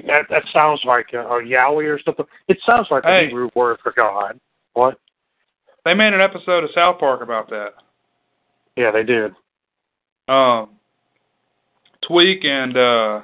That, 0.06 0.26
that 0.30 0.44
sounds 0.54 0.80
like 0.84 1.12
a, 1.12 1.20
a 1.26 1.44
Yahweh 1.44 1.84
or 1.84 2.00
something. 2.02 2.24
It 2.48 2.58
sounds 2.64 2.88
like 2.90 3.04
a 3.04 3.24
Hebrew 3.24 3.50
word 3.54 3.78
for 3.82 3.92
God. 3.92 4.38
What? 4.72 4.98
They 5.84 5.92
made 5.94 6.14
an 6.14 6.20
episode 6.20 6.64
of 6.64 6.70
South 6.74 6.98
Park 6.98 7.20
about 7.22 7.50
that. 7.50 7.74
Yeah, 8.76 8.90
they 8.90 9.02
did. 9.02 9.32
Um, 10.28 10.70
Tweek 12.08 12.46
and 12.46 12.76
uh, 12.76 13.22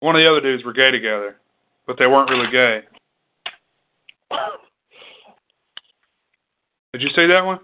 one 0.00 0.14
of 0.14 0.20
the 0.22 0.30
other 0.30 0.40
dudes 0.40 0.64
were 0.64 0.72
gay 0.72 0.90
together, 0.90 1.36
but 1.86 1.98
they 1.98 2.06
weren't 2.06 2.30
really 2.30 2.50
gay. 2.50 2.82
Did 6.92 7.02
you 7.02 7.10
see 7.16 7.26
that 7.26 7.44
one? 7.44 7.60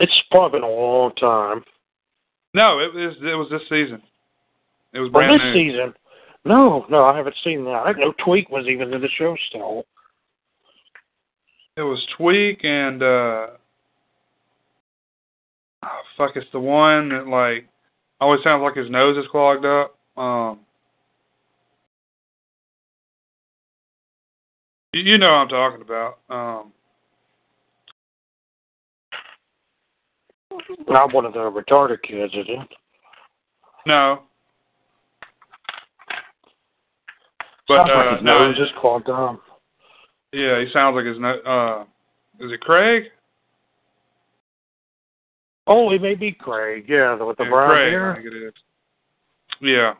It's 0.00 0.12
probably 0.30 0.60
been 0.60 0.68
a 0.68 0.72
long 0.72 1.12
time. 1.14 1.64
No, 2.54 2.80
it 2.80 2.92
was 2.92 3.16
it 3.22 3.34
was 3.34 3.48
this 3.50 3.62
season. 3.68 4.02
It 4.92 5.00
was 5.00 5.10
Well, 5.10 5.28
this 5.28 5.42
new. 5.42 5.54
season. 5.54 5.94
No, 6.44 6.86
no, 6.88 7.04
I 7.04 7.16
haven't 7.16 7.36
seen 7.42 7.64
that. 7.64 7.82
I 7.84 7.92
didn't 7.92 8.00
know 8.00 8.14
Tweek 8.24 8.50
was 8.50 8.66
even 8.66 8.92
in 8.94 9.00
the 9.00 9.08
show 9.08 9.36
still. 9.48 9.84
It 11.76 11.82
was 11.82 12.06
Tweek 12.18 12.64
and 12.64 13.02
uh, 13.02 13.46
oh, 15.82 16.00
fuck, 16.16 16.36
it's 16.36 16.50
the 16.52 16.60
one 16.60 17.10
that 17.10 17.26
like 17.26 17.66
always 18.20 18.42
sounds 18.42 18.62
like 18.62 18.76
his 18.76 18.90
nose 18.90 19.16
is 19.16 19.30
clogged 19.30 19.64
up. 19.64 19.95
Um, 20.16 20.60
you, 24.92 25.18
know 25.18 25.30
what 25.32 25.38
I'm 25.38 25.48
talking 25.48 25.82
about. 25.82 26.18
Um, 26.30 26.72
Not 30.88 31.12
one 31.12 31.26
of 31.26 31.32
the 31.34 31.40
retarded 31.40 32.02
kids, 32.02 32.32
is 32.34 32.46
it? 32.48 32.68
no, 33.86 34.22
but 37.68 37.86
Sounds 37.86 37.88
like 37.88 38.06
uh, 38.06 38.14
his 38.16 38.24
no, 38.24 38.38
nose 38.52 38.58
is 38.58 38.72
clogged 38.80 39.08
up. 39.10 39.40
yeah, 40.32 40.60
he 40.64 40.70
sounds 40.72 40.94
like 40.96 41.04
his 41.04 41.18
no. 41.18 41.38
Uh, 41.40 41.84
is 42.44 42.52
it 42.52 42.60
Craig? 42.60 43.04
Oh, 45.66 45.90
it 45.90 46.00
may 46.00 46.14
be 46.14 46.32
Craig. 46.32 46.86
Yeah, 46.88 47.14
with 47.22 47.36
the 47.38 47.44
Yeah, 47.44 47.50
brown 47.50 47.70
Craig, 47.70 47.92
hair. 47.92 48.14
think 48.14 48.26
it 48.26 48.36
is. 48.46 48.52
Yeah. 49.60 49.94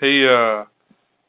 He 0.00 0.26
uh 0.26 0.64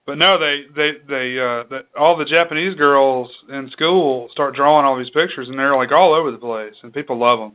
but 0.05 0.17
no, 0.17 0.38
they 0.38 0.65
they 0.76 0.93
they 1.07 1.39
uh 1.39 1.63
the, 1.69 1.86
all 1.97 2.15
the 2.17 2.26
Japanese 2.26 2.76
girls 2.76 3.30
in 3.49 3.69
school 3.72 4.30
start 4.32 4.55
drawing 4.55 4.86
all 4.86 4.97
these 4.97 5.09
pictures 5.11 5.47
and 5.49 5.57
they're 5.59 5.76
like 5.76 5.91
all 5.91 6.13
over 6.13 6.32
the 6.32 6.38
place 6.38 6.74
and 6.82 6.93
people 6.93 7.17
love 7.17 7.39
them. 7.39 7.53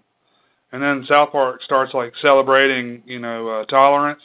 And 0.73 0.83
then 0.83 1.07
South 1.09 1.33
Park 1.33 1.63
starts 1.63 1.95
like 1.95 2.13
celebrating, 2.21 3.03
you 3.07 3.19
know, 3.19 3.49
uh, 3.49 3.65
tolerance. 3.67 4.23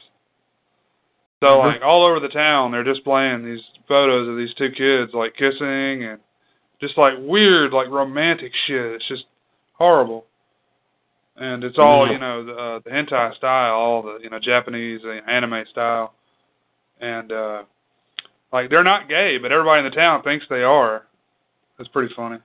So 1.44 1.58
Mhm. 1.58 1.74
like 1.74 1.82
all 1.82 2.04
over 2.04 2.20
the 2.20 2.30
town 2.30 2.72
they're 2.72 2.84
displaying 2.84 3.44
these 3.44 3.64
photos 3.88 4.28
of 4.28 4.38
these 4.38 4.54
two 4.54 4.72
kids 4.72 5.14
like 5.14 5.36
kissing 5.36 6.04
and 6.04 6.20
just 6.80 6.98
like 6.98 7.14
weird 7.20 7.74
like 7.74 7.90
romantic 7.90 8.54
shit. 8.66 8.94
It's 8.94 9.08
just 9.08 9.26
horrible 9.74 10.26
and 11.38 11.64
it's 11.64 11.80
all 11.80 12.06
Mhm. 12.06 12.12
you 12.14 12.18
know 12.20 12.44
the, 12.44 12.56
uh, 12.56 12.80
the 12.80 12.90
hentai 12.92 13.36
style, 13.36 13.74
all 13.74 14.02
the 14.02 14.20
you 14.22 14.30
know 14.30 14.40
Japanese 14.40 15.04
anime 15.28 15.66
style, 15.68 16.14
and 17.02 17.32
uh, 17.32 17.64
like 18.54 18.70
they're 18.70 18.84
not 18.84 19.10
gay, 19.10 19.38
but 19.38 19.52
everybody 19.52 19.86
in 19.86 19.92
the 19.92 19.96
town 19.96 20.24
thinks 20.24 20.46
they 20.50 20.64
are. 20.64 21.08
It's 21.80 21.90
pretty 21.90 22.14
funny. 22.16 22.38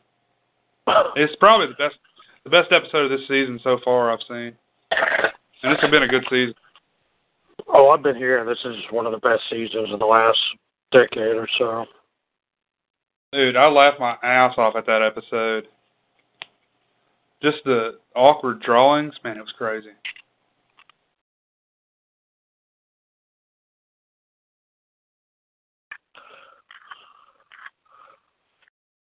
It's 1.16 1.34
probably 1.36 1.66
the 1.66 1.74
best 1.74 1.96
the 2.44 2.50
best 2.50 2.72
episode 2.72 3.11
of 3.11 3.18
this 3.18 3.26
season 3.26 3.59
so 3.64 3.78
far 3.84 4.12
I've 4.12 4.20
seen, 4.28 4.52
and 5.62 5.72
this 5.72 5.80
has 5.80 5.90
been 5.90 6.04
a 6.04 6.09
good 6.09 6.24
season. 6.30 6.54
Oh, 7.66 7.90
I've 7.90 8.02
been 8.02 8.16
here. 8.16 8.44
This 8.44 8.59
is 8.64 8.76
one 8.90 9.07
of 9.07 9.12
the 9.12 9.18
best 9.18 9.42
seasons 9.50 9.88
in 9.92 9.98
the 9.98 10.07
last 10.07 10.38
decade 10.92 11.36
or 11.36 11.48
so. 11.59 11.86
Dude, 13.32 13.57
I 13.57 13.68
laughed 13.68 13.98
my 13.98 14.16
ass 14.22 14.54
off 14.57 14.76
at 14.76 14.86
that 14.86 15.02
episode. 15.02 15.66
Just 17.42 17.59
the 17.64 17.98
awkward 18.14 18.61
drawings, 18.61 19.14
man, 19.24 19.36
it 19.36 19.40
was 19.40 19.52
crazy. 19.59 19.90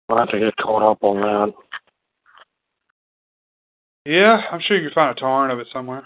I'll 0.09 0.17
have 0.17 0.29
to 0.29 0.39
get 0.39 0.55
caught 0.57 0.83
up 0.83 1.03
on 1.03 1.21
that. 1.21 1.53
Yeah, 4.05 4.43
I'm 4.51 4.61
sure 4.61 4.77
you 4.77 4.89
can 4.89 4.93
find 4.93 5.17
a 5.17 5.19
torrent 5.19 5.51
of 5.51 5.59
it 5.59 5.67
somewhere. 5.73 6.03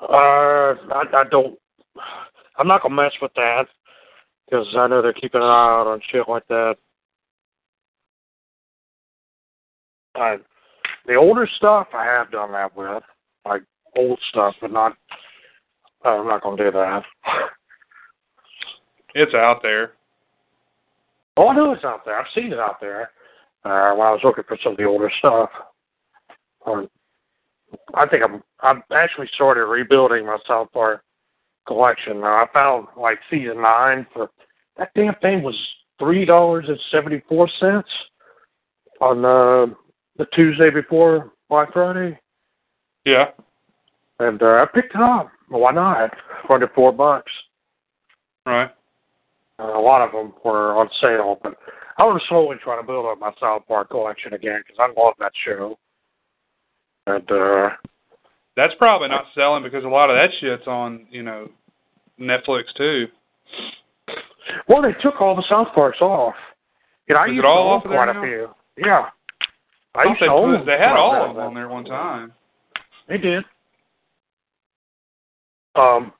Uh, 0.00 0.76
I, 0.92 1.04
I 1.12 1.24
don't. 1.30 1.58
I'm 2.56 2.68
not 2.68 2.82
gonna 2.82 2.94
mess 2.94 3.12
with 3.20 3.32
that 3.34 3.66
because 4.44 4.66
I 4.76 4.86
know 4.86 5.02
they're 5.02 5.12
keeping 5.12 5.40
an 5.40 5.48
eye 5.48 5.80
out 5.80 5.88
on 5.88 6.00
shit 6.08 6.28
like 6.28 6.46
that. 6.48 6.76
I, 10.14 10.38
the 11.06 11.16
older 11.16 11.48
stuff 11.56 11.88
I 11.92 12.04
have 12.04 12.30
done 12.30 12.52
that 12.52 12.76
with, 12.76 13.02
like 13.44 13.62
old 13.96 14.20
stuff, 14.28 14.54
but 14.60 14.72
not. 14.72 14.96
I'm 16.04 16.28
not 16.28 16.42
gonna 16.42 16.56
do 16.56 16.70
that. 16.70 17.02
It's 19.14 19.34
out 19.34 19.62
there. 19.62 19.94
Oh, 21.38 21.46
I 21.48 21.54
know 21.54 21.70
it's 21.72 21.84
out 21.84 22.04
there. 22.04 22.18
I've 22.18 22.26
seen 22.34 22.52
it 22.52 22.58
out 22.58 22.80
there 22.80 23.10
uh, 23.64 23.94
when 23.94 24.08
I 24.08 24.10
was 24.10 24.20
looking 24.24 24.42
for 24.48 24.58
some 24.60 24.72
of 24.72 24.78
the 24.78 24.84
older 24.84 25.08
stuff. 25.20 25.50
Um, 26.66 26.90
I 27.94 28.08
think 28.08 28.24
I'm 28.24 28.42
I'm 28.60 28.82
actually 28.92 29.28
started 29.34 29.64
rebuilding 29.66 30.26
my 30.26 30.38
South 30.48 30.72
Park 30.72 31.04
collection. 31.68 32.20
Now, 32.22 32.42
I 32.42 32.46
found 32.52 32.88
like 32.96 33.20
season 33.30 33.62
nine 33.62 34.04
for 34.12 34.30
that 34.78 34.90
damn 34.96 35.14
thing 35.16 35.44
was 35.44 35.54
three 36.00 36.24
dollars 36.24 36.64
and 36.66 36.80
seventy 36.90 37.22
four 37.28 37.48
cents 37.60 37.88
on 39.00 39.24
uh, 39.24 39.66
the 40.16 40.26
Tuesday 40.34 40.70
before 40.70 41.30
Black 41.48 41.72
Friday, 41.72 42.18
Yeah. 43.04 43.26
and 44.18 44.42
uh, 44.42 44.54
I 44.60 44.66
picked 44.74 44.96
it 44.96 45.00
up. 45.00 45.30
Why 45.46 45.70
not? 45.70 46.10
For 46.48 46.54
under 46.54 46.68
four 46.74 46.90
bucks. 46.92 47.30
Right. 48.44 48.70
Uh, 49.58 49.78
a 49.78 49.80
lot 49.80 50.02
of 50.02 50.12
them 50.12 50.32
were 50.44 50.76
on 50.76 50.88
sale, 51.02 51.38
but 51.42 51.56
I 51.98 52.04
to 52.04 52.20
slowly 52.28 52.56
trying 52.62 52.80
to 52.80 52.86
build 52.86 53.06
up 53.06 53.18
my 53.18 53.32
South 53.40 53.66
Park 53.66 53.90
collection 53.90 54.32
again 54.32 54.62
because 54.64 54.78
I 54.78 55.00
love 55.00 55.14
that 55.18 55.32
show. 55.44 55.78
And 57.06 57.30
uh, 57.30 57.70
That's 58.56 58.74
probably 58.74 59.08
not 59.08 59.24
selling 59.34 59.64
because 59.64 59.84
a 59.84 59.88
lot 59.88 60.10
of 60.10 60.16
that 60.16 60.30
shit's 60.40 60.66
on, 60.66 61.06
you 61.10 61.22
know, 61.22 61.48
Netflix 62.20 62.72
too. 62.76 63.08
well, 64.68 64.82
they 64.82 64.92
took 65.00 65.20
all 65.20 65.34
the 65.34 65.44
South 65.48 65.68
Parks 65.74 66.00
off. 66.00 66.34
You 67.08 67.14
know, 67.14 67.20
I 67.22 67.26
used 67.26 67.44
all 67.44 67.56
to 67.56 67.60
own 67.60 67.76
off 67.78 67.84
of 67.84 67.90
there 67.90 68.04
quite 68.04 68.14
now? 68.14 68.22
a 68.22 68.26
few. 68.26 68.84
Yeah, 68.84 69.06
I, 69.94 70.02
I 70.02 70.04
used 70.10 70.20
to 70.22 70.30
own. 70.30 70.66
they 70.66 70.78
had 70.78 70.96
all 70.96 71.30
of 71.30 71.34
them 71.34 71.46
on 71.46 71.54
there 71.54 71.68
one 71.68 71.84
time. 71.84 72.32
They 73.08 73.18
did. 73.18 73.44
Um, 75.74 76.12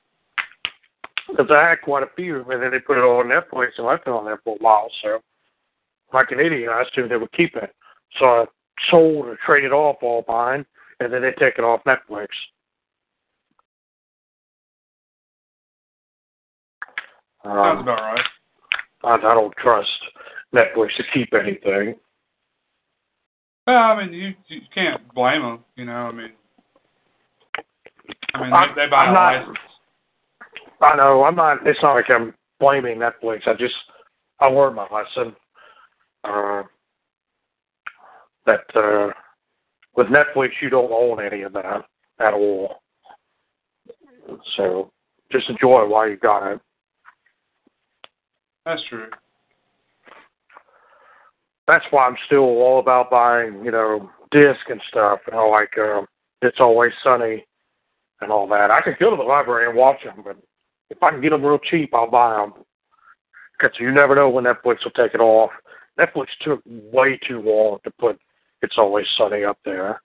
because 1.31 1.51
I 1.51 1.69
had 1.69 1.81
quite 1.81 2.03
a 2.03 2.09
few, 2.15 2.49
and 2.49 2.61
then 2.61 2.71
they 2.71 2.79
put 2.79 2.97
it 2.97 3.03
all 3.03 3.19
on 3.19 3.25
Netflix 3.27 3.69
and 3.77 3.85
left 3.87 4.07
it 4.07 4.11
on 4.11 4.25
there 4.25 4.39
for 4.43 4.55
a 4.55 4.63
while. 4.63 4.89
So, 5.01 5.21
like 6.13 6.31
an 6.31 6.39
idiot, 6.39 6.69
I 6.71 6.81
assumed 6.83 7.11
they 7.11 7.17
would 7.17 7.31
keep 7.31 7.55
it. 7.55 7.73
So 8.17 8.25
I 8.25 8.45
sold 8.89 9.25
or 9.27 9.37
traded 9.45 9.71
off 9.71 9.97
all 10.01 10.25
mine, 10.27 10.65
and 10.99 11.11
then 11.13 11.21
they 11.21 11.31
take 11.33 11.57
it 11.57 11.63
off 11.63 11.83
Netflix. 11.85 12.27
Sounds 17.43 17.79
Um, 17.79 17.87
about 17.87 18.01
right. 18.01 18.25
I, 19.03 19.13
I 19.15 19.33
don't 19.33 19.55
trust 19.57 19.89
Netflix 20.53 20.95
to 20.97 21.03
keep 21.13 21.33
anything. 21.33 21.95
Well, 23.65 23.77
I 23.77 24.03
mean, 24.03 24.13
you 24.13 24.33
you 24.47 24.61
can't 24.73 25.01
blame 25.13 25.41
them. 25.43 25.63
You 25.75 25.85
know, 25.85 25.93
I 26.07 26.11
mean, 26.11 26.31
I 28.33 28.41
mean, 28.43 28.53
I'm- 28.53 28.75
they, 28.75 28.85
they 28.85 28.89
buy 28.89 29.05
I'm 29.05 29.09
a 29.11 29.13
not- 29.13 29.35
license. 29.47 29.57
I 30.81 30.95
know 30.95 31.23
I'm 31.23 31.35
not. 31.35 31.65
It's 31.67 31.81
not 31.81 31.93
like 31.93 32.09
I'm 32.09 32.33
blaming 32.59 32.97
Netflix. 32.97 33.47
I 33.47 33.53
just 33.53 33.75
I 34.39 34.47
learned 34.47 34.75
my 34.75 34.87
lesson. 34.91 35.35
Uh, 36.23 36.63
that 38.45 38.75
uh, 38.75 39.11
with 39.95 40.07
Netflix 40.07 40.51
you 40.61 40.69
don't 40.69 40.91
own 40.91 41.23
any 41.23 41.43
of 41.43 41.53
that 41.53 41.85
at 42.19 42.33
all. 42.33 42.81
So 44.57 44.91
just 45.31 45.49
enjoy 45.49 45.83
it 45.83 45.89
while 45.89 46.07
you 46.07 46.17
got 46.17 46.51
it. 46.51 46.59
That's 48.65 48.83
true. 48.89 49.09
That's 51.67 51.85
why 51.91 52.07
I'm 52.07 52.17
still 52.25 52.39
all 52.39 52.79
about 52.79 53.11
buying, 53.11 53.63
you 53.63 53.71
know, 53.71 54.09
disc 54.31 54.59
and 54.69 54.81
stuff. 54.89 55.19
You 55.27 55.37
know, 55.37 55.49
like 55.49 55.77
uh, 55.77 56.01
It's 56.41 56.59
Always 56.59 56.93
Sunny 57.03 57.45
and 58.21 58.31
all 58.31 58.47
that. 58.47 58.71
I 58.71 58.81
could 58.81 58.97
go 58.99 59.11
to 59.11 59.15
the 59.15 59.23
library 59.23 59.67
and 59.67 59.77
watch 59.77 60.03
them, 60.03 60.21
but 60.23 60.37
if 60.89 61.01
I 61.03 61.11
can 61.11 61.21
get 61.21 61.29
them 61.31 61.43
real 61.43 61.59
cheap, 61.59 61.93
I'll 61.93 62.09
buy 62.09 62.37
them. 62.37 62.53
Because 63.57 63.77
you 63.79 63.91
never 63.91 64.15
know 64.15 64.29
when 64.29 64.45
Netflix 64.45 64.83
will 64.83 64.91
take 64.91 65.13
it 65.13 65.19
off. 65.19 65.51
Netflix 65.97 66.27
took 66.41 66.61
way 66.65 67.17
too 67.17 67.41
long 67.41 67.79
to 67.83 67.91
put 67.91 68.19
It's 68.61 68.77
Always 68.77 69.07
Sunny 69.17 69.43
up 69.43 69.59
there. 69.65 70.01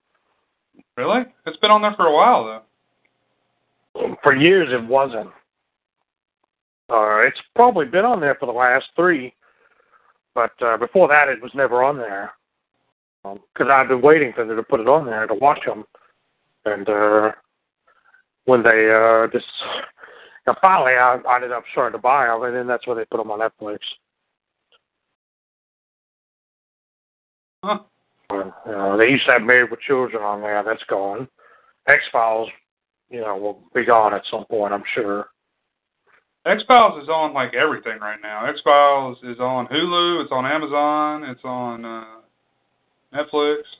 Really? 0.96 1.24
It's 1.46 1.56
been 1.58 1.70
on 1.70 1.82
there 1.82 1.94
for 1.94 2.06
a 2.06 2.12
while 2.12 2.44
though. 2.44 4.16
For 4.22 4.36
years, 4.36 4.72
it 4.72 4.84
wasn't. 4.84 5.30
Uh, 6.90 7.18
it's 7.18 7.40
probably 7.54 7.86
been 7.86 8.04
on 8.04 8.20
there 8.20 8.34
for 8.34 8.46
the 8.46 8.52
last 8.52 8.86
three, 8.96 9.32
but 10.34 10.50
uh, 10.60 10.76
before 10.76 11.08
that, 11.08 11.28
it 11.28 11.40
was 11.40 11.52
never 11.54 11.82
on 11.82 11.96
there. 11.96 12.32
Because 13.22 13.70
I've 13.70 13.88
been 13.88 14.02
waiting 14.02 14.32
for 14.34 14.44
them 14.44 14.56
to 14.56 14.62
put 14.62 14.80
it 14.80 14.88
on 14.88 15.06
there 15.06 15.26
to 15.26 15.34
watch 15.34 15.60
them, 15.64 15.84
and 16.66 16.86
uh, 16.88 17.32
when 18.44 18.62
they 18.62 18.90
uh, 18.90 19.28
just 19.28 19.46
now 20.46 20.56
finally, 20.60 20.94
I, 20.94 21.16
I 21.16 21.36
ended 21.36 21.52
up 21.52 21.64
starting 21.72 21.98
to 21.98 22.02
buy 22.02 22.26
them, 22.26 22.42
and 22.42 22.54
then 22.54 22.66
that's 22.66 22.86
when 22.86 22.96
they 22.96 23.04
put 23.06 23.18
them 23.18 23.30
on 23.30 23.40
Netflix. 23.40 23.78
Huh. 27.62 27.78
Uh, 28.30 28.50
you 28.66 28.72
know, 28.72 28.96
they 28.96 29.10
used 29.10 29.26
to 29.26 29.32
have 29.32 29.42
Married 29.42 29.70
with 29.70 29.80
Children 29.80 30.22
on 30.22 30.40
there. 30.40 30.62
That's 30.62 30.84
gone. 30.84 31.28
X 31.86 32.02
Files, 32.12 32.48
you 33.10 33.20
know, 33.20 33.36
will 33.36 33.62
be 33.74 33.84
gone 33.84 34.14
at 34.14 34.22
some 34.30 34.44
point, 34.46 34.72
I'm 34.72 34.84
sure. 34.94 35.28
X 36.46 36.62
Files 36.68 37.02
is 37.02 37.08
on 37.08 37.32
like 37.32 37.54
everything 37.54 37.98
right 38.00 38.18
now. 38.22 38.44
X 38.44 38.60
Files 38.62 39.18
is 39.22 39.40
on 39.40 39.66
Hulu. 39.68 40.22
It's 40.22 40.32
on 40.32 40.44
Amazon. 40.44 41.24
It's 41.24 41.44
on 41.44 41.84
uh, 41.84 42.04
Netflix. 43.14 43.62